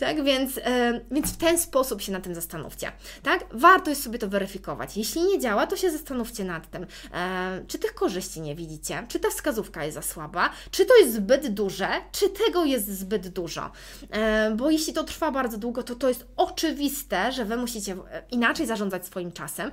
Tak, 0.00 0.24
więc, 0.24 0.58
e, 0.58 1.00
więc 1.10 1.32
w 1.32 1.36
ten 1.36 1.58
sposób 1.58 2.02
się 2.02 2.12
na 2.12 2.20
tym 2.20 2.34
zastanówcie. 2.34 2.92
Tak, 3.22 3.44
warto 3.50 3.90
jest 3.90 4.02
sobie 4.02 4.18
to 4.18 4.28
weryfikować. 4.28 4.96
Jeśli 4.96 5.22
nie 5.22 5.38
działa, 5.38 5.66
to 5.66 5.76
się 5.76 5.90
zastanówcie 5.90 6.44
nad 6.44 6.70
tym, 6.70 6.86
e, 7.14 7.64
czy 7.68 7.78
tych 7.78 7.94
korzyści 7.94 8.40
nie 8.40 8.54
widzicie, 8.54 9.06
czy 9.08 9.20
ta 9.20 9.30
wskazówka 9.30 9.84
jest 9.84 9.94
za 9.94 10.02
słaba, 10.02 10.50
czy 10.70 10.86
to 10.86 10.96
jest 10.96 11.14
zbyt 11.14 11.48
duże, 11.48 11.88
czy 12.12 12.30
tego 12.30 12.64
jest 12.64 12.98
zbyt 12.98 13.28
dużo. 13.28 13.70
E, 14.10 14.54
bo 14.56 14.70
jeśli 14.70 14.92
to 14.92 15.04
trwa 15.04 15.30
bardzo 15.30 15.58
długo, 15.58 15.82
to 15.82 15.94
to 15.94 16.08
jest 16.08 16.26
oczywiste, 16.36 17.32
że 17.32 17.44
Wy 17.44 17.56
musicie 17.56 17.96
inaczej 18.30 18.66
zarządzać 18.66 19.06
swoim 19.06 19.32
czasem 19.32 19.70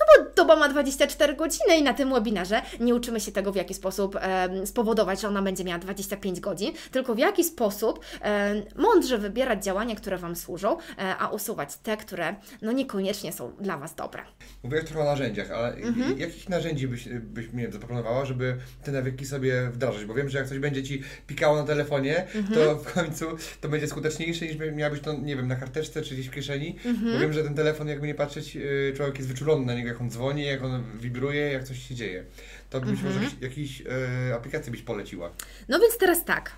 No 0.00 0.06
bo 0.24 0.30
doba 0.36 0.56
ma 0.56 0.68
24 0.68 1.34
godziny 1.36 1.76
i 1.78 1.82
na 1.82 1.94
tym 1.94 2.10
webinarze 2.14 2.62
nie 2.80 2.94
uczymy 2.94 3.20
się 3.20 3.32
tego, 3.32 3.52
w 3.52 3.56
jaki 3.56 3.74
sposób 3.74 4.16
e, 4.20 4.66
spowodować, 4.66 5.20
że 5.20 5.28
ona 5.28 5.42
będzie 5.42 5.64
miała 5.64 5.78
25 5.78 6.40
godzin, 6.40 6.72
tylko 6.90 7.14
w 7.14 7.18
jaki 7.18 7.44
sposób 7.44 8.00
e, 8.22 8.62
mądrze 8.76 9.18
wybierać 9.18 9.64
działania, 9.64 9.94
które 9.96 10.18
Wam 10.18 10.36
służą, 10.36 10.76
e, 10.98 11.16
a 11.18 11.28
usuwać 11.28 11.76
te, 11.76 11.96
które 11.96 12.34
no 12.62 12.72
niekoniecznie 12.72 13.32
są 13.32 13.52
dla 13.60 13.76
Was 13.78 13.94
dobre. 13.94 14.22
Mówiłeś 14.62 14.84
trochę 14.84 15.00
o 15.00 15.04
narzędziach, 15.04 15.50
ale 15.50 15.74
Mhm. 15.74 16.18
jakich 16.18 16.48
narzędzi 16.48 16.88
byś, 16.88 17.08
byś 17.08 17.52
mi 17.52 17.72
zaproponowała, 17.72 18.24
żeby 18.24 18.56
te 18.84 18.92
nawyki 18.92 19.26
sobie 19.26 19.70
wdrażać? 19.70 20.04
Bo 20.04 20.14
wiem, 20.14 20.28
że 20.28 20.38
jak 20.38 20.48
coś 20.48 20.58
będzie 20.58 20.82
Ci 20.82 21.02
pikało 21.26 21.56
na 21.56 21.64
telefonie, 21.64 22.26
Mhm. 22.34 22.54
to 22.54 22.76
w 22.76 22.92
końcu 22.92 23.26
to 23.60 23.68
będzie 23.68 23.86
skuteczniejsze 23.88 24.46
niż 24.46 24.56
miałabyś 24.72 25.00
to, 25.00 25.12
nie 25.12 25.36
wiem, 25.36 25.48
na 25.48 25.56
karteczce 25.56 26.02
czy 26.02 26.14
gdzieś 26.14 26.26
w 26.28 26.30
kieszeni. 26.30 26.76
Mhm. 26.84 27.12
Bo 27.12 27.18
wiem, 27.20 27.32
że 27.32 27.44
ten 27.44 27.54
telefon, 27.54 27.88
jakby 27.88 28.06
nie 28.06 28.14
patrzeć, 28.14 28.54
yy, 28.54 28.92
człowiek 28.96 29.16
jest 29.18 29.28
wyczulony 29.28 29.66
na 29.66 29.74
niego, 29.74 29.87
jak 29.88 30.00
on 30.00 30.10
dzwoni, 30.10 30.44
jak 30.44 30.62
on 30.62 30.84
wibruje, 30.98 31.52
jak 31.52 31.64
coś 31.64 31.88
się 31.88 31.94
dzieje. 31.94 32.24
To 32.70 32.80
być 32.80 32.90
Mhm. 32.90 33.14
może 33.14 33.26
jakieś 33.40 33.80
yy, 33.80 34.34
aplikacje 34.34 34.70
byś 34.70 34.82
poleciła. 34.82 35.30
No 35.68 35.78
więc 35.78 35.98
teraz 35.98 36.24
tak. 36.24 36.52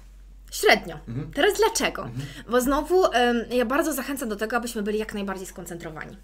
Średnio. 0.52 0.98
Mhm. 1.08 1.30
Teraz 1.32 1.54
dlaczego? 1.58 2.10
Bo 2.50 2.60
znowu 2.60 3.02
ja 3.50 3.64
bardzo 3.64 3.92
zachęcam 3.92 4.28
do 4.28 4.36
tego, 4.36 4.56
abyśmy 4.56 4.82
byli 4.82 4.98
jak 4.98 5.14
najbardziej 5.14 5.46
skoncentrowani. 5.46 6.16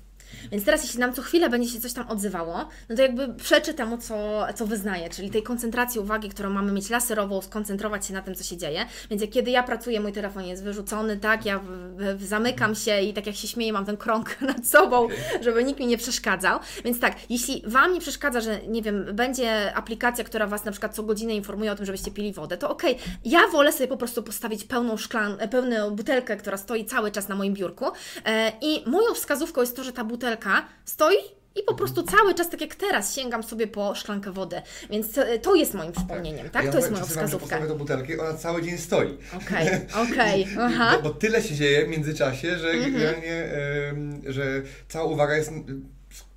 Więc 0.52 0.64
teraz, 0.64 0.82
jeśli 0.82 1.00
nam 1.00 1.12
co 1.12 1.22
chwilę 1.22 1.48
będzie 1.48 1.68
się 1.68 1.80
coś 1.80 1.92
tam 1.92 2.08
odzywało, 2.08 2.68
no 2.88 2.96
to 2.96 3.02
jakby 3.02 3.34
przeczy 3.34 3.74
temu, 3.74 3.98
co, 3.98 4.46
co 4.54 4.66
wyznaję, 4.66 5.10
czyli 5.10 5.30
tej 5.30 5.42
koncentracji 5.42 6.00
uwagi, 6.00 6.28
którą 6.28 6.50
mamy 6.50 6.72
mieć 6.72 6.90
laserową, 6.90 7.42
skoncentrować 7.42 8.06
się 8.06 8.14
na 8.14 8.22
tym, 8.22 8.34
co 8.34 8.44
się 8.44 8.56
dzieje. 8.56 8.86
Więc 9.10 9.22
jak 9.22 9.30
kiedy 9.30 9.50
ja 9.50 9.62
pracuję, 9.62 10.00
mój 10.00 10.12
telefon 10.12 10.44
jest 10.44 10.64
wyrzucony, 10.64 11.16
tak, 11.16 11.46
ja 11.46 11.58
w, 11.58 11.68
w, 12.16 12.24
zamykam 12.24 12.74
się 12.74 13.00
i 13.00 13.14
tak 13.14 13.26
jak 13.26 13.36
się 13.36 13.48
śmieję, 13.48 13.72
mam 13.72 13.86
ten 13.86 13.96
krąg 13.96 14.40
nad 14.56 14.66
sobą, 14.66 15.08
żeby 15.40 15.64
nikt 15.64 15.80
mi 15.80 15.86
nie 15.86 15.98
przeszkadzał. 15.98 16.60
Więc 16.84 17.00
tak, 17.00 17.14
jeśli 17.30 17.62
Wam 17.66 17.92
nie 17.92 18.00
przeszkadza, 18.00 18.40
że 18.40 18.60
nie 18.68 18.82
wiem, 18.82 19.06
będzie 19.12 19.74
aplikacja, 19.74 20.24
która 20.24 20.46
Was 20.46 20.64
na 20.64 20.72
przykład 20.72 20.94
co 20.94 21.02
godzinę 21.02 21.34
informuje 21.34 21.72
o 21.72 21.74
tym, 21.74 21.86
żebyście 21.86 22.10
pili 22.10 22.32
wodę, 22.32 22.56
to 22.56 22.70
okej, 22.70 22.98
ja 23.24 23.48
wolę 23.48 23.72
sobie 23.72 23.88
po 23.88 23.96
prostu 23.96 24.22
postawić 24.22 24.64
pełną 24.64 24.96
szklan, 24.96 25.36
e, 25.38 25.48
pełną 25.48 25.90
butelkę, 25.90 26.36
która 26.36 26.56
stoi 26.56 26.84
cały 26.84 27.10
czas 27.10 27.28
na 27.28 27.34
moim 27.34 27.54
biurku 27.54 27.84
e, 28.24 28.52
i 28.60 28.90
moją 28.90 29.14
wskazówką 29.14 29.60
jest 29.60 29.76
to, 29.76 29.84
że 29.84 29.92
ta 29.92 30.04
butelka 30.04 30.35
stoi 30.84 31.16
i 31.60 31.62
po 31.66 31.74
prostu 31.74 32.02
cały 32.02 32.34
czas, 32.34 32.50
tak 32.50 32.60
jak 32.60 32.74
teraz, 32.74 33.14
sięgam 33.14 33.42
sobie 33.42 33.66
po 33.66 33.94
szklankę 33.94 34.32
wody. 34.32 34.62
Więc 34.90 35.18
e, 35.18 35.38
to 35.38 35.54
jest 35.54 35.74
moim 35.74 35.92
przypomnieniem, 35.92 36.50
tak? 36.50 36.64
Ja 36.64 36.72
To 36.72 36.78
jest 36.78 36.90
że 36.96 37.04
wskazówka. 37.04 37.38
postawię 37.38 37.66
tą 37.66 37.74
butelkę, 37.78 38.20
ona 38.22 38.34
cały 38.34 38.62
dzień 38.62 38.78
stoi. 38.78 39.18
Okej, 39.36 39.68
okej, 40.12 40.46
aha. 40.60 40.98
Bo, 41.02 41.08
bo 41.08 41.14
tyle 41.14 41.42
się 41.42 41.54
dzieje 41.54 41.86
w 41.86 41.88
międzyczasie, 41.88 42.58
że 42.58 42.68
Mhm. 42.70 42.92
generalnie, 42.92 43.32
em, 43.44 44.22
że 44.26 44.62
cała 44.88 45.04
uwaga 45.04 45.36
jest 45.36 45.50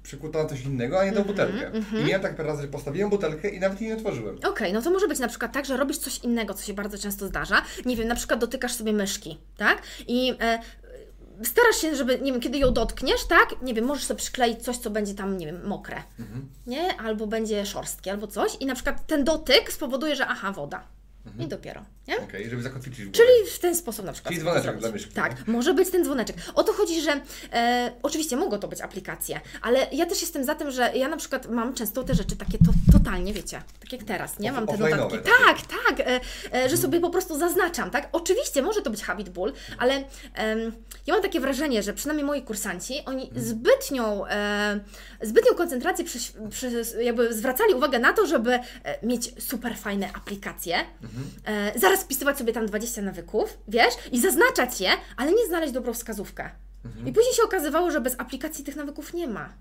przykuta 0.03 0.43
na 0.43 0.49
coś 0.49 0.61
innego, 0.61 0.99
a 0.99 1.05
nie 1.05 1.11
tą 1.11 1.17
Mhm, 1.17 1.27
butelkę. 1.27 1.71
I 2.01 2.03
miałem 2.05 2.21
tak 2.21 2.35
parę 2.35 2.49
razy, 2.49 2.61
że 2.61 2.67
postawiłem 2.67 3.09
butelkę 3.09 3.49
i 3.49 3.59
nawet 3.59 3.81
jej 3.81 3.89
nie 3.89 3.95
otworzyłem. 3.95 4.37
Okej, 4.47 4.73
no 4.73 4.81
to 4.81 4.91
może 4.91 5.07
być 5.07 5.19
na 5.19 5.27
przykład 5.27 5.53
tak, 5.53 5.65
że 5.65 5.77
robisz 5.77 5.97
coś 5.97 6.17
innego, 6.19 6.53
co 6.53 6.65
się 6.65 6.73
bardzo 6.73 6.97
często 6.97 7.27
zdarza. 7.27 7.61
Nie 7.85 7.95
wiem, 7.95 8.07
na 8.07 8.15
przykład 8.15 8.39
dotykasz 8.39 8.73
sobie 8.73 8.93
myszki, 8.93 9.37
tak? 9.57 9.81
I 10.07 10.33
e, 10.41 10.59
starasz 11.43 11.75
się, 11.81 11.95
żeby, 11.95 12.19
nie 12.19 12.31
wiem, 12.31 12.41
kiedy 12.41 12.57
ją 12.57 12.73
dotkniesz, 12.73 13.25
tak? 13.25 13.61
Nie 13.61 13.73
wiem, 13.73 13.85
możesz 13.85 14.03
sobie 14.03 14.17
przykleić 14.17 14.63
coś, 14.63 14.77
co 14.77 14.89
będzie 14.89 15.13
tam, 15.13 15.37
nie 15.37 15.45
wiem, 15.45 15.67
mokre, 15.67 16.03
nie? 16.67 16.97
Albo 16.97 17.27
będzie 17.27 17.65
szorstkie, 17.65 18.11
albo 18.11 18.27
coś. 18.27 18.57
I 18.59 18.65
na 18.65 18.75
przykład 18.75 19.07
ten 19.07 19.23
dotyk 19.23 19.71
spowoduje, 19.73 20.15
że 20.15 20.27
aha, 20.27 20.51
woda. 20.51 20.83
I 21.39 21.47
dopiero, 21.47 21.86
nie? 22.07 22.17
Okej, 22.20 22.49
żeby 22.49 22.61
zakotwiczyć 22.61 23.05
w. 23.05 23.11
Czyli 23.11 23.30
w 23.55 23.59
ten 23.59 23.76
sposób 23.76 24.05
na 24.05 24.13
przykład. 24.13 24.34
Czyli 24.34 24.41
dzwoneczek 24.45 24.78
dla 24.78 24.91
myszki, 24.91 25.13
Tak, 25.13 25.47
może 25.47 25.74
być 25.74 25.89
ten 25.89 26.03
dzwoneczek. 26.03 26.36
O 26.55 26.63
to 26.63 26.74
chodzi, 26.74 27.01
że 27.01 27.22
e, 27.53 27.91
oczywiście 28.03 28.36
mogą 28.38 28.59
to 28.59 28.67
być 28.67 28.82
aplikacje, 28.82 29.39
ale 29.61 29.88
ja 29.91 30.05
też 30.05 30.22
jestem 30.22 30.43
za 30.43 30.55
tym, 30.55 30.72
że 30.72 30.91
ja 30.95 31.07
na 31.07 31.17
przykład 31.17 31.49
mam 31.49 31.74
często 31.74 32.03
te 32.03 32.15
rzeczy 32.15 32.36
takie 32.36 32.57
to, 32.57 32.72
totalnie, 32.97 33.34
wiecie, 33.34 33.61
tak 33.80 33.91
jak 33.93 34.03
teraz, 34.03 34.39
nie? 34.39 34.51
Mam 34.51 34.67
te 34.67 34.78
notatki. 34.78 35.17
takie. 35.17 35.30
Tak, 35.45 35.57
tak, 35.88 35.99
e, 36.07 36.20
e, 36.53 36.70
że 36.70 36.78
sobie 36.78 36.99
po 36.99 37.09
prostu 37.09 37.39
zaznaczam, 37.39 37.91
tak? 37.91 38.09
Oczywiście 38.11 38.61
może 38.61 38.82
to 38.82 38.89
być 38.89 39.03
habit 39.03 39.30
bull, 39.30 39.53
ale 39.78 39.93
em, 40.34 40.72
ja 41.07 41.13
mam 41.13 41.24
takie 41.24 41.39
wrażenie, 41.39 41.84
że 41.84 41.93
przynajmniej 41.93 42.26
moi 42.26 42.41
kursanci, 42.41 42.93
oni 43.05 43.24
Mhm. 43.28 43.45
zbytnią, 43.45 44.26
e, 44.28 44.80
zbytnią 45.22 45.53
koncentrację 45.55 46.05
przy, 46.05 46.20
przy, 46.49 46.84
jakby 47.03 47.34
zwracali 47.34 47.74
uwagę 47.74 47.99
na 47.99 48.13
to, 48.13 48.26
żeby 48.28 48.51
e, 48.53 48.61
mieć 49.05 49.43
super 49.43 49.78
fajne 49.78 50.09
aplikacje, 50.13 50.76
Mhm. 51.03 51.18
E, 51.45 51.80
zaraz 51.80 52.03
wpisywać 52.03 52.38
sobie 52.38 52.53
tam 52.53 52.65
20 52.65 53.01
nawyków, 53.01 53.57
wiesz, 53.67 53.93
i 54.11 54.20
zaznaczać 54.22 54.82
je, 54.82 54.91
ale 55.17 55.32
nie 55.32 55.45
znaleźć 55.47 55.74
dobrą 55.74 55.93
wskazówkę. 55.93 56.49
Mhm. 56.86 57.07
I 57.07 57.13
później 57.13 57.34
się 57.34 57.43
okazywało, 57.43 57.91
że 57.91 58.01
bez 58.01 58.15
aplikacji 58.17 58.63
tych 58.63 58.76
nawyków 58.76 59.13
nie 59.13 59.28
ma. 59.28 59.53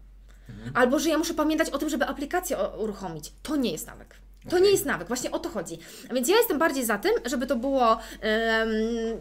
Mhm. 0.48 0.70
Albo 0.74 0.98
że 0.98 1.08
ja 1.08 1.18
muszę 1.18 1.34
pamiętać 1.34 1.70
o 1.70 1.78
tym, 1.78 1.88
żeby 1.88 2.04
aplikację 2.04 2.56
uruchomić. 2.58 3.32
To 3.42 3.56
nie 3.56 3.72
jest 3.72 3.86
nawyk. 3.86 4.14
To 4.48 4.58
nie 4.58 4.70
jest 4.70 4.86
nawyk, 4.86 5.08
właśnie 5.08 5.30
o 5.30 5.38
to 5.38 5.48
chodzi. 5.48 5.78
Więc 6.14 6.28
ja 6.28 6.36
jestem 6.36 6.58
bardziej 6.58 6.84
za 6.84 6.98
tym, 6.98 7.12
żeby 7.24 7.46
to 7.46 7.56
było 7.56 7.98
em, 8.20 8.68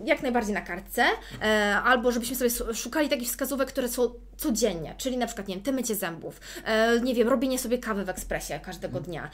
jak 0.06 0.22
najbardziej 0.24 0.54
na 0.54 0.62
kartce, 0.62 1.04
e, 1.42 1.76
albo 1.84 2.12
żebyśmy 2.12 2.36
sobie 2.36 2.76
szukali 2.76 3.10
takich 3.10 3.28
wskazówek, 3.28 3.68
które 3.68 3.90
są 3.90 4.14
codziennie, 4.38 4.96
czyli 4.98 5.18
na 5.18 5.26
przykład, 5.26 5.48
nie 5.48 5.56
wiem, 5.56 5.64
te 5.64 5.72
mycie 5.72 5.96
zębów, 5.96 6.40
e, 6.66 7.00
nie 7.00 7.16
wiem, 7.16 7.28
robienie 7.28 7.60
sobie 7.60 7.78
kawy 7.78 8.06
w 8.06 8.10
ekspresie 8.10 8.60
każdego 8.66 9.00
dnia. 9.00 9.30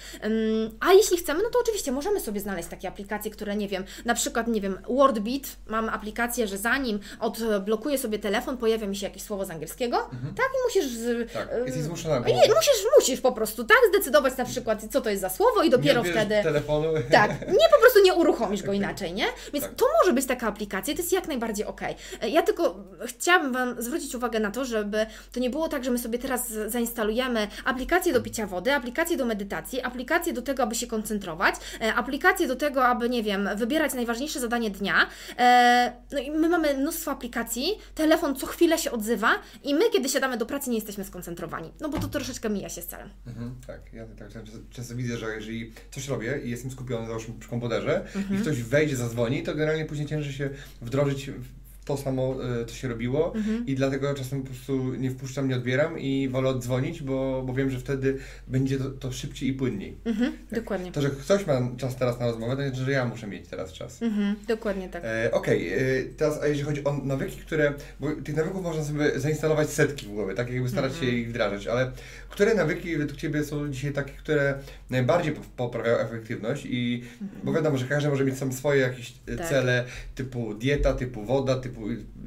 A 0.80 0.94
jeśli 0.94 1.18
chcemy, 1.18 1.44
no 1.44 1.50
to 1.50 1.60
oczywiście 1.60 1.92
możemy 1.92 2.20
sobie 2.20 2.40
znaleźć 2.40 2.70
takie 2.70 2.88
aplikacje, 2.88 3.32
które, 3.32 3.56
nie 3.56 3.68
wiem, 3.68 3.84
na 4.06 4.14
przykład, 4.14 4.48
nie 4.48 4.62
wiem, 4.62 4.80
WordBeat, 4.90 5.44
mam 5.68 5.90
aplikację, 5.90 6.48
że 6.48 6.58
zanim 6.58 7.00
odblokuję 7.20 7.98
sobie 7.98 8.20
telefon, 8.20 8.58
pojawia 8.58 8.88
mi 8.88 8.96
się 8.96 9.06
jakieś 9.06 9.24
słowo 9.24 9.46
z 9.46 9.50
angielskiego, 9.50 9.98
tak, 10.12 10.50
i 10.54 10.64
musisz... 10.66 10.94
Tak, 11.34 11.50
e, 11.52 11.66
jesteś 11.66 11.84
zmuszona. 11.84 12.22
bo 12.22 12.30
musisz, 12.56 12.86
musisz 13.00 13.22
po 13.22 13.32
prostu, 13.32 13.64
tak, 13.64 13.78
zdecydować 13.90 14.38
na 14.38 14.46
przykład, 14.46 14.86
co 14.92 15.02
to 15.02 15.10
jest 15.10 15.22
za 15.22 15.30
słowo 15.30 15.64
i 15.64 15.70
nie 15.70 15.83
dopiero 15.84 16.04
wtedy... 16.04 16.44
telefonu. 16.44 16.88
Tak, 17.12 17.32
nie 17.42 17.70
po 17.76 17.80
prostu 17.82 18.00
nie 18.04 18.14
uruchomisz 18.14 18.64
go 18.64 18.74
inaczej, 18.84 19.14
nie? 19.14 19.26
Więc 19.54 19.66
Tak. 19.66 19.76
to 19.76 19.86
może 20.02 20.14
być 20.14 20.26
taka 20.26 20.48
aplikacja, 20.48 20.94
to 20.94 21.02
jest 21.02 21.14
jak 21.14 21.28
najbardziej 21.28 21.66
okej. 21.66 21.96
E, 22.22 22.30
Ja 22.30 22.42
tylko 22.42 22.76
chciałabym 23.06 23.54
Wam 23.54 23.82
zwrócić 23.82 24.16
uwagę 24.16 24.40
na 24.40 24.52
to, 24.52 24.66
żeby 24.66 25.06
to 25.32 25.40
nie 25.40 25.50
było 25.50 25.68
tak, 25.68 25.84
że 25.84 25.92
my 25.92 25.98
sobie 25.98 26.20
teraz 26.20 26.48
zainstalujemy 26.68 27.48
aplikację 27.66 28.14
do 28.14 28.22
picia 28.22 28.48
wody, 28.48 28.74
aplikację 28.74 29.18
do 29.18 29.26
medytacji, 29.26 29.82
aplikację 29.82 30.34
do 30.34 30.42
tego, 30.42 30.64
aby 30.64 30.76
się 30.76 30.88
koncentrować, 30.88 31.56
e, 31.82 31.94
aplikację 31.94 32.48
do 32.48 32.56
tego, 32.56 32.86
aby, 32.86 33.10
nie 33.10 33.24
wiem, 33.24 33.50
wybierać 33.56 33.94
najważniejsze 33.94 34.40
zadanie 34.40 34.70
dnia. 34.72 35.08
E, 35.38 35.94
No 36.12 36.20
i 36.20 36.32
my 36.32 36.50
mamy 36.50 36.74
mnóstwo 36.78 37.12
aplikacji, 37.12 37.78
telefon 37.96 38.36
co 38.36 38.46
chwilę 38.48 38.78
się 38.78 38.92
odzywa 38.92 39.30
i 39.64 39.76
my, 39.76 39.90
kiedy 39.90 40.10
siadamy 40.10 40.38
do 40.38 40.46
pracy, 40.46 40.70
nie 40.70 40.76
jesteśmy 40.76 41.04
skoncentrowani. 41.04 41.72
No 41.82 41.90
bo 41.90 42.00
to 42.00 42.08
troszeczkę 42.08 42.50
mija 42.50 42.70
się 42.70 42.82
z 42.82 42.88
celem. 42.88 43.10
Mhm, 43.28 43.56
tak, 43.68 43.80
ja 43.94 44.04
tak 44.20 44.30
często, 44.30 44.58
często 44.72 44.96
widzę, 44.96 45.18
że 45.18 45.36
jeżeli 45.36 45.73
coś 45.92 46.08
robię 46.08 46.40
i 46.44 46.50
jestem 46.50 46.72
skupiony 46.72 47.08
załóżmy 47.08 47.34
przy 47.40 47.50
komputerze 47.50 48.06
Mhm. 48.16 48.40
i 48.40 48.42
ktoś 48.42 48.62
wejdzie, 48.64 48.96
zadzwoni, 48.96 49.44
to 49.44 49.56
generalnie 49.56 49.86
później 49.86 50.08
ciężej 50.08 50.34
się 50.34 50.50
wdrożyć 50.82 51.30
w 51.32 51.63
to 51.86 51.98
samo, 51.98 52.36
e, 52.62 52.66
co 52.66 52.76
się 52.76 52.88
robiło 52.88 53.36
Mhm. 53.36 53.66
i 53.68 53.76
dlatego 53.76 54.14
czasem 54.14 54.42
po 54.42 54.48
prostu 54.48 54.94
nie 54.96 55.12
wpuszczam, 55.12 55.48
nie 55.50 55.56
odbieram 55.56 56.00
i 56.00 56.30
wolę 56.32 56.50
oddzwonić, 56.50 57.02
bo, 57.02 57.44
bo 57.46 57.54
wiem, 57.54 57.70
że 57.70 57.80
wtedy 57.80 58.18
będzie 58.48 58.78
to, 58.78 58.90
to 58.90 59.12
szybciej 59.12 59.50
i 59.50 59.54
płynniej. 59.54 59.98
Mhm, 60.06 60.34
dokładnie. 60.52 60.92
To, 60.92 61.02
że 61.02 61.10
ktoś 61.10 61.48
ma 61.48 61.62
czas 61.78 61.96
teraz 61.96 62.20
na 62.20 62.26
rozmowę, 62.26 62.56
to 62.56 62.62
nie 62.62 62.68
znaczy, 62.70 62.84
że 62.86 62.92
ja 62.92 63.06
muszę 63.06 63.28
mieć 63.28 63.48
teraz 63.48 63.74
czas. 63.74 64.02
Mhm, 64.04 64.36
dokładnie 64.48 64.90
tak. 64.90 65.04
E, 65.06 65.32
Okej, 65.32 65.74
e, 65.74 65.80
teraz 66.18 66.42
a 66.42 66.48
jeżeli 66.48 66.66
chodzi 66.66 66.84
o 66.84 66.94
nawyki, 67.04 67.38
które, 67.42 67.74
bo 68.00 68.08
tych 68.24 68.36
nawyków 68.36 68.64
można 68.64 68.84
sobie 68.84 69.20
zainstalować 69.20 69.70
setki 69.70 70.06
w 70.06 70.10
głowie, 70.10 70.34
tak 70.36 70.54
jakby 70.54 70.70
starać 70.70 70.92
Mhm. 70.92 71.12
się 71.12 71.18
ich 71.18 71.30
wdrażać, 71.30 71.68
ale 71.68 71.92
które 72.30 72.56
nawyki 72.56 72.98
według 72.98 73.20
Ciebie 73.20 73.44
są 73.44 73.70
dzisiaj 73.70 73.94
takie, 73.94 74.12
które 74.14 74.54
najbardziej 74.90 75.34
pop- 75.34 75.46
poprawiają 75.58 75.98
efektywność 75.98 76.66
i, 76.70 77.04
bo 77.44 77.54
wiadomo, 77.54 77.78
że 77.78 77.86
każdy 77.88 78.10
może 78.10 78.26
mieć 78.26 78.38
sam 78.38 78.54
swoje 78.54 78.82
jakieś 78.82 79.10
e, 79.10 79.14
Mhm. 79.28 79.38
Tak. 79.38 79.50
cele, 79.50 79.86
typu 80.16 80.54
dieta, 80.54 80.94
typu 80.94 81.24
woda, 81.26 81.56
typu 81.56 81.73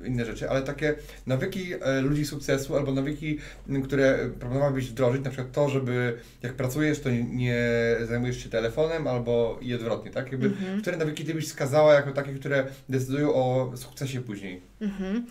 inne 0.05 0.25
rzeczy, 0.25 0.51
ale 0.51 0.63
takie 0.63 0.95
nawyki 1.27 1.73
e, 1.81 2.01
ludzi 2.01 2.27
sukcesu 2.27 2.77
albo 2.77 2.93
nawyki, 2.93 3.39
które 3.85 4.19
proponowałabyś 4.39 4.91
wdrożyć, 4.91 5.25
na 5.25 5.31
przykład 5.31 5.53
to, 5.53 5.69
żeby 5.69 6.19
jak 6.43 6.55
pracujesz, 6.55 7.01
to 7.01 7.11
nie- 7.11 7.97
zajmujesz 8.05 8.43
się 8.43 8.49
telefonem 8.49 9.07
albo 9.07 9.59
i 9.63 9.75
odwrotnie, 9.75 10.11
tak? 10.11 10.33
Jakby, 10.33 10.47
Mhm. 10.47 10.81
Które 10.83 10.97
nawyki 10.97 11.25
Ty 11.25 11.35
byś 11.35 11.47
wskazała 11.47 11.95
jako 11.95 12.13
takie, 12.13 12.33
które 12.35 12.67
decydują 12.89 13.35
o 13.35 13.73
sukcesie 13.77 14.21
później? 14.21 14.61
Mhm. 14.81 15.27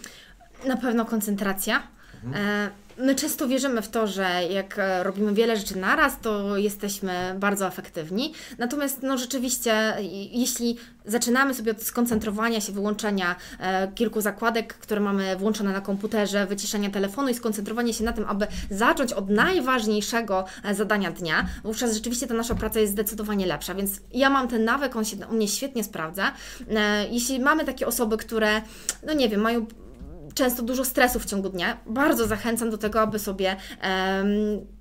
Na 0.68 0.78
pewno 0.78 1.06
koncentracja. 1.06 1.88
Mhm. 2.24 2.46
E, 2.46 2.70
My 2.98 3.16
często 3.16 3.48
wierzymy 3.48 3.82
w 3.82 3.90
to, 3.90 4.08
że 4.08 4.44
jak 4.50 4.80
e, 4.80 5.04
robimy 5.04 5.34
wiele 5.34 5.58
rzeczy 5.58 5.78
naraz, 5.78 6.20
to 6.20 6.58
jesteśmy 6.58 7.36
bardzo 7.40 7.68
efektywni. 7.68 8.34
Natomiast 8.58 9.04
no 9.04 9.18
rzeczywiście, 9.18 9.98
jeśli 10.32 10.78
zaczynamy 11.06 11.54
sobie 11.54 11.72
od 11.72 11.84
skoncentrowania 11.84 12.62
się, 12.62 12.74
wyłączenia 12.74 13.36
e, 13.60 13.88
kilku 13.88 14.22
zakładek, 14.22 14.74
które 14.74 15.02
mamy 15.02 15.36
włączone 15.36 15.74
na 15.74 15.82
komputerze, 15.82 16.46
wyciszenia 16.46 16.90
telefonu 16.90 17.30
i 17.30 17.34
skoncentrowania 17.34 17.94
się 17.94 18.04
na 18.04 18.14
tym, 18.14 18.26
aby 18.28 18.48
zacząć 18.70 19.14
od 19.14 19.30
najważniejszego 19.30 20.46
e, 20.64 20.76
zadania 20.76 21.12
dnia, 21.12 21.46
wówczas 21.64 21.94
rzeczywiście 21.94 22.28
ta 22.28 22.34
nasza 22.34 22.56
praca 22.56 22.80
jest 22.80 22.94
zdecydowanie 22.94 23.46
lepsza. 23.46 23.76
Więc 23.76 23.92
ja 24.14 24.30
mam 24.30 24.48
ten 24.48 24.64
nawyk, 24.66 24.96
on 24.96 25.06
się 25.06 25.18
u 25.32 25.34
mnie 25.34 25.48
świetnie 25.48 25.84
sprawdza. 25.84 26.32
E, 26.76 27.08
Jeśli 27.10 27.40
mamy 27.40 27.66
takie 27.66 27.88
osoby, 27.88 28.18
które, 28.18 28.62
no 29.06 29.14
nie 29.14 29.30
wiem, 29.30 29.42
mają 29.42 29.66
często 30.36 30.64
dużo 30.64 30.86
stresu 30.86 31.20
w 31.20 31.26
ciągu 31.26 31.50
dnia, 31.50 31.78
bardzo 31.86 32.28
zachęcam 32.28 32.70
do 32.70 32.78
tego, 32.78 33.02
aby 33.02 33.20
sobie 33.20 33.56
em, 33.82 34.28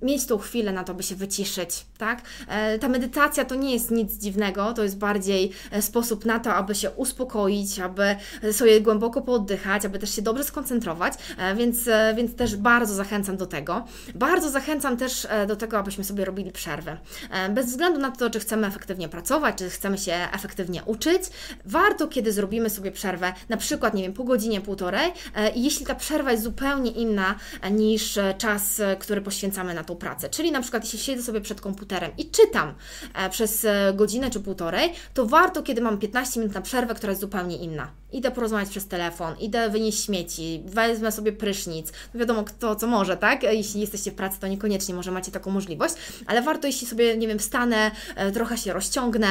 mieć 0.01 0.25
tą 0.25 0.37
chwilę 0.37 0.71
na 0.71 0.83
to, 0.83 0.93
by 0.93 1.03
się 1.03 1.15
wyciszyć, 1.15 1.85
tak? 1.97 2.21
E, 2.47 2.79
ta 2.79 2.89
medytacja 2.89 3.45
to 3.45 3.55
nie 3.55 3.73
jest 3.73 3.91
nic 3.91 4.13
dziwnego, 4.13 4.73
to 4.73 4.83
jest 4.83 4.97
bardziej 4.97 5.51
e, 5.71 5.81
sposób 5.81 6.25
na 6.25 6.39
to, 6.39 6.53
aby 6.53 6.75
się 6.75 6.91
uspokoić, 6.91 7.79
aby 7.79 8.15
sobie 8.51 8.81
głęboko 8.81 9.21
pooddychać, 9.21 9.85
aby 9.85 9.99
też 9.99 10.15
się 10.15 10.21
dobrze 10.21 10.43
skoncentrować, 10.43 11.13
e, 11.37 11.55
więc, 11.55 11.87
e, 11.87 12.13
więc 12.17 12.35
też 12.35 12.55
bardzo 12.55 12.93
zachęcam 12.93 13.37
do 13.37 13.45
tego. 13.45 13.85
Bardzo 14.15 14.49
zachęcam 14.49 14.97
też 14.97 15.27
e, 15.29 15.47
do 15.47 15.55
tego, 15.55 15.77
abyśmy 15.77 16.03
sobie 16.03 16.25
robili 16.25 16.51
przerwy. 16.51 16.97
E, 17.31 17.49
Bez 17.49 17.65
względu 17.65 17.99
na 17.99 18.11
to, 18.11 18.29
czy 18.29 18.39
chcemy 18.39 18.67
efektywnie 18.67 19.09
pracować, 19.09 19.55
czy 19.57 19.69
chcemy 19.69 19.97
się 19.97 20.13
efektywnie 20.33 20.83
uczyć, 20.83 21.23
warto, 21.65 22.07
kiedy 22.07 22.33
zrobimy 22.33 22.69
sobie 22.69 22.91
przerwę, 22.91 23.33
na 23.49 23.57
przykład, 23.57 23.93
nie 23.93 24.03
wiem, 24.03 24.13
pół 24.13 24.25
godzinie, 24.25 24.61
półtorej, 24.61 25.11
jeśli 25.55 25.85
ta 25.85 25.95
przerwa 25.95 26.31
jest 26.31 26.43
zupełnie 26.43 26.91
inna 26.91 27.35
e, 27.61 27.71
niż 27.71 28.17
e, 28.17 28.33
czas, 28.37 28.79
e, 28.79 28.95
który 28.95 29.21
poświęcamy 29.21 29.73
na 29.73 29.83
tą 29.83 29.95
pracę, 29.95 30.29
czyli 30.29 30.51
na 30.51 30.61
przykład, 30.61 30.83
jeśli 30.83 30.99
siedzę 30.99 31.23
sobie 31.23 31.41
przed 31.41 31.61
komputerem 31.61 32.11
i 32.17 32.29
czytam 32.29 32.73
e, 33.13 33.29
przez 33.29 33.65
e, 33.65 33.93
godzinę 33.95 34.29
czy 34.29 34.39
półtorej, 34.39 34.93
to 35.13 35.25
warto, 35.25 35.63
kiedy 35.63 35.81
mam 35.81 35.97
15 35.97 36.39
minut 36.39 36.55
na 36.55 36.61
przerwę, 36.61 36.95
która 36.95 37.11
jest 37.11 37.21
zupełnie 37.21 37.57
inna. 37.57 37.91
Idę 38.11 38.31
porozmawiać 38.31 38.69
przez 38.69 38.87
telefon, 38.87 39.35
idę 39.39 39.69
wynieść 39.69 40.05
śmieci, 40.05 40.63
wezmę 40.65 41.11
sobie 41.11 41.31
prysznic. 41.31 41.91
No 42.13 42.19
wiadomo, 42.19 42.43
kto 42.43 42.75
co 42.75 42.87
może, 42.87 43.17
tak? 43.17 43.43
Jeśli 43.43 43.81
jesteście 43.81 44.11
w 44.11 44.15
pracy, 44.15 44.39
to 44.39 44.47
niekoniecznie 44.47 44.95
może 44.95 45.11
macie 45.11 45.31
taką 45.31 45.51
możliwość, 45.51 45.95
ale 46.25 46.41
warto, 46.41 46.67
jeśli 46.67 46.87
sobie, 46.87 47.17
nie 47.17 47.27
wiem, 47.27 47.39
wstanę, 47.39 47.91
e, 48.15 48.31
trochę 48.31 48.57
się 48.57 48.73
rozciągnę, 48.73 49.27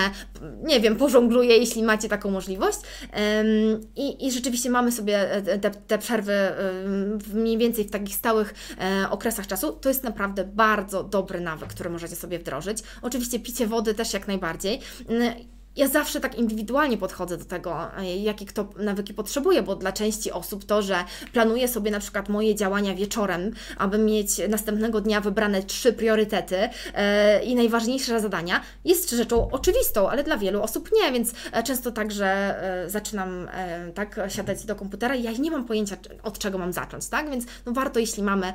nie 0.63 0.81
wiem, 0.81 0.97
pożongluję, 0.97 1.57
jeśli 1.57 1.83
macie 1.83 2.09
taką 2.09 2.31
możliwość. 2.31 2.79
I, 3.97 4.27
i 4.27 4.33
rzeczywiście 4.33 4.71
mamy 4.71 4.93
sobie 4.93 5.33
e, 5.33 5.59
te, 5.59 5.71
te 5.71 5.99
przerwy 6.05 6.33
w 7.19 7.35
mniej 7.35 7.59
więcej 7.59 7.85
w 7.85 7.91
takich 7.91 8.15
stałych 8.15 8.55
e, 8.81 9.11
okresach 9.11 9.47
czasu. 9.47 9.73
To 9.73 9.89
jest 9.89 10.05
naprawdę 10.05 10.45
bardzo 10.45 11.05
dobry 11.05 11.41
nawyk, 11.41 11.69
który 11.69 11.91
możecie 11.91 12.17
sobie 12.17 12.39
wdrożyć. 12.39 12.79
Oczywiście 13.03 13.41
picie 13.41 13.67
wody 13.67 13.95
też 13.95 14.13
jak 14.13 14.29
najbardziej. 14.29 14.81
Ja 15.77 15.89
zawsze 15.89 16.21
tak 16.21 16.35
indywidualnie 16.35 16.99
podchodzę 16.99 17.37
do 17.37 17.45
tego, 17.45 17.97
e, 17.97 18.17
jakie 18.17 18.47
kto 18.47 18.69
nawyki 18.77 19.15
potrzebuje, 19.15 19.63
bo 19.63 19.77
dla 19.77 19.93
części 19.93 20.33
osób 20.33 20.65
to, 20.65 20.83
że 20.83 21.05
planuję 21.33 21.69
sobie 21.69 21.91
na 21.91 22.01
przykład 22.01 22.29
moje 22.29 22.55
działania 22.55 22.95
wieczorem, 22.95 23.53
aby 23.79 23.99
mieć 23.99 24.31
następnego 24.49 25.01
dnia 25.01 25.21
wybrane 25.21 25.63
trzy 25.63 25.93
priorytety 25.93 26.57
e, 26.95 27.43
i 27.45 27.55
najważniejsze 27.55 28.21
zadania, 28.21 28.61
jest 28.85 29.11
rzeczą 29.11 29.51
oczywistą, 29.51 30.11
ale 30.11 30.25
dla 30.25 30.37
wielu 30.37 30.63
osób 30.63 30.91
nie, 30.93 31.13
więc 31.13 31.33
e, 31.53 31.63
często 31.63 31.91
tak, 31.93 32.13
że 32.13 32.55
zaczynam 32.87 33.49
tak 33.95 34.21
siadać 34.29 34.65
do 34.65 34.77
komputera 34.77 35.15
i 35.15 35.23
ja 35.23 35.33
nie 35.33 35.51
mam 35.51 35.65
pojęcia, 35.65 35.97
od 36.23 36.39
czego 36.39 36.59
mam 36.59 36.73
zacząć, 36.73 37.09
tak? 37.09 37.31
Więc 37.31 37.45
no 37.67 37.73
warto, 37.73 37.99
jeśli 38.01 38.23
mamy 38.23 38.53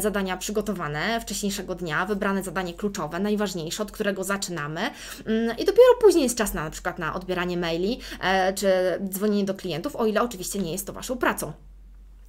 zadania 0.00 0.36
przygotowane 0.36 1.20
wcześniejszego 1.20 1.74
dnia, 1.74 2.06
wybrane 2.06 2.42
zadanie 2.42 2.74
kluczowe, 2.74 3.20
najważniejsze, 3.20 3.82
od 3.82 3.92
którego 3.92 4.24
zaczynamy 4.24 4.80
mm, 5.26 5.56
i 5.58 5.64
dopiero 5.64 5.88
później 6.00 6.24
jest 6.24 6.38
czas 6.38 6.54
na 6.54 6.61
na 6.64 6.70
przykład 6.70 6.98
na 6.98 7.14
odbieranie 7.14 7.56
maili 7.56 8.00
e, 8.20 8.52
czy 8.52 8.68
dzwonienie 9.08 9.44
do 9.44 9.54
klientów, 9.54 9.96
o 9.96 10.06
ile 10.06 10.22
oczywiście 10.22 10.58
nie 10.58 10.72
jest 10.72 10.86
to 10.86 10.92
Waszą 10.92 11.16
pracą. 11.18 11.52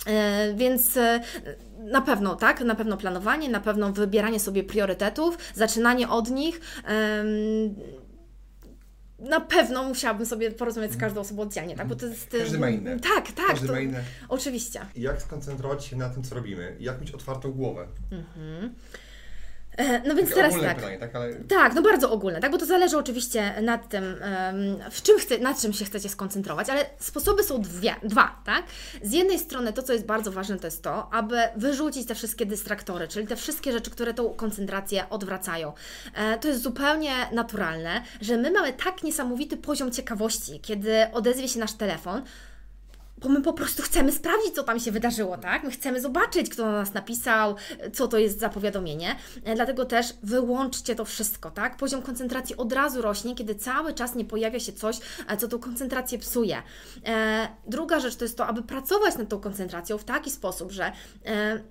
E, 0.05 0.53
Więc 0.53 0.97
e, 0.97 1.19
na 1.79 2.01
pewno, 2.01 2.35
tak, 2.35 2.61
na 2.61 2.75
pewno 2.75 2.97
planowanie, 2.97 3.49
na 3.49 3.59
pewno 3.59 3.91
wybieranie 3.91 4.39
sobie 4.39 4.63
priorytetów, 4.63 5.37
zaczynanie 5.55 6.09
od 6.09 6.29
nich. 6.29 6.61
Na 9.19 9.41
pewno 9.41 9.83
musiałabym 9.83 10.25
sobie 10.25 10.51
porozmawiać 10.51 10.91
z 10.91 10.97
każdą 10.97 11.21
osobą 11.21 11.41
oddzielnie, 11.41 11.75
tak? 11.75 11.87
Bo 11.87 11.95
to 11.95 12.05
jest. 12.05 12.31
Każdy 12.39 12.59
ma 12.59 12.69
inne. 12.69 12.99
Tak, 12.99 13.31
tak. 13.31 13.45
Każdy 13.47 13.67
to, 13.67 13.73
ma 13.73 13.79
inne. 13.79 14.03
Oczywiście. 14.29 14.85
Jak 14.95 15.21
skoncentrować 15.21 15.85
się 15.85 15.95
na 15.95 16.09
tym, 16.09 16.23
co 16.23 16.35
robimy? 16.35 16.75
Jak 16.79 17.01
mieć 17.01 17.11
otwartą 17.11 17.51
głowę? 17.51 17.87
E, 18.11 18.69
No 19.77 20.15
więc 20.15 20.29
Takie 20.29 20.41
teraz 20.41 20.61
tak. 20.61 20.75
pytanie, 20.75 20.97
tak? 20.97 21.15
Ale 21.15 21.35
Tak, 21.35 21.73
no 21.75 21.81
bardzo 21.81 22.11
ogólne, 22.11 22.39
tak, 22.39 22.51
bo 22.51 22.57
to 22.57 22.65
zależy 22.65 22.97
oczywiście 22.97 23.61
nad 23.61 23.89
tym, 23.89 24.15
w 24.91 25.01
czym 25.01 25.19
chce, 25.19 25.37
nad 25.37 25.61
czym 25.61 25.73
się 25.73 25.85
chcecie 25.85 26.09
skoncentrować, 26.09 26.69
ale 26.69 26.85
sposoby 26.99 27.43
są 27.43 27.61
dwie, 27.61 27.95
dwa, 28.03 28.41
tak? 28.45 28.63
Z 29.01 29.11
jednej 29.11 29.39
strony 29.39 29.73
to, 29.73 29.83
co 29.83 29.93
jest 29.93 30.05
bardzo 30.05 30.31
ważne, 30.31 30.59
to 30.59 30.67
jest 30.67 30.83
to, 30.83 31.13
aby 31.13 31.37
wyrzucić 31.55 32.07
te 32.07 32.15
wszystkie 32.15 32.45
dystraktory, 32.45 33.07
czyli 33.07 33.27
te 33.27 33.35
wszystkie 33.35 33.71
rzeczy, 33.71 33.91
które 33.91 34.13
tą 34.13 34.29
koncentrację 34.29 35.09
odwracają. 35.09 35.73
E, 36.15 36.37
To 36.39 36.47
jest 36.47 36.61
zupełnie 36.61 37.13
naturalne, 37.31 38.01
że 38.21 38.37
my 38.37 38.51
mamy 38.51 38.73
tak 38.73 39.03
niesamowity 39.03 39.57
poziom 39.57 39.91
ciekawości, 39.91 40.59
kiedy 40.59 40.93
odezwie 41.13 41.47
się 41.47 41.59
nasz 41.59 41.73
telefon, 41.73 42.21
bo 43.23 43.29
my 43.29 43.41
po 43.41 43.53
prostu 43.53 43.83
chcemy 43.83 44.11
sprawdzić, 44.11 44.55
co 44.55 44.63
tam 44.63 44.79
się 44.79 44.91
wydarzyło, 44.91 45.37
tak? 45.37 45.63
My 45.63 45.71
chcemy 45.71 46.01
zobaczyć, 46.01 46.49
kto 46.49 46.65
na 46.65 46.71
nas 46.71 46.93
napisał, 46.93 47.55
co 47.93 48.07
to 48.07 48.17
jest 48.17 48.39
za 48.39 48.49
powiadomienie. 48.49 49.15
E, 49.43 49.55
Dlatego 49.55 49.85
też 49.85 50.13
wyłączcie 50.23 50.95
to 50.95 51.05
wszystko, 51.05 51.51
tak? 51.51 51.77
Poziom 51.77 52.01
koncentracji 52.01 52.57
od 52.57 52.73
razu 52.73 53.01
rośnie, 53.01 53.35
kiedy 53.35 53.55
cały 53.55 53.93
czas 53.93 54.15
nie 54.15 54.25
pojawia 54.25 54.59
się 54.59 54.73
coś, 54.73 54.99
e, 55.27 55.37
co 55.37 55.47
tą 55.47 55.59
koncentrację 55.59 56.17
psuje. 56.17 56.63
E, 57.05 57.47
druga 57.67 57.99
rzecz 57.99 58.15
to 58.15 58.25
jest 58.25 58.37
to, 58.37 58.47
aby 58.47 58.63
pracować 58.63 59.17
nad 59.17 59.29
tą 59.29 59.39
koncentracją 59.39 59.97
w 59.97 60.03
taki 60.03 60.31
sposób, 60.31 60.71
że 60.71 60.91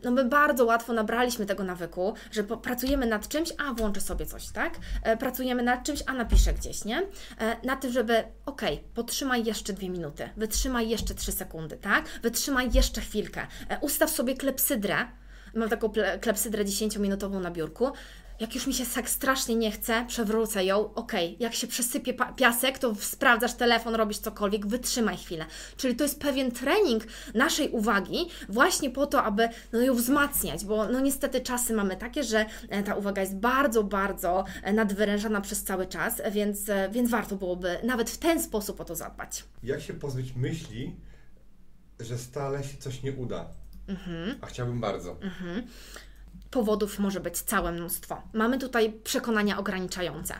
no 0.05 0.11
my 0.11 0.25
bardzo 0.25 0.65
łatwo 0.65 0.93
nabraliśmy 0.93 1.47
tego 1.47 1.65
nawyku, 1.65 2.15
że 2.31 2.45
pracujemy 2.45 3.07
nad 3.07 3.29
czymś, 3.29 3.53
a 3.59 3.75
włączę 3.75 4.01
sobie 4.01 4.27
coś, 4.27 4.49
tak? 4.49 4.75
Pracujemy 5.19 5.63
nad 5.63 5.85
czymś, 5.85 6.03
a 6.07 6.13
napiszę 6.13 6.53
gdzieś, 6.53 6.85
nie? 6.85 7.03
Na 7.65 7.77
tym, 7.77 7.93
żeby, 7.93 8.25
okej, 8.47 8.85
potrzymaj 8.95 9.45
jeszcze 9.45 9.73
dwie 9.73 9.91
minuty, 9.91 10.29
wytrzymaj 10.37 10.89
jeszcze 10.89 11.15
trzy 11.15 11.33
sekundy, 11.33 11.42
tak? 11.81 12.05
Wytrzymaj 12.23 12.71
jeszcze 12.73 13.01
chwilkę, 13.01 13.47
e, 13.69 13.79
ustaw 13.81 14.11
sobie 14.11 14.35
klepsydrę, 14.35 14.97
mam 15.55 15.69
taką 15.69 15.93
klepsydrę 16.21 16.65
10-minutową 16.65 17.41
na 17.41 17.51
biurku, 17.51 17.93
jak 18.43 18.55
już 18.55 18.67
mi 18.67 18.75
się 18.75 18.85
tak 18.95 19.11
strasznie 19.11 19.57
nie 19.57 19.71
chce, 19.71 20.05
przewrócę 20.09 20.65
ją, 20.65 20.95
okej, 20.95 21.37
jak 21.41 21.55
się 21.55 21.67
przesypie 21.67 22.15
piasek, 22.37 22.79
to 22.79 22.95
sprawdzasz 22.95 23.55
telefon, 23.55 23.95
robisz 23.95 24.19
cokolwiek, 24.19 24.67
wytrzymaj 24.67 25.17
chwilę. 25.17 25.47
Czyli 25.77 25.97
to 25.97 26.05
jest 26.05 26.21
pewien 26.21 26.51
trening 26.51 27.05
naszej 27.35 27.71
uwagi 27.71 28.29
właśnie 28.49 28.91
po 28.91 29.07
to, 29.07 29.23
aby 29.23 29.49
no, 29.73 29.81
ją 29.81 29.95
wzmacniać, 29.95 30.65
bo 30.65 30.89
no 30.89 31.01
niestety 31.01 31.41
czasy 31.41 31.75
mamy 31.75 31.97
takie, 31.97 32.25
że 32.25 32.47
e, 32.69 32.83
ta 32.83 32.95
uwaga 32.95 33.23
jest 33.23 33.37
bardzo, 33.37 33.85
bardzo 33.85 34.45
e, 34.63 34.73
nadwyrężana 34.73 35.41
przez 35.41 35.65
cały 35.65 35.87
czas, 35.87 36.23
więc, 36.31 36.61
więc 36.91 37.11
warto 37.11 37.37
byłoby 37.37 37.79
nawet 37.85 38.11
w 38.11 38.19
ten 38.19 38.43
sposób 38.43 38.81
o 38.81 38.85
to 38.85 38.95
zadbać. 38.97 39.45
jak 39.63 39.81
się 39.81 39.95
pozbyć 39.95 40.35
myśli, 40.37 40.97
że 42.05 42.19
stale 42.19 42.65
się 42.65 42.79
coś 42.79 43.03
nie 43.03 43.13
uda? 43.13 43.47
Mhm. 43.89 44.39
A 44.41 44.47
chciałbym 44.47 44.81
bardzo. 44.81 45.17
powodów 46.51 46.99
może 46.99 47.21
być 47.21 47.39
całe 47.39 47.73
mnóstwo. 47.73 48.23
Mamy 48.33 48.59
tutaj 48.59 48.93
przekonania 49.05 49.59
ograniczające. 49.59 50.35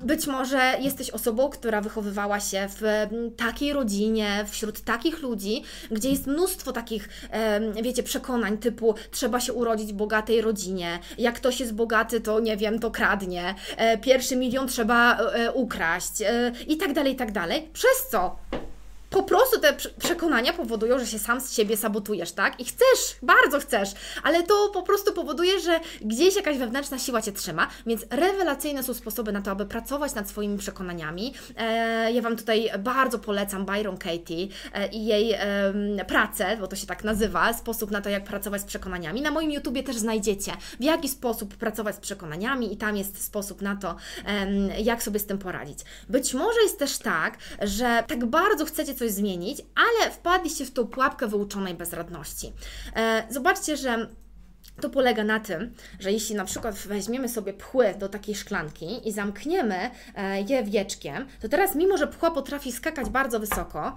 Być 0.00 0.26
może 0.26 0.76
jesteś 0.80 1.10
osobą, 1.10 1.50
która 1.50 1.80
wychowywała 1.80 2.40
się 2.40 2.68
w 2.68 3.06
takiej 3.36 3.72
rodzinie, 3.72 4.44
wśród 4.48 4.80
takich 4.80 5.22
ludzi, 5.22 5.62
gdzie 5.90 6.10
jest 6.10 6.26
mnóstwo 6.26 6.72
takich, 6.72 7.08
wiecie, 7.82 8.02
przekonań 8.02 8.58
typu 8.58 8.94
trzeba 9.10 9.40
się 9.40 9.52
urodzić 9.52 9.92
w 9.92 9.96
bogatej 9.96 10.40
rodzinie, 10.40 10.98
jak 11.18 11.34
ktoś 11.34 11.60
jest 11.60 11.74
bogaty, 11.74 12.20
to 12.20 12.40
nie 12.40 12.56
wiem, 12.56 12.78
to 12.78 12.90
kradnie, 12.90 13.54
e, 13.76 13.98
pierwszy 13.98 14.36
milion 14.36 14.68
trzeba 14.68 15.18
e, 15.18 15.52
ukraść 15.52 16.22
e, 16.22 16.52
i 16.66 16.76
tak 16.76 16.92
dalej, 16.92 17.12
i 17.12 17.16
tak 17.16 17.32
dalej. 17.32 17.70
Przez 17.72 18.08
co 18.10 18.36
po 19.12 19.22
prostu 19.22 19.60
te 19.60 19.72
prze- 19.72 19.90
przekonania 19.90 20.52
powodują, 20.52 20.98
że 20.98 21.06
się 21.06 21.18
sam 21.18 21.40
z 21.40 21.52
siebie 21.52 21.76
sabotujesz, 21.76 22.32
tak? 22.32 22.60
I 22.60 22.64
chcesz, 22.64 23.16
bardzo 23.22 23.60
chcesz, 23.60 23.90
ale 24.22 24.42
to 24.42 24.68
po 24.68 24.82
prostu 24.82 25.12
powoduje, 25.12 25.60
że 25.60 25.80
gdzieś 26.00 26.36
jakaś 26.36 26.58
wewnętrzna 26.58 26.98
siła 26.98 27.22
cię 27.22 27.32
trzyma, 27.32 27.68
więc 27.86 28.02
rewelacyjne 28.10 28.82
są 28.82 28.94
sposoby 28.94 29.32
na 29.32 29.42
to, 29.42 29.50
aby 29.50 29.66
pracować 29.66 30.14
nad 30.14 30.28
swoimi 30.28 30.58
przekonaniami. 30.58 31.34
E, 31.56 32.12
ja 32.12 32.22
Wam 32.22 32.36
tutaj 32.36 32.70
bardzo 32.78 33.18
polecam 33.18 33.64
Byron 33.64 33.96
Katie 33.96 34.48
e, 34.74 34.88
i 34.88 35.06
jej 35.06 35.32
em, 35.32 35.40
pracę, 36.06 36.56
bo 36.60 36.66
to 36.66 36.76
się 36.76 36.86
tak 36.86 37.04
nazywa, 37.04 37.52
sposób 37.52 37.90
na 37.90 38.00
to, 38.00 38.08
jak 38.10 38.24
pracować 38.24 38.60
z 38.60 38.64
przekonaniami. 38.64 39.22
Na 39.22 39.30
moim 39.30 39.50
YouTubie 39.50 39.82
też 39.82 39.96
znajdziecie, 39.96 40.52
w 40.80 40.84
jaki 40.84 41.08
sposób 41.08 41.56
pracować 41.56 41.96
z 41.96 42.00
przekonaniami 42.00 42.72
i 42.72 42.76
tam 42.76 42.96
jest 42.96 43.24
sposób 43.24 43.62
na 43.62 43.76
to, 43.76 43.96
em, 44.24 44.70
jak 44.78 45.02
sobie 45.02 45.18
z 45.18 45.26
tym 45.26 45.38
poradzić. 45.38 45.78
Być 46.08 46.34
może 46.34 46.62
jest 46.62 46.78
też 46.78 46.98
tak, 46.98 47.38
że 47.62 48.04
tak 48.06 48.24
bardzo 48.24 48.64
chcecie 48.64 48.94
coś 49.02 49.10
zmienić, 49.12 49.62
ale 49.74 50.10
wpadliście 50.10 50.66
w 50.66 50.70
tą 50.70 50.86
pułapkę 50.86 51.26
wyuczonej 51.26 51.74
bezradności. 51.74 52.52
E, 52.96 53.26
zobaczcie, 53.30 53.76
że 53.76 54.08
to 54.80 54.90
polega 54.90 55.24
na 55.24 55.40
tym, 55.40 55.74
że 56.00 56.12
jeśli 56.12 56.34
na 56.34 56.44
przykład 56.44 56.74
weźmiemy 56.74 57.28
sobie 57.28 57.52
pchły 57.52 57.94
do 57.98 58.08
takiej 58.08 58.34
szklanki 58.34 59.08
i 59.08 59.12
zamkniemy 59.12 59.90
e, 60.16 60.40
je 60.40 60.64
wieczkiem, 60.64 61.26
to 61.40 61.48
teraz 61.48 61.74
mimo, 61.74 61.96
że 61.96 62.06
pchła 62.06 62.30
potrafi 62.30 62.72
skakać 62.72 63.10
bardzo 63.10 63.40
wysoko, 63.40 63.94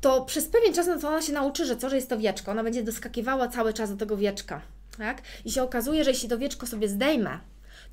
to 0.00 0.22
przez 0.22 0.48
pewien 0.48 0.74
czas 0.74 0.86
no 0.86 0.98
to 0.98 1.08
ona 1.08 1.22
się 1.22 1.32
nauczy, 1.32 1.66
że 1.66 1.76
co, 1.76 1.90
że 1.90 1.96
jest 1.96 2.10
to 2.10 2.18
wieczko, 2.18 2.50
ona 2.50 2.64
będzie 2.64 2.82
doskakiwała 2.82 3.48
cały 3.48 3.72
czas 3.72 3.90
do 3.90 3.96
tego 3.96 4.16
wieczka, 4.16 4.60
tak? 4.98 5.22
I 5.44 5.50
się 5.50 5.62
okazuje, 5.62 6.04
że 6.04 6.10
jeśli 6.10 6.28
to 6.28 6.38
wieczko 6.38 6.66
sobie 6.66 6.88
zdejmę, 6.88 7.38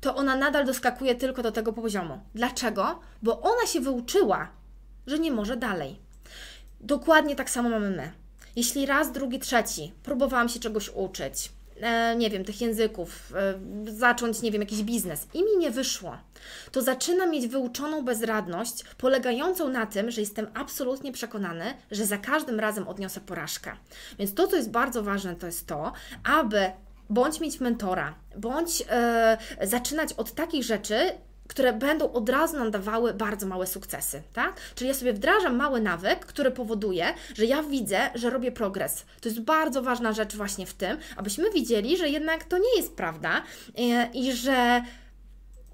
to 0.00 0.16
ona 0.16 0.36
nadal 0.36 0.66
doskakuje 0.66 1.14
tylko 1.14 1.42
do 1.42 1.52
tego 1.52 1.72
poziomu. 1.72 2.20
Dlaczego? 2.34 3.00
Bo 3.22 3.40
ona 3.40 3.66
się 3.66 3.80
wyuczyła, 3.80 4.48
że 5.06 5.18
nie 5.18 5.30
może 5.30 5.56
dalej. 5.56 6.03
Dokładnie 6.84 7.36
tak 7.36 7.50
samo 7.50 7.68
mamy 7.68 7.90
my. 7.90 8.12
Jeśli 8.56 8.86
raz, 8.86 9.12
drugi, 9.12 9.38
trzeci 9.38 9.92
próbowałam 10.02 10.48
się 10.48 10.60
czegoś 10.60 10.88
uczyć, 10.88 11.52
e, 11.80 12.16
nie 12.16 12.30
wiem, 12.30 12.44
tych 12.44 12.60
języków, 12.60 13.32
e, 13.36 13.92
zacząć, 13.92 14.42
nie 14.42 14.50
wiem, 14.50 14.62
jakiś 14.62 14.82
biznes 14.82 15.26
i 15.34 15.44
mi 15.44 15.56
nie 15.58 15.70
wyszło, 15.70 16.18
to 16.72 16.82
zaczynam 16.82 17.30
mieć 17.30 17.48
wyuczoną 17.48 18.04
bezradność, 18.04 18.84
polegającą 18.98 19.68
na 19.68 19.86
tym, 19.86 20.10
że 20.10 20.20
jestem 20.20 20.46
absolutnie 20.54 21.12
przekonany, 21.12 21.64
że 21.90 22.06
za 22.06 22.18
każdym 22.18 22.60
razem 22.60 22.88
odniosę 22.88 23.20
porażkę. 23.20 23.72
Więc 24.18 24.34
to, 24.34 24.46
co 24.46 24.56
jest 24.56 24.70
bardzo 24.70 25.02
ważne, 25.02 25.36
to 25.36 25.46
jest 25.46 25.66
to, 25.66 25.92
aby 26.24 26.70
bądź 27.10 27.40
mieć 27.40 27.60
mentora, 27.60 28.14
bądź 28.36 28.82
e, 28.90 29.38
zaczynać 29.62 30.12
od 30.12 30.32
takich 30.34 30.64
rzeczy, 30.64 30.96
które 31.48 31.72
będą 31.72 32.12
od 32.12 32.28
razu 32.28 32.56
nam 32.56 32.70
dawały 32.70 33.14
bardzo 33.14 33.46
małe 33.46 33.66
sukcesy, 33.66 34.22
tak? 34.32 34.60
Czyli 34.74 34.88
ja 34.88 34.94
sobie 34.94 35.12
wdrażam 35.12 35.56
mały 35.56 35.80
nawyk, 35.80 36.26
który 36.26 36.50
powoduje, 36.50 37.14
że 37.34 37.44
ja 37.44 37.62
widzę, 37.62 38.10
że 38.14 38.30
robię 38.30 38.52
progres. 38.52 39.04
To 39.20 39.28
jest 39.28 39.40
bardzo 39.40 39.82
ważna 39.82 40.12
rzecz 40.12 40.36
właśnie 40.36 40.66
w 40.66 40.74
tym, 40.74 40.98
abyśmy 41.16 41.50
widzieli, 41.50 41.96
że 41.96 42.08
jednak 42.08 42.44
to 42.44 42.58
nie 42.58 42.76
jest 42.76 42.96
prawda 42.96 43.42
e, 43.78 44.08
i 44.14 44.32
że 44.32 44.82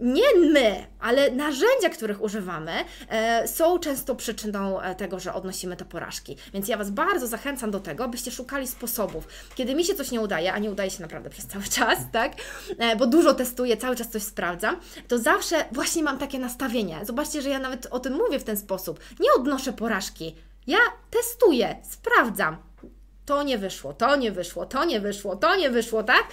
nie 0.01 0.35
my, 0.53 0.87
ale 1.01 1.31
narzędzia, 1.31 1.91
których 1.93 2.23
używamy, 2.23 2.73
e, 3.09 3.49
są 3.49 3.79
często 3.79 4.15
przyczyną 4.15 4.81
e, 4.81 4.95
tego, 4.95 5.21
że 5.21 5.35
odnosimy 5.35 5.77
te 5.77 5.85
porażki. 5.85 6.37
Więc 6.55 6.69
ja 6.69 6.77
Was 6.77 6.91
bardzo 6.91 7.27
zachęcam 7.27 7.71
do 7.71 7.81
tego, 7.81 8.09
byście 8.09 8.31
szukali 8.31 8.67
sposobów. 8.67 9.29
Kiedy 9.55 9.75
mi 9.75 9.85
się 9.85 9.95
coś 9.95 10.11
nie 10.11 10.21
udaje, 10.21 10.53
a 10.53 10.59
nie 10.59 10.71
udaje 10.71 10.91
się 10.91 11.03
naprawdę 11.03 11.31
przez 11.31 11.47
cały 11.47 11.65
czas, 11.79 11.99
tak? 12.13 12.33
E, 12.79 12.97
bo 12.97 13.07
dużo 13.07 13.35
testuję, 13.35 13.77
cały 13.77 13.97
czas 13.97 14.09
coś 14.09 14.23
sprawdzam, 14.23 14.81
to 15.09 15.19
zawsze 15.19 15.65
właśnie 15.73 16.03
mam 16.03 16.19
takie 16.19 16.39
nastawienie. 16.39 16.99
Zobaczcie, 17.03 17.43
że 17.43 17.49
ja 17.49 17.59
nawet 17.59 17.87
o 17.87 18.01
tym 18.01 18.13
mówię 18.13 18.39
w 18.39 18.45
ten 18.45 18.57
sposób. 18.57 19.01
Nie 19.21 19.33
odnoszę 19.33 19.73
porażki. 19.73 20.37
Ja 20.67 20.79
testuję, 21.11 21.77
sprawdzam. 21.91 22.57
To 23.27 23.43
nie 23.43 23.59
wyszło, 23.59 23.93
to 23.93 24.17
nie 24.17 24.33
wyszło, 24.33 24.67
to 24.67 24.85
nie 24.85 25.01
wyszło, 25.01 25.37
to 25.37 25.57
nie 25.57 25.71
wyszło, 25.71 26.03
tak? 26.03 26.25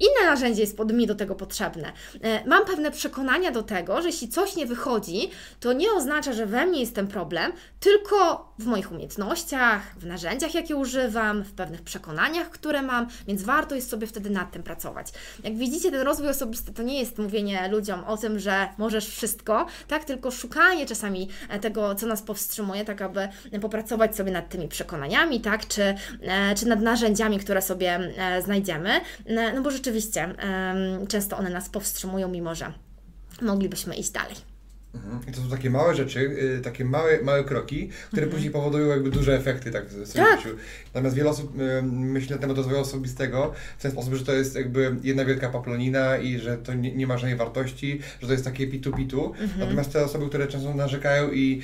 Inne 0.00 0.30
narzędzie 0.30 0.60
jest 0.60 0.78
mi 0.92 1.06
do 1.06 1.14
tego 1.14 1.34
potrzebne. 1.34 1.92
E, 2.22 2.48
mam 2.48 2.64
pewne 2.64 2.90
przekonania 2.90 3.50
do 3.50 3.62
tego, 3.62 4.02
że 4.02 4.08
jeśli 4.08 4.28
coś 4.28 4.56
nie 4.56 4.66
wychodzi, 4.66 5.30
to 5.60 5.72
nie 5.72 5.92
oznacza, 5.92 6.32
że 6.32 6.46
we 6.46 6.66
mnie 6.66 6.80
jest 6.80 6.94
ten 6.94 7.06
problem, 7.06 7.52
tylko 7.80 8.48
w 8.58 8.66
moich 8.66 8.92
umiejętnościach, 8.92 9.82
w 9.96 10.06
narzędziach, 10.06 10.54
jakie 10.54 10.76
używam, 10.76 11.42
w 11.42 11.52
pewnych 11.52 11.82
przekonaniach, 11.82 12.50
które 12.50 12.82
mam, 12.82 13.06
więc 13.26 13.42
warto 13.42 13.74
jest 13.74 13.90
sobie 13.90 14.06
wtedy 14.06 14.30
nad 14.30 14.52
tym 14.52 14.62
pracować. 14.62 15.06
Jak 15.44 15.56
widzicie, 15.56 15.90
ten 15.90 16.00
rozwój 16.00 16.28
osobisty 16.28 16.72
to 16.72 16.82
nie 16.82 17.00
jest 17.00 17.18
mówienie 17.18 17.68
ludziom 17.68 18.04
o 18.04 18.16
tym, 18.16 18.38
że 18.38 18.68
możesz 18.78 19.08
wszystko, 19.08 19.66
tak, 19.88 20.04
tylko 20.04 20.30
szukanie 20.30 20.86
czasami 20.86 21.28
e, 21.48 21.58
tego, 21.58 21.94
co 21.94 22.06
nas 22.06 22.22
powstrzymuje, 22.22 22.84
tak 22.84 23.02
aby 23.02 23.28
popracować 23.60 24.16
sobie 24.16 24.32
nad 24.32 24.48
tymi 24.48 24.68
przekonaniami, 24.68 25.40
tak, 25.40 25.66
czy, 25.66 25.82
e, 26.22 26.54
czy 26.54 26.66
nad 26.66 26.80
narzędziami, 26.80 27.38
które 27.38 27.62
sobie 27.62 28.00
znajdziemy, 28.44 29.00
no 29.54 29.62
bo 29.62 29.70
rzeczywiście 29.70 29.89
rzeczywiście 29.90 30.34
często 31.08 31.36
one 31.38 31.50
nas 31.50 31.68
powstrzymują, 31.68 32.28
mimo 32.28 32.54
że 32.54 32.72
moglibyśmy 33.42 33.96
iść 33.96 34.10
dalej. 34.10 34.49
Mhm. 34.94 35.20
I 35.28 35.32
to 35.32 35.40
są 35.40 35.50
takie 35.50 35.70
małe 35.70 35.94
rzeczy, 35.94 36.20
y, 36.20 36.60
takie 36.60 36.84
małe, 36.84 37.22
małe 37.22 37.44
kroki, 37.44 37.88
które 38.06 38.22
mhm. 38.22 38.32
później 38.32 38.52
powodują 38.52 38.86
jakby 38.86 39.10
duże 39.10 39.36
efekty 39.36 39.70
tak, 39.70 39.86
w 39.86 40.08
swoim 40.08 40.26
tak. 40.26 40.40
życiu. 40.40 40.56
Natomiast 40.94 41.16
wiele 41.16 41.30
osób 41.30 41.60
y, 41.60 41.82
myśli 41.82 42.30
na 42.30 42.38
temat 42.38 42.56
rozwoju 42.56 42.78
osobistego 42.78 43.52
w 43.78 43.82
ten 43.82 43.90
sposób, 43.90 44.14
że 44.14 44.24
to 44.24 44.32
jest 44.32 44.54
jakby 44.54 44.96
jedna 45.02 45.24
wielka 45.24 45.48
paplonina 45.48 46.16
i 46.16 46.38
że 46.38 46.56
to 46.56 46.74
nie, 46.74 46.94
nie 46.94 47.06
ma 47.06 47.18
żadnej 47.18 47.36
wartości, 47.36 48.00
że 48.20 48.26
to 48.26 48.32
jest 48.32 48.44
takie 48.44 48.66
pitu-pitu. 48.66 49.26
Mhm. 49.26 49.60
Natomiast 49.60 49.92
te 49.92 50.04
osoby, 50.04 50.28
które 50.28 50.46
często 50.46 50.74
narzekają 50.74 51.32
i 51.32 51.62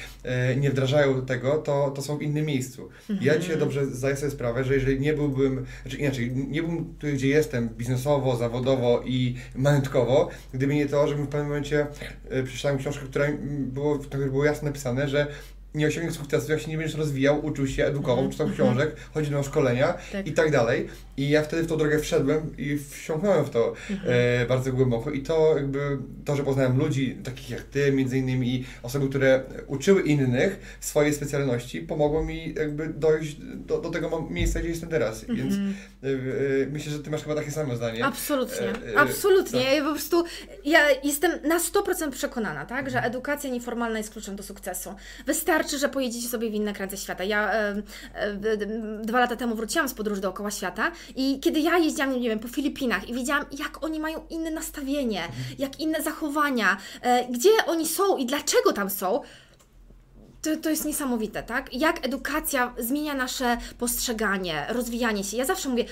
y, 0.53 0.57
nie 0.57 0.71
wdrażają 0.71 1.27
tego, 1.27 1.59
to, 1.59 1.91
to 1.91 2.03
są 2.03 2.19
w 2.19 2.23
innym 2.23 2.47
miejscu. 2.47 2.89
Mhm. 3.11 3.27
Ja 3.27 3.39
dzisiaj 3.39 3.59
dobrze 3.59 3.87
zdaję 3.87 4.17
sobie 4.17 4.31
sprawę, 4.31 4.65
że 4.65 4.75
jeżeli 4.75 5.01
nie 5.01 5.13
byłbym, 5.13 5.67
znaczy 5.83 5.97
inaczej, 5.97 6.33
nie 6.33 6.63
byłbym 6.63 6.95
tu, 6.99 7.07
gdzie 7.07 7.29
jestem 7.29 7.69
biznesowo, 7.69 8.37
zawodowo 8.37 9.03
i 9.05 9.37
majątkowo, 9.55 10.31
gdyby 10.55 10.75
nie 10.75 10.87
to, 10.87 11.09
żebym 11.09 11.25
w 11.25 11.29
pewnym 11.29 11.49
momencie 11.49 11.87
y, 12.33 12.43
przeczytałem 12.45 12.79
książkę, 12.79 13.07
było, 13.59 13.99
było 13.99 14.45
jasno 14.45 14.69
napisane, 14.69 15.09
że 15.09 15.27
nie 15.77 15.87
osiągnie 15.87 16.13
sukcesu, 16.13 16.53
jak 16.53 16.61
się 16.61 16.71
nie 16.71 16.79
będziesz 16.79 16.97
rozwijał, 16.97 17.47
uczył 17.47 17.67
się, 17.67 17.85
edukował, 17.85 18.19
mm. 18.19 18.33
czytał 18.33 18.49
książek, 18.51 18.97
chodził 19.15 19.33
na 19.33 19.43
szkolenia 19.43 19.95
tak. 20.13 20.27
i 20.27 20.33
tak 20.33 20.51
dalej. 20.51 20.89
I 21.17 21.29
ja 21.29 21.43
wtedy 21.43 21.63
w 21.63 21.67
tą 21.67 21.77
drogę 21.77 21.99
wszedłem 21.99 22.57
i 22.59 22.79
wsiąknąłem 22.91 23.45
w 23.45 23.51
to 23.51 23.75
mm 23.91 24.03
-hmm. 24.03 24.09
e, 24.43 24.47
bardzo 24.47 24.73
głęboko. 24.73 25.11
I 25.11 25.23
to 25.23 25.57
jakby, 25.57 25.99
to, 26.25 26.37
że 26.37 26.43
poznałem 26.43 26.79
ludzi 26.79 27.19
takich 27.25 27.51
jak 27.51 27.63
Ty, 27.63 27.93
między 27.93 28.19
innymi 28.19 28.55
i 28.55 28.65
osoby, 28.83 29.09
które 29.09 29.43
uczyły 29.67 30.03
innych 30.03 30.79
swojej 30.81 31.15
specjalności, 31.15 31.81
pomogło 31.81 32.25
mi 32.25 32.55
jakby 32.55 32.89
dojść 32.89 33.37
do, 33.55 33.81
do 33.81 33.91
tego 33.91 34.27
miejsca, 34.31 34.61
gdzie 34.61 34.69
jestem 34.69 34.89
teraz. 34.89 35.25
Mm 35.25 35.37
-hmm. 35.37 35.39
Więc 35.39 35.55
e, 35.55 36.09
e, 36.63 36.67
myślę, 36.67 36.93
że 36.93 36.99
Ty 36.99 37.11
masz 37.11 37.23
chyba 37.23 37.35
takie 37.35 37.51
samo 37.51 37.77
zdanie. 37.77 38.05
Absolutnie, 38.05 38.67
e, 38.67 38.95
e, 38.95 38.99
absolutnie. 38.99 39.65
Tak. 39.65 39.75
Ja 39.75 39.85
po 39.85 39.91
prostu, 39.91 40.25
ja 40.65 40.81
jestem 41.05 41.33
na 41.45 41.59
100% 41.59 42.11
przekonana, 42.11 42.67
tak, 42.67 42.91
że 42.91 43.03
edukacja 43.03 43.51
nieformalna 43.51 43.99
jest 43.99 44.11
kluczem 44.11 44.37
do 44.37 44.43
sukcesu. 44.43 44.95
Wystarczy 45.27 45.66
wystarczy, 45.67 45.87
że 45.87 45.89
pojedziecie 45.89 46.29
sobie 46.29 46.51
w 46.51 46.55
inne 46.55 46.73
krańce 46.73 46.97
świata. 46.97 47.25
Ja 47.25 47.53
e, 47.53 47.83
e, 48.15 48.37
dwa 49.03 49.21
lata 49.21 49.37
temu 49.37 49.55
wróciłam 49.55 49.89
z 49.89 49.95
podróży 49.95 50.21
dookoła 50.21 50.51
świata 50.51 50.93
i 51.17 51.41
kiedy 51.41 51.61
ja 51.61 51.79
jeździłam, 51.79 52.21
nie 52.21 52.29
wiem, 52.29 52.39
po 52.39 52.49
Filipinach 52.49 53.09
i 53.09 53.15
widziałam, 53.15 53.45
jak 53.59 53.85
oni 53.85 54.01
mają 54.01 54.27
inne 54.31 54.51
nastawienie, 54.51 55.23
jak 55.59 55.81
inne 55.81 56.03
zachowania, 56.03 56.77
e, 57.03 57.27
gdzie 57.31 57.51
oni 57.67 57.89
są 57.89 58.17
i 58.17 58.27
dlaczego 58.27 58.73
tam 58.73 58.91
są, 58.91 59.21
to, 60.43 60.57
to 60.57 60.71
jest 60.71 60.85
niesamowite, 60.85 61.43
tak? 61.43 61.75
Jak 61.75 62.07
edukacja 62.07 62.75
zmienia 62.79 63.15
nasze 63.15 63.59
postrzeganie, 63.79 64.67
rozwijanie 64.69 65.25
się. 65.25 65.37
Ja 65.37 65.45
zawsze 65.45 65.69
mówię, 65.69 65.85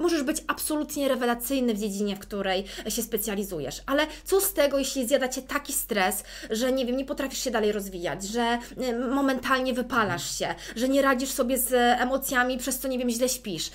możesz 0.00 0.22
być 0.22 0.42
absolutnie 0.46 1.08
rewelacyjny 1.08 1.74
w 1.74 1.78
dziedzinie, 1.78 2.16
w 2.16 2.18
której 2.18 2.64
się 2.88 3.02
specjalizujesz, 3.02 3.82
ale 3.86 4.06
co 4.24 4.40
z 4.40 4.52
tego, 4.52 4.78
jeśli 4.78 5.06
zjada 5.06 5.28
Cię 5.28 5.42
taki 5.42 5.72
stres, 5.72 6.24
że 6.50 6.72
nie 6.72 6.86
wiem, 6.86 6.96
nie 6.96 7.04
potrafisz 7.04 7.38
się 7.38 7.50
dalej 7.50 7.72
rozwijać, 7.72 8.24
że 8.24 8.58
y, 8.82 8.98
momentalnie 8.98 9.74
wypalasz 9.74 10.38
się, 10.38 10.54
że 10.76 10.88
nie 10.88 11.02
radzisz 11.02 11.30
sobie 11.30 11.58
z 11.58 11.72
emocjami, 12.00 12.58
przez 12.58 12.78
co, 12.78 12.88
nie 12.88 12.98
wiem, 12.98 13.10
źle 13.10 13.28
śpisz. 13.28 13.70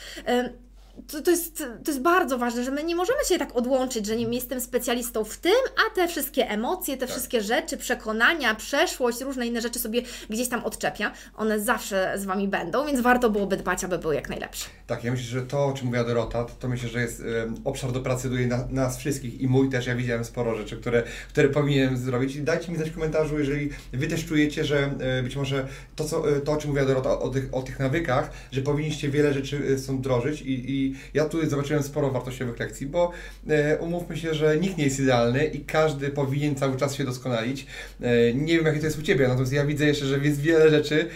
Y, 1.00 1.04
to, 1.08 1.22
to, 1.22 1.32
jest, 1.32 1.58
to 1.58 1.92
jest 1.92 2.02
bardzo 2.02 2.38
ważne, 2.38 2.64
że 2.64 2.72
my 2.72 2.84
nie 2.84 2.96
możemy 2.96 3.20
się 3.30 3.38
tak 3.38 3.56
odłączyć, 3.56 4.06
że 4.06 4.16
nie 4.16 4.36
jestem 4.36 4.62
specjalistą 4.62 5.24
w 5.24 5.38
tym, 5.38 5.52
a 5.88 5.96
te 5.96 6.08
wszystkie 6.08 6.50
emocje, 6.50 6.98
te 6.98 7.00
tak. 7.00 7.10
wszystkie 7.10 7.42
rzeczy, 7.42 7.78
przekonania, 7.78 8.56
przeszłość, 8.56 9.22
różne 9.22 9.48
inne 9.48 9.62
rzeczy 9.62 9.80
sobie 9.80 10.02
gdzieś 10.30 10.50
tam 10.50 10.64
odczepiam. 10.64 11.12
One 11.36 11.60
zawsze 11.60 12.14
z 12.16 12.26
Wami 12.26 12.48
będą, 12.48 12.86
więc 12.86 13.02
warto 13.02 13.30
byłoby 13.30 13.58
dbać, 13.58 13.84
aby 13.84 13.98
były 13.98 14.16
jak 14.16 14.30
najlepsze. 14.30 14.66
Tak, 14.88 15.04
ja 15.04 15.12
myślę, 15.12 15.26
że 15.26 15.42
to, 15.42 15.66
o 15.66 15.74
czym 15.74 15.86
mówiła 15.86 16.04
Dorota, 16.04 16.44
to, 16.44 16.54
to 16.60 16.68
myślę, 16.68 16.90
że 16.90 17.02
jest 17.02 17.20
um, 17.20 17.56
obszar 17.64 17.92
do 17.92 18.00
pracy 18.00 18.30
dla 18.30 18.68
nas 18.70 18.98
wszystkich 18.98 19.42
i 19.42 19.48
mój 19.48 19.70
też. 19.70 19.88
Ja 19.88 19.96
widziałem 19.96 20.26
sporo 20.26 20.56
rzeczy, 20.56 20.78
które, 20.78 21.04
które 21.30 21.50
powinienem 21.50 21.98
zrobić. 21.98 22.36
I 22.36 22.42
dajcie 22.42 22.72
mi 22.72 22.78
znać 22.78 22.90
w 22.90 22.94
komentarzu, 22.94 23.40
jeżeli 23.40 23.70
Wy 23.94 24.08
też 24.08 24.26
czujecie, 24.26 24.66
że 24.66 24.94
e, 25.00 25.24
być 25.24 25.36
może 25.36 25.68
to, 25.96 26.04
co, 26.04 26.38
e, 26.38 26.42
to, 26.42 26.52
o 26.52 26.58
czym 26.58 26.70
mówiła 26.70 26.88
Dorota, 26.88 27.20
o, 27.20 27.30
tych, 27.30 27.54
o 27.54 27.62
tych 27.62 27.80
nawykach, 27.80 28.32
że 28.52 28.62
powinniście 28.62 29.10
wiele 29.10 29.34
rzeczy 29.34 29.62
e, 29.74 29.78
są 29.78 29.98
wdrożyć 29.98 30.42
i, 30.42 30.72
i 30.72 30.85
ja 31.14 31.26
tu 31.26 31.50
zobaczyłem 31.50 31.84
sporo 31.84 32.12
wartościowych 32.12 32.60
lekcji, 32.60 32.88
bo 32.88 33.12
e, 33.48 33.78
umówmy 33.78 34.18
się, 34.18 34.34
że 34.34 34.58
nikt 34.58 34.78
nie 34.78 34.84
jest 34.84 35.00
idealny 35.00 35.46
i 35.46 35.60
każdy 35.60 36.10
powinien 36.10 36.56
cały 36.56 36.78
czas 36.78 36.96
się 36.96 37.04
doskonalić. 37.04 37.66
E, 38.02 38.34
nie 38.34 38.56
wiem, 38.56 38.66
jakie 38.66 38.80
to 38.80 38.86
jest 38.86 39.00
u 39.00 39.02
Ciebie, 39.02 39.28
natomiast 39.28 39.54
ja 39.54 39.66
widzę 39.66 39.86
jeszcze, 39.86 40.06
że 40.06 40.18
jest 40.18 40.42
wiele 40.42 40.70
rzeczy, 40.70 41.08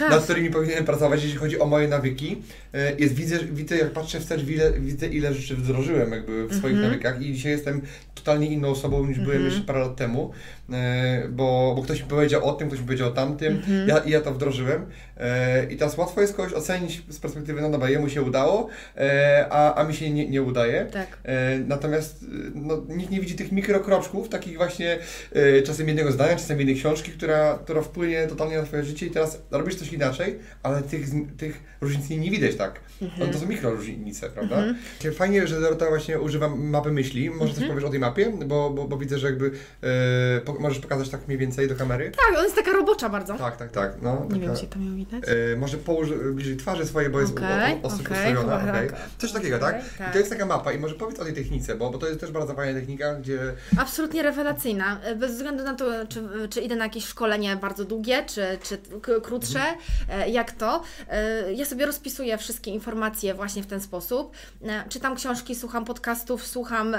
e, 0.00 0.10
nad 0.10 0.24
którymi 0.24 0.50
powinienem 0.50 0.84
pracować, 0.84 1.22
jeśli 1.22 1.38
chodzi 1.38 1.58
o 1.58 1.66
moje 1.66 1.88
nawyki. 1.88 2.42
E, 2.74 2.94
jest, 2.98 3.14
widzę, 3.14 3.38
widzę, 3.38 3.78
jak 3.78 3.90
patrzę 3.90 4.20
wstecz, 4.20 4.42
widzę, 4.42 4.72
widzę 4.72 5.06
ile 5.06 5.34
rzeczy 5.34 5.56
wdrożyłem 5.56 6.12
jakby 6.12 6.46
w 6.46 6.54
swoich 6.54 6.74
mm 6.74 6.86
-hmm. 6.86 6.90
nawykach 6.90 7.22
i 7.22 7.32
dzisiaj 7.32 7.52
jestem 7.52 7.82
totalnie 8.14 8.46
inną 8.46 8.68
osobą 8.68 9.06
niż 9.06 9.08
mm 9.08 9.20
-hmm. 9.20 9.24
byłem 9.24 9.36
mhm. 9.36 9.52
jeszcze 9.52 9.66
parę 9.66 9.80
lat 9.80 9.96
temu, 9.96 10.30
e, 10.72 11.28
bo, 11.28 11.72
bo 11.76 11.82
ktoś 11.82 12.02
mi 12.02 12.08
powiedział 12.08 12.44
o 12.44 12.52
tym, 12.52 12.68
ktoś 12.68 12.80
mi 12.80 12.86
powiedział 12.86 13.08
o 13.08 13.12
tamtym, 13.12 13.52
mm 13.52 13.62
-hmm. 13.62 13.88
ja, 13.88 13.98
i 13.98 14.10
ja 14.10 14.20
to 14.20 14.34
wdrożyłem 14.34 14.86
e, 15.16 15.64
i 15.64 15.76
teraz 15.76 15.98
łatwo 15.98 16.20
jest 16.20 16.36
kogoś 16.36 16.52
ocenić 16.52 17.02
z 17.08 17.18
perspektywy, 17.18 17.60
no 17.60 17.70
dobra, 17.70 17.90
jemu 17.90 18.08
się 18.08 18.22
udało, 18.22 18.68
a, 19.50 19.74
a 19.74 19.84
mi 19.84 19.94
się 19.94 20.10
nie, 20.10 20.28
nie 20.28 20.42
udaje. 20.42 20.86
Tak. 20.92 21.18
Natomiast 21.66 22.24
no, 22.54 22.82
nikt 22.88 23.10
nie 23.10 23.20
widzi 23.20 23.34
tych 23.34 23.52
mikrokroczków, 23.52 24.28
takich 24.28 24.56
właśnie 24.56 24.98
czasem 25.64 25.86
jednego 25.86 26.12
zdania, 26.12 26.36
czasem 26.36 26.58
jednej 26.58 26.76
książki, 26.76 27.12
która, 27.12 27.58
która 27.64 27.82
wpłynie 27.82 28.26
totalnie 28.26 28.56
na 28.56 28.62
Twoje 28.62 28.84
życie 28.84 29.06
i 29.06 29.10
teraz 29.10 29.42
robisz 29.50 29.74
coś 29.74 29.92
inaczej, 29.92 30.38
ale 30.62 30.82
tych, 30.82 31.06
tych 31.36 31.62
różnic 31.80 32.08
nie, 32.08 32.18
nie 32.18 32.30
widać 32.30 32.56
tak. 32.56 32.67
Mhm. 33.02 33.26
No, 33.26 33.32
to 33.32 33.38
są 33.38 33.46
mikro 33.46 33.70
różnice, 33.70 34.30
prawda? 34.30 34.56
Mhm. 34.56 35.14
Fajnie, 35.14 35.46
że 35.46 35.60
Dorota 35.60 35.88
właśnie 35.88 36.20
używa 36.20 36.48
mapy 36.48 36.92
myśli. 36.92 37.30
Może 37.30 37.42
mhm. 37.42 37.58
coś 37.58 37.68
powiesz 37.68 37.84
o 37.84 37.90
tej 37.90 38.00
mapie? 38.00 38.32
Bo, 38.46 38.70
bo, 38.70 38.88
bo 38.88 38.96
widzę, 38.96 39.18
że 39.18 39.26
jakby 39.26 39.50
e, 39.82 40.40
po, 40.40 40.54
możesz 40.54 40.78
pokazać 40.78 41.08
tak 41.08 41.26
mniej 41.26 41.38
więcej 41.38 41.68
do 41.68 41.74
kamery. 41.74 42.10
Tak, 42.10 42.34
ona 42.34 42.42
jest 42.42 42.56
taka 42.56 42.72
robocza 42.72 43.08
bardzo. 43.08 43.38
Tak, 43.38 43.56
tak, 43.56 43.72
tak. 43.72 43.92
No, 44.02 44.14
nie 44.14 44.28
taka, 44.28 44.40
wiem, 44.40 44.56
czy 44.56 44.66
to 44.66 44.78
miał 44.78 44.94
widać. 44.94 45.24
E, 45.26 45.56
może 45.56 45.76
połóż 45.76 46.08
bliżej 46.32 46.56
twarzy 46.56 46.86
swojej, 46.86 47.10
bo 47.10 47.20
jest 47.20 47.32
okay, 47.32 47.80
ostro 47.82 48.14
okay. 48.14 48.34
tak. 48.34 48.94
Coś 49.18 49.32
takiego, 49.32 49.58
tak? 49.58 49.76
Okej, 49.76 49.90
tak. 49.98 50.08
I 50.08 50.12
to 50.12 50.18
jest 50.18 50.30
taka 50.30 50.46
mapa 50.46 50.72
i 50.72 50.78
może 50.78 50.94
powiedz 50.94 51.20
o 51.20 51.24
tej 51.24 51.34
technice, 51.34 51.74
bo, 51.74 51.90
bo 51.90 51.98
to 51.98 52.06
jest 52.06 52.20
też 52.20 52.30
bardzo 52.30 52.54
fajna 52.54 52.80
technika, 52.80 53.14
gdzie 53.14 53.38
Absolutnie 53.78 54.22
rewelacyjna. 54.22 55.00
Bez 55.16 55.32
względu 55.32 55.64
na 55.64 55.74
to, 55.74 56.06
czy, 56.08 56.22
czy 56.50 56.60
idę 56.60 56.76
na 56.76 56.84
jakieś 56.84 57.04
szkolenie 57.04 57.56
bardzo 57.56 57.84
długie, 57.84 58.24
czy, 58.26 58.58
czy 58.62 58.78
krótsze, 59.22 59.60
e, 60.08 60.30
jak 60.30 60.52
to. 60.52 60.82
E, 61.08 61.52
Ja 61.52 61.64
sobie 61.64 61.86
rozpisuję 61.86 62.38
wszystkie 62.48 62.70
informacje 62.70 63.34
właśnie 63.34 63.62
w 63.62 63.66
ten 63.66 63.80
sposób. 63.80 64.32
E, 64.62 64.84
Czytam 64.88 65.16
książki, 65.16 65.54
słucham 65.54 65.84
podcastów, 65.84 66.46
słucham 66.46 66.96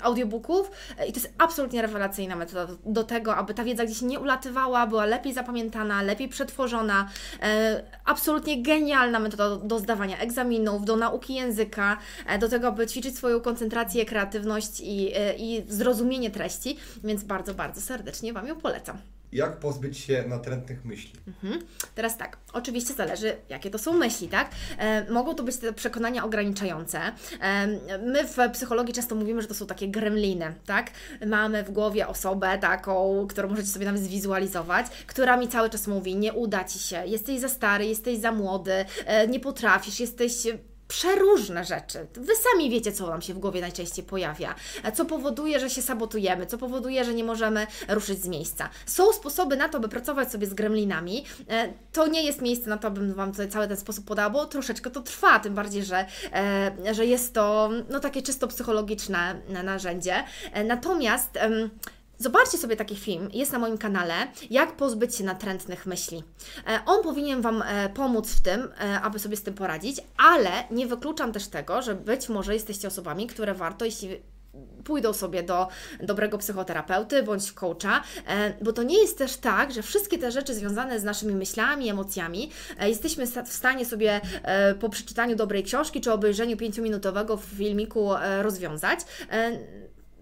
audiobooków 0.00 0.70
i 1.08 1.12
to 1.12 1.20
jest 1.20 1.32
absolutnie 1.38 1.82
rewelacyjna 1.82 2.36
metoda 2.36 2.66
do, 2.84 3.04
tego, 3.04 3.36
aby 3.36 3.54
ta 3.54 3.64
wiedza 3.64 3.84
gdzieś 3.84 4.02
nie 4.02 4.20
ulatywała, 4.20 4.86
była 4.86 5.06
lepiej 5.06 5.32
zapamiętana, 5.34 6.02
lepiej 6.02 6.28
przetworzona. 6.28 7.08
E, 7.42 7.82
Absolutnie 8.04 8.62
genialna 8.62 9.18
metoda 9.18 9.56
do, 9.56 9.78
zdawania 9.78 10.18
egzaminów, 10.18 10.84
do 10.84 10.96
nauki 10.96 11.34
języka, 11.34 11.96
e, 12.26 12.38
do 12.38 12.48
tego, 12.48 12.68
aby 12.68 12.86
ćwiczyć 12.86 13.16
swoją 13.16 13.40
koncentrację, 13.40 14.04
kreatywność 14.04 14.80
i, 14.80 15.12
i 15.38 15.64
zrozumienie 15.68 16.30
treści, 16.30 16.76
więc 17.04 17.24
bardzo, 17.24 17.54
bardzo 17.54 17.80
serdecznie 17.80 18.32
Wam 18.32 18.46
ją 18.46 18.56
polecam. 18.56 18.98
Jak 19.36 19.56
pozbyć 19.56 19.98
się 19.98 20.24
natrętnych 20.28 20.84
myśli. 20.84 21.12
Mhm. 21.26 21.62
Teraz 21.94 22.16
tak, 22.16 22.38
oczywiście 22.52 22.94
zależy, 22.94 23.36
jakie 23.48 23.70
to 23.70 23.78
są 23.78 23.92
myśli, 23.92 24.28
tak? 24.28 24.50
E, 24.78 25.10
mogą 25.10 25.34
to 25.34 25.42
być 25.42 25.56
te 25.56 25.72
przekonania 25.72 26.24
ograniczające. 26.24 27.00
E, 27.40 27.66
my 27.98 28.24
w 28.24 28.36
psychologii 28.52 28.94
często 28.94 29.14
mówimy, 29.14 29.42
że 29.42 29.48
to 29.48 29.54
są 29.54 29.66
takie 29.66 29.88
gremliny, 29.88 30.54
tak? 30.66 30.90
Mamy 31.26 31.62
w 31.62 31.70
głowie 31.70 32.08
osobę 32.08 32.58
taką, 32.58 33.26
którą 33.28 33.48
możecie 33.48 33.68
sobie 33.68 33.86
nawet 33.86 34.02
zwizualizować, 34.02 34.86
która 35.06 35.36
mi 35.36 35.48
cały 35.48 35.70
czas 35.70 35.86
mówi, 35.86 36.16
nie 36.16 36.32
uda 36.32 36.64
Ci 36.64 36.78
się, 36.78 37.06
jesteś 37.06 37.40
za 37.40 37.48
stary, 37.48 37.86
jesteś 37.86 38.18
za 38.18 38.32
młody, 38.32 38.84
e, 39.06 39.28
nie 39.28 39.40
potrafisz, 39.40 40.00
jesteś 40.00 40.32
przeróżne 40.88 41.64
rzeczy. 41.64 42.06
Wy 42.14 42.32
sami 42.36 42.70
wiecie, 42.70 42.92
co 42.92 43.10
nam 43.10 43.22
się 43.22 43.34
w 43.34 43.38
głowie 43.38 43.60
najczęściej 43.60 44.04
pojawia, 44.04 44.54
e, 44.82 44.92
co 44.92 45.04
powoduje, 45.04 45.60
że 45.60 45.70
się 45.70 45.82
sabotujemy, 45.82 46.46
co 46.46 46.58
powoduje, 46.58 47.04
że 47.04 47.14
nie 47.14 47.24
możemy 47.24 47.66
ruszyć 47.88 48.22
z 48.22 48.28
miejsca. 48.28 48.68
Są 48.86 49.12
sposoby 49.12 49.56
na 49.56 49.68
to, 49.68 49.80
by 49.80 49.88
pracować 49.88 50.32
sobie 50.32 50.46
z 50.46 50.54
gremlinami. 50.54 51.24
E, 51.48 51.72
To 51.92 52.06
nie 52.06 52.22
jest 52.22 52.42
miejsce 52.42 52.70
na 52.70 52.78
to, 52.78 52.90
bym 52.90 53.14
Wam 53.14 53.30
tutaj 53.30 53.48
cały 53.48 53.68
ten 53.68 53.76
sposób 53.76 54.04
podała, 54.04 54.30
bo 54.30 54.46
troszeczkę 54.46 54.90
to 54.90 55.00
trwa, 55.00 55.38
tym 55.38 55.54
bardziej, 55.54 55.84
że, 55.84 56.06
e, 56.32 56.94
że 56.94 57.06
jest 57.06 57.34
to 57.34 57.70
no, 57.90 58.00
takie 58.00 58.22
czysto 58.22 58.48
psychologiczne 58.48 59.40
narzędzie. 59.64 60.24
Natomiast 60.64 61.38
Zobaczcie 62.18 62.58
sobie 62.58 62.76
taki 62.76 62.96
film, 62.96 63.28
jest 63.32 63.52
na 63.52 63.58
moim 63.58 63.78
kanale, 63.78 64.14
jak 64.50 64.76
pozbyć 64.76 65.16
się 65.16 65.24
natrętnych 65.24 65.86
myśli. 65.86 66.22
E, 66.66 66.80
On 66.86 67.02
powinien 67.02 67.42
Wam 67.42 67.62
e, 67.62 67.88
pomóc 67.88 68.30
w 68.30 68.42
tym, 68.42 68.68
e, 68.80 69.00
aby 69.00 69.18
sobie 69.18 69.36
z 69.36 69.42
tym 69.42 69.54
poradzić, 69.54 69.96
ale 70.16 70.50
nie 70.70 70.86
wykluczam 70.86 71.32
też 71.32 71.48
tego, 71.48 71.82
że 71.82 71.94
być 71.94 72.28
może 72.28 72.54
jesteście 72.54 72.88
osobami, 72.88 73.26
które 73.26 73.54
warto, 73.54 73.84
jeśli 73.84 74.08
pójdą 74.84 75.12
sobie 75.12 75.42
do 75.42 75.68
dobrego 76.00 76.38
psychoterapeuty 76.38 77.22
bądź 77.22 77.52
coacha, 77.52 78.02
bo 78.62 78.72
to 78.72 78.82
nie 78.82 78.98
jest 78.98 79.18
też 79.18 79.36
tak, 79.36 79.72
że 79.72 79.82
wszystkie 79.82 80.18
te 80.18 80.32
rzeczy 80.32 80.54
związane 80.54 81.00
z 81.00 81.04
naszymi 81.04 81.34
myślami, 81.34 81.88
emocjami 81.88 82.50
jesteśmy 82.80 83.26
w 83.26 83.52
stanie 83.52 83.84
sobie 83.84 84.20
po 84.80 84.88
przeczytaniu 84.88 85.36
dobrej 85.36 85.64
książki 85.64 86.00
czy 86.00 86.12
obejrzeniu 86.12 86.56
pięciominutowego 86.56 87.36
filmiku 87.36 88.10
rozwiązać. 88.42 89.00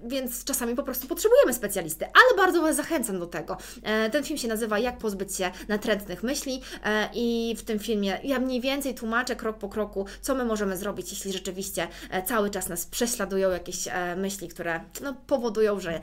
Więc 0.07 0.45
czasami 0.45 0.75
po 0.75 0.83
prostu 0.83 1.07
potrzebujemy 1.07 1.55
specjalisty, 1.55 2.05
ale 2.05 2.37
bardzo 2.37 2.63
Was 2.63 2.77
zachęcam 2.77 3.19
do 3.19 3.27
tego. 3.27 3.57
E, 3.83 4.11
Ten 4.11 4.25
film 4.25 4.39
się 4.39 4.49
nazywa 4.49 4.79
Jak 4.79 4.99
pozbyć 4.99 5.37
się 5.37 5.51
natrętnych 5.69 6.23
myśli 6.23 6.63
e, 6.85 7.09
i 7.15 7.55
w 7.59 7.63
tym 7.63 7.79
filmie 7.79 8.19
ja 8.25 8.39
mniej 8.39 8.61
więcej 8.61 8.95
tłumaczę 8.95 9.37
krok 9.37 9.59
po 9.59 9.69
kroku, 9.69 10.07
co 10.21 10.35
my 10.35 10.45
możemy 10.45 10.77
zrobić, 10.77 11.11
jeśli 11.11 11.33
rzeczywiście 11.33 11.89
e, 12.11 12.23
cały 12.23 12.51
czas 12.51 12.69
nas 12.69 12.87
prześladują 12.87 13.51
jakieś 13.51 13.89
myśli, 14.17 14.49
które 14.49 14.81
no, 15.03 15.15
powodują, 15.27 15.81
że 15.81 16.01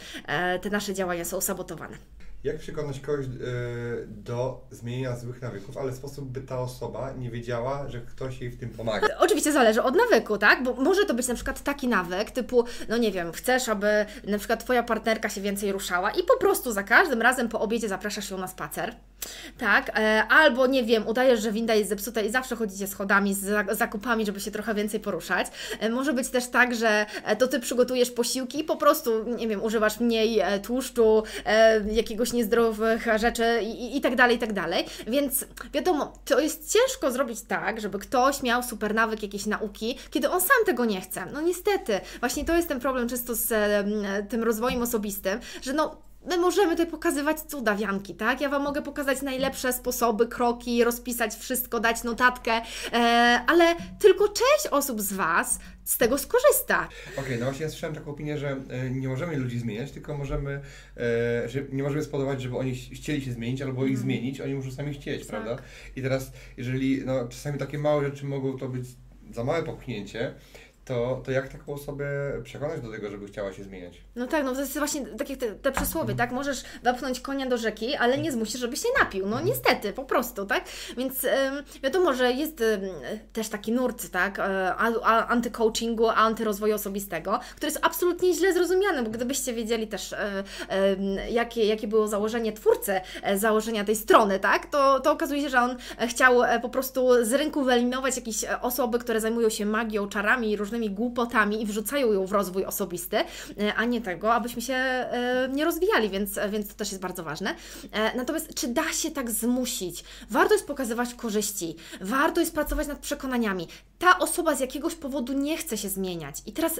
te 0.61 0.69
nasze 0.69 0.93
działania 0.93 1.25
są 1.25 1.41
sabotowane. 1.41 1.97
Jak 2.43 2.57
przekonać 2.59 2.99
kogoś 2.99 3.25
e, 3.25 3.29
do 4.07 4.61
zmienienia 4.71 5.15
złych 5.17 5.41
nawyków, 5.41 5.77
ale 5.77 5.93
sposób, 5.93 6.25
by 6.29 6.41
ta 6.41 6.59
osoba 6.59 7.11
nie 7.11 7.31
wiedziała, 7.31 7.89
że 7.89 8.01
ktoś 8.01 8.41
jej 8.41 8.49
w 8.49 8.59
tym 8.59 8.69
pomaga? 8.69 9.07
Oczywiście 9.19 9.51
zależy 9.51 9.83
od 9.83 9.95
nawyku, 9.95 10.37
tak? 10.37 10.63
Bo 10.63 10.73
może 10.73 11.05
to 11.05 11.13
być 11.13 11.27
na 11.27 11.35
przykład 11.35 11.63
taki 11.63 11.87
nawyk 11.87 12.31
typu, 12.31 12.63
no 12.89 12.97
nie 12.97 13.11
wiem, 13.11 13.31
chcesz, 13.31 13.69
aby 13.69 13.87
na 14.27 14.37
przykład 14.37 14.63
Twoja 14.63 14.83
partnerka 14.83 15.29
się 15.29 15.41
więcej 15.41 15.71
ruszała 15.71 16.11
i 16.11 16.23
po 16.23 16.37
prostu 16.37 16.71
za 16.71 16.83
każdym 16.83 17.21
razem 17.21 17.49
po 17.49 17.59
obiedzie 17.59 17.87
zapraszasz 17.89 18.31
ją 18.31 18.37
na 18.37 18.47
spacer. 18.47 18.95
Tak, 19.57 19.89
e, 19.99 20.23
albo 20.29 20.67
nie 20.67 20.83
wiem, 20.83 21.07
udajesz, 21.07 21.41
że 21.41 21.51
winda 21.51 21.73
jest 21.75 21.89
zepsuta 21.89 22.21
i 22.21 22.31
zawsze 22.31 22.55
chodzicie 22.55 22.87
schodami 22.87 23.33
z 23.33 23.39
za- 23.39 23.65
zakupami, 23.75 24.25
żeby 24.25 24.39
się 24.39 24.51
trochę 24.51 24.73
więcej 24.73 24.99
poruszać. 24.99 25.47
E, 25.79 25.89
Może 25.89 26.13
być 26.13 26.29
też 26.29 26.47
tak, 26.47 26.75
że 26.75 27.05
e, 27.25 27.35
to 27.35 27.47
Ty 27.47 27.59
przygotujesz 27.59 28.11
posiłki 28.11 28.59
i 28.59 28.63
po 28.63 28.77
prostu, 28.77 29.23
nie 29.35 29.47
wiem, 29.47 29.63
używasz 29.63 29.99
mniej 29.99 30.39
e, 30.39 30.59
tłuszczu, 30.59 31.23
e, 31.45 31.81
jakiegoś 32.31 32.33
niezdrowych 32.33 33.07
rzeczy 33.17 33.61
i, 33.63 33.97
i, 33.97 34.01
tak 34.01 34.15
dalej, 34.15 34.35
i 34.35 34.39
tak 34.39 34.53
dalej. 34.53 34.85
Więc 35.07 35.45
wiadomo, 35.73 36.13
to 36.25 36.39
jest 36.39 36.73
ciężko 36.73 37.11
zrobić 37.11 37.41
tak, 37.41 37.81
żeby 37.81 37.99
ktoś 37.99 38.43
miał 38.43 38.63
super 38.63 38.95
nawyk 38.95 39.23
jakiejś 39.23 39.45
nauki, 39.45 39.97
kiedy 40.11 40.29
on 40.29 40.41
sam 40.41 40.65
tego 40.65 40.85
nie 40.85 41.01
chce. 41.01 41.25
No 41.33 41.41
niestety, 41.41 42.01
właśnie 42.19 42.45
to 42.45 42.55
jest 42.55 42.67
ten 42.67 42.79
problem 42.79 43.09
często 43.09 43.35
z 43.35 43.49
tym 44.29 44.43
rozwojem 44.43 44.81
osobistym, 44.81 45.39
że 45.61 45.73
no 45.73 46.10
My 46.25 46.37
możemy 46.37 46.71
tutaj 46.71 46.87
pokazywać 46.87 47.39
cudawianki, 47.41 48.15
tak? 48.15 48.41
Ja 48.41 48.49
Wam 48.49 48.63
mogę 48.63 48.81
pokazać 48.81 49.21
najlepsze 49.21 49.73
sposoby, 49.73 50.27
kroki, 50.27 50.83
rozpisać 50.83 51.35
wszystko, 51.35 51.79
dać 51.79 52.03
notatkę, 52.03 52.51
e, 52.93 52.97
ale 53.47 53.75
tylko 53.99 54.27
część 54.27 54.67
osób 54.71 55.01
z 55.01 55.13
Was 55.13 55.59
z 55.83 55.97
tego 55.97 56.17
skorzysta. 56.17 56.87
Okej, 57.17 57.39
no 57.39 57.45
właśnie 57.45 57.63
ja 57.63 57.69
słyszałem 57.69 57.95
taką 57.95 58.11
opinię, 58.11 58.37
że 58.37 58.49
e, 58.69 58.89
nie 58.89 59.07
możemy 59.07 59.37
ludzi 59.37 59.59
zmieniać, 59.59 59.91
tylko 59.91 60.17
możemy, 60.17 60.61
e, 60.97 61.49
że 61.49 61.59
nie 61.71 61.83
możemy 61.83 62.03
spowodować, 62.03 62.41
żeby 62.41 62.57
oni 62.57 62.75
ch- 62.75 62.93
chcieli 62.95 63.21
się 63.21 63.31
zmienić 63.31 63.61
albo 63.61 63.85
ich 63.85 63.97
zmienić, 63.97 64.41
oni 64.41 64.53
muszą 64.53 64.71
sami 64.71 64.93
chcieć, 64.93 65.19
Tak. 65.27 65.29
prawda? 65.29 65.63
I 65.95 66.01
teraz, 66.01 66.31
jeżeli 66.57 67.05
no, 67.05 67.27
czasami 67.27 67.59
takie 67.59 67.77
małe 67.77 68.05
rzeczy 68.05 68.25
mogą 68.25 68.57
to 68.57 68.67
być 68.69 68.85
za 69.31 69.43
małe 69.43 69.63
popchnięcie, 69.63 70.33
to, 70.85 71.21
to 71.25 71.31
jak 71.31 71.47
taką 71.49 71.73
osobę 71.73 72.05
przekonać 72.43 72.81
do 72.81 72.91
tego, 72.91 73.11
żeby 73.11 73.27
chciała 73.27 73.53
się 73.53 73.63
zmieniać? 73.63 74.01
No 74.15 74.27
tak, 74.27 74.45
no 74.45 74.53
to 74.53 74.59
jest 74.59 74.77
właśnie 74.77 75.05
tak 75.05 75.29
jak 75.29 75.39
te, 75.39 75.55
te 75.55 75.71
przysłowie, 75.71 76.15
tak? 76.15 76.31
Możesz 76.31 76.63
wepchnąć 76.83 77.19
konia 77.19 77.45
do 77.45 77.57
rzeki, 77.57 77.95
ale 77.95 78.17
nie 78.17 78.31
zmusisz, 78.31 78.61
żeby 78.61 78.77
się 78.77 78.87
napił. 78.99 79.27
No 79.27 79.41
niestety, 79.41 79.93
po 79.93 80.03
prostu, 80.03 80.45
tak? 80.45 80.63
Więc 80.97 81.23
ym, 81.23 81.31
wiadomo, 81.83 82.13
że 82.13 82.31
jest 82.31 82.61
ym, 82.61 82.81
też 83.33 83.49
taki 83.49 83.71
nurt, 83.71 84.09
tak? 84.11 84.39
a- 84.39 85.27
Antycoachingu, 85.27 86.09
antyrozwoju 86.09 86.75
osobistego, 86.75 87.39
który 87.55 87.67
jest 87.71 87.85
absolutnie 87.85 88.33
źle 88.33 88.53
zrozumiany, 88.53 89.03
bo 89.03 89.09
gdybyście 89.09 89.53
wiedzieli 89.53 89.87
też, 89.87 90.11
ym, 90.13 90.19
jakie, 91.29 91.65
jakie 91.65 91.87
było 91.87 92.07
założenie 92.07 92.53
twórcy 92.53 93.01
e, 93.23 93.37
założenia 93.37 93.83
tej 93.83 93.95
strony, 93.95 94.39
tak? 94.39 94.65
To, 94.65 94.99
to 94.99 95.11
okazuje 95.11 95.41
się, 95.41 95.49
że 95.49 95.61
on 95.61 95.77
e, 95.99 96.07
chciał 96.07 96.43
e, 96.43 96.59
po 96.59 96.69
prostu 96.69 97.25
z 97.25 97.33
rynku 97.33 97.63
wyeliminować 97.63 98.15
jakieś 98.15 98.43
e, 98.43 98.61
osoby, 98.61 98.99
które 98.99 99.21
zajmują 99.21 99.49
się 99.49 99.65
magią, 99.65 100.07
czarami 100.09 100.51
i 100.51 100.57
różnymi 100.57 100.70
głupotami 100.79 101.61
i 101.61 101.65
wrzucają 101.65 102.11
ją 102.13 102.25
w 102.25 102.31
rozwój 102.31 102.65
osobisty, 102.65 103.17
e, 103.17 103.25
a 103.75 103.85
nie 103.85 104.01
tego, 104.01 104.33
abyśmy 104.33 104.61
się 104.61 104.73
e, 104.73 105.49
nie 105.53 105.65
rozwijali, 105.65 106.09
więc, 106.09 106.39
więc 106.49 106.67
to 106.67 106.73
też 106.73 106.91
jest 106.91 107.01
bardzo 107.01 107.23
ważne. 107.23 107.55
E, 107.91 108.17
Natomiast 108.17 108.53
czy 108.53 108.67
da 108.67 108.93
się 108.93 109.11
tak 109.11 109.31
zmusić? 109.31 110.03
Warto 110.29 110.53
jest 110.53 110.67
pokazywać 110.67 111.13
korzyści, 111.13 111.75
warto 112.01 112.39
jest 112.39 112.53
pracować 112.53 112.87
nad 112.87 112.99
przekonaniami. 112.99 113.67
Ta 113.99 114.19
osoba 114.19 114.55
z 114.55 114.59
jakiegoś 114.59 114.95
powodu 114.95 115.33
nie 115.33 115.57
chce 115.57 115.77
się 115.77 115.89
zmieniać 115.89 116.35
i 116.45 116.51
teraz 116.51 116.79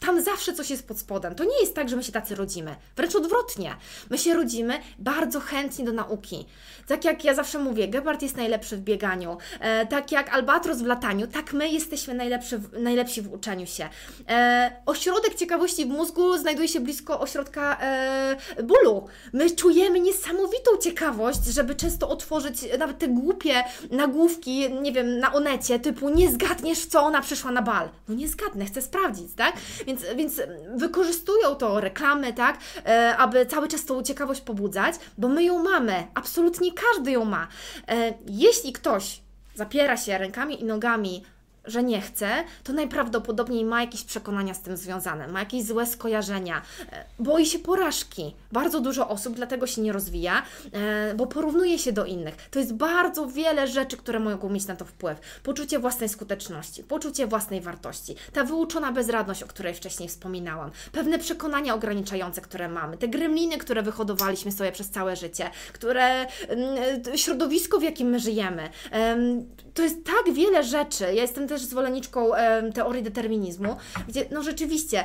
tam 0.00 0.22
zawsze 0.22 0.52
coś 0.52 0.70
jest 0.70 0.88
pod 0.88 0.98
spodem. 0.98 1.34
To 1.34 1.44
nie 1.44 1.60
jest 1.60 1.74
tak, 1.74 1.88
że 1.88 1.96
my 1.96 2.04
się 2.04 2.12
tacy 2.12 2.34
rodzimy. 2.34 2.76
Wręcz 2.96 3.14
odwrotnie. 3.14 3.76
My 4.10 4.18
się 4.18 4.34
rodzimy 4.34 4.78
bardzo 4.98 5.40
chętni 5.40 5.84
do 5.84 5.92
nauki. 5.92 6.46
Tak 6.86 7.04
jak 7.04 7.24
ja 7.24 7.34
zawsze 7.34 7.58
mówię, 7.58 7.88
Gepard 7.88 8.22
jest 8.22 8.36
najlepszy 8.36 8.76
w 8.76 8.80
bieganiu. 8.80 9.36
E, 9.60 9.86
tak 9.86 10.12
jak 10.12 10.34
Albatros 10.34 10.78
w 10.78 10.86
lataniu, 10.86 11.26
tak 11.26 11.52
my 11.52 11.68
jesteśmy 11.68 12.14
najlepszy 12.14 12.60
najlepsi 12.78 13.22
w 13.22 13.32
uczeniu 13.32 13.66
się. 13.66 13.88
E, 14.28 14.76
ośrodek 14.86 15.34
ciekawości 15.34 15.84
w 15.84 15.88
mózgu 15.88 16.38
znajduje 16.38 16.68
się 16.68 16.80
blisko 16.80 17.20
ośrodka 17.20 17.78
e, 17.80 18.36
bólu. 18.62 19.06
My 19.32 19.50
czujemy 19.50 20.00
niesamowitą 20.00 20.76
ciekawość, 20.82 21.44
żeby 21.44 21.74
często 21.74 22.08
otworzyć 22.08 22.56
nawet 22.78 22.98
te 22.98 23.08
głupie 23.08 23.64
nagłówki, 23.90 24.72
nie 24.72 24.92
wiem, 24.92 25.18
na 25.18 25.32
onecie, 25.34 25.80
typu 25.80 26.08
nie 26.08 26.30
zgadniesz, 26.30 26.86
co 26.86 27.02
ona 27.02 27.20
przyszła 27.20 27.50
na 27.50 27.62
bal. 27.62 27.88
No 28.08 28.14
nie 28.14 28.28
zgadnę, 28.28 28.64
chcę 28.64 28.82
sprawdzić, 28.82 29.28
tak? 29.36 29.54
Więc, 29.86 30.04
więc 30.16 30.40
wykorzystują 30.76 31.54
to 31.54 31.80
reklamy, 31.80 32.32
tak? 32.32 32.58
E, 32.86 33.16
aby 33.16 33.46
cały 33.46 33.68
czas 33.68 33.84
tą 33.84 34.02
ciekawość 34.02 34.40
pobudzać, 34.40 34.94
bo 35.18 35.28
my 35.28 35.44
ją 35.44 35.62
mamy. 35.62 36.06
Absolutnie 36.14 36.70
każdy 36.72 37.10
ją 37.10 37.24
ma. 37.24 37.48
E, 37.88 38.14
jeśli 38.26 38.72
ktoś 38.72 39.20
zapiera 39.54 39.96
się 39.96 40.18
rękami 40.18 40.60
i 40.60 40.64
nogami 40.64 41.24
że 41.66 41.82
nie 41.82 42.00
chce, 42.00 42.44
to 42.64 42.72
najprawdopodobniej 42.72 43.64
ma 43.64 43.80
jakieś 43.80 44.04
przekonania 44.04 44.54
z 44.54 44.60
tym 44.60 44.76
związane, 44.76 45.28
ma 45.28 45.40
jakieś 45.40 45.64
złe 45.64 45.86
skojarzenia, 45.86 46.62
e, 46.92 47.04
boi 47.18 47.46
się 47.46 47.58
porażki. 47.58 48.34
Bardzo 48.52 48.80
dużo 48.80 49.08
osób 49.08 49.34
dlatego 49.34 49.66
się 49.66 49.82
nie 49.82 49.92
rozwija, 49.92 50.42
e, 50.72 51.14
bo 51.14 51.26
porównuje 51.26 51.78
się 51.78 51.92
do 51.92 52.04
innych. 52.04 52.36
To 52.50 52.58
jest 52.58 52.74
bardzo 52.74 53.26
wiele 53.26 53.66
rzeczy, 53.66 53.96
które 53.96 54.20
mogą 54.20 54.48
mieć 54.48 54.66
na 54.66 54.76
to 54.76 54.84
wpływ. 54.84 55.20
Poczucie 55.42 55.78
własnej 55.78 56.08
skuteczności, 56.08 56.84
poczucie 56.84 57.26
własnej 57.26 57.60
wartości, 57.60 58.14
ta 58.32 58.44
wyuczona 58.44 58.92
bezradność, 58.92 59.42
o 59.42 59.46
której 59.46 59.74
wcześniej 59.74 60.08
wspominałam, 60.08 60.70
pewne 60.92 61.18
przekonania 61.18 61.74
ograniczające, 61.74 62.40
które 62.40 62.68
mamy, 62.68 62.96
te 62.96 63.08
gremliny, 63.08 63.58
które 63.58 63.82
wyhodowaliśmy 63.82 64.52
sobie 64.52 64.72
przez 64.72 64.90
całe 64.90 65.16
życie, 65.16 65.50
które 65.72 66.26
mm, 66.48 67.16
środowisko, 67.16 67.78
w 67.78 67.82
jakim 67.82 68.08
my 68.08 68.20
żyjemy. 68.20 68.68
To 69.74 69.82
jest 69.82 70.04
tak 70.04 70.34
wiele 70.34 70.64
rzeczy. 70.64 71.04
Ja 71.04 71.22
jestem 71.22 71.46
też 71.54 71.62
zwolenniczką 71.64 72.30
teorii 72.74 73.02
determinizmu, 73.02 73.76
gdzie 74.08 74.26
no 74.30 74.42
rzeczywiście 74.42 75.04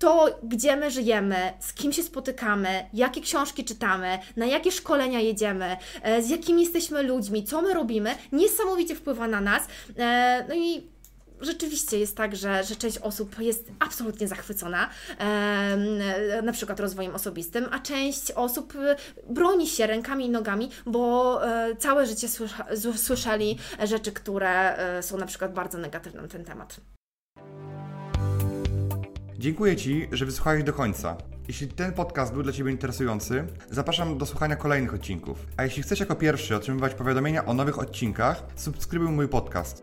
to, 0.00 0.26
gdzie 0.42 0.76
my 0.76 0.90
żyjemy, 0.90 1.52
z 1.60 1.72
kim 1.72 1.92
się 1.92 2.02
spotykamy, 2.02 2.68
jakie 2.92 3.20
książki 3.20 3.64
czytamy, 3.64 4.18
na 4.36 4.46
jakie 4.46 4.72
szkolenia 4.72 5.20
jedziemy, 5.20 5.76
e, 6.02 6.22
z 6.22 6.30
jakimi 6.30 6.62
jesteśmy 6.62 7.02
ludźmi, 7.02 7.44
co 7.44 7.62
my 7.62 7.74
robimy, 7.74 8.14
niesamowicie 8.32 8.94
wpływa 8.94 9.28
na 9.28 9.40
nas. 9.40 9.62
E, 9.98 10.44
no 10.48 10.54
i 10.54 10.86
rzeczywiście 11.40 11.98
jest 11.98 12.16
tak, 12.16 12.36
że, 12.36 12.64
że 12.64 12.76
część 12.76 12.98
osób 12.98 13.40
jest 13.40 13.70
absolutnie 13.78 14.28
zachwycona 14.28 14.90
e, 15.18 16.42
na 16.42 16.52
przykład 16.52 16.80
rozwojem 16.80 17.14
osobistym, 17.14 17.66
a 17.70 17.78
część 17.78 18.30
osób 18.30 18.74
e, 18.76 18.96
broni 19.28 19.66
się 19.66 19.86
rękami 19.86 20.26
i 20.26 20.30
nogami, 20.30 20.70
bo 20.86 21.40
e, 21.48 21.76
całe 21.76 22.06
życie 22.06 22.28
słysza, 22.28 22.66
słyszeli 22.96 23.58
rzeczy, 23.84 24.12
które 24.12 24.76
e, 24.76 25.02
są 25.02 25.18
na 25.18 25.26
przykład 25.26 25.54
bardzo 25.54 25.78
negatywne 25.78 26.22
na 26.22 26.28
ten 26.28 26.44
temat. 26.44 26.80
Dziękuję 29.38 29.76
Ci, 29.76 30.08
że 30.12 30.26
wysłuchałeś 30.26 30.64
do 30.64 30.72
końca. 30.72 31.16
Jeśli 31.48 31.68
ten 31.68 31.92
podcast 31.92 32.32
był 32.32 32.42
dla 32.42 32.52
Ciebie 32.52 32.70
interesujący, 32.70 33.44
zapraszam 33.70 34.18
do 34.18 34.26
słuchania 34.26 34.56
kolejnych 34.56 34.94
odcinków. 34.94 35.46
A 35.56 35.64
jeśli 35.64 35.82
chcesz 35.82 36.00
jako 36.00 36.16
pierwszy 36.16 36.56
otrzymywać 36.56 36.94
powiadomienia 36.94 37.44
o 37.44 37.54
nowych 37.54 37.78
odcinkach, 37.78 38.42
subskrybuj 38.56 39.08
mój 39.08 39.28
podcast. 39.28 39.82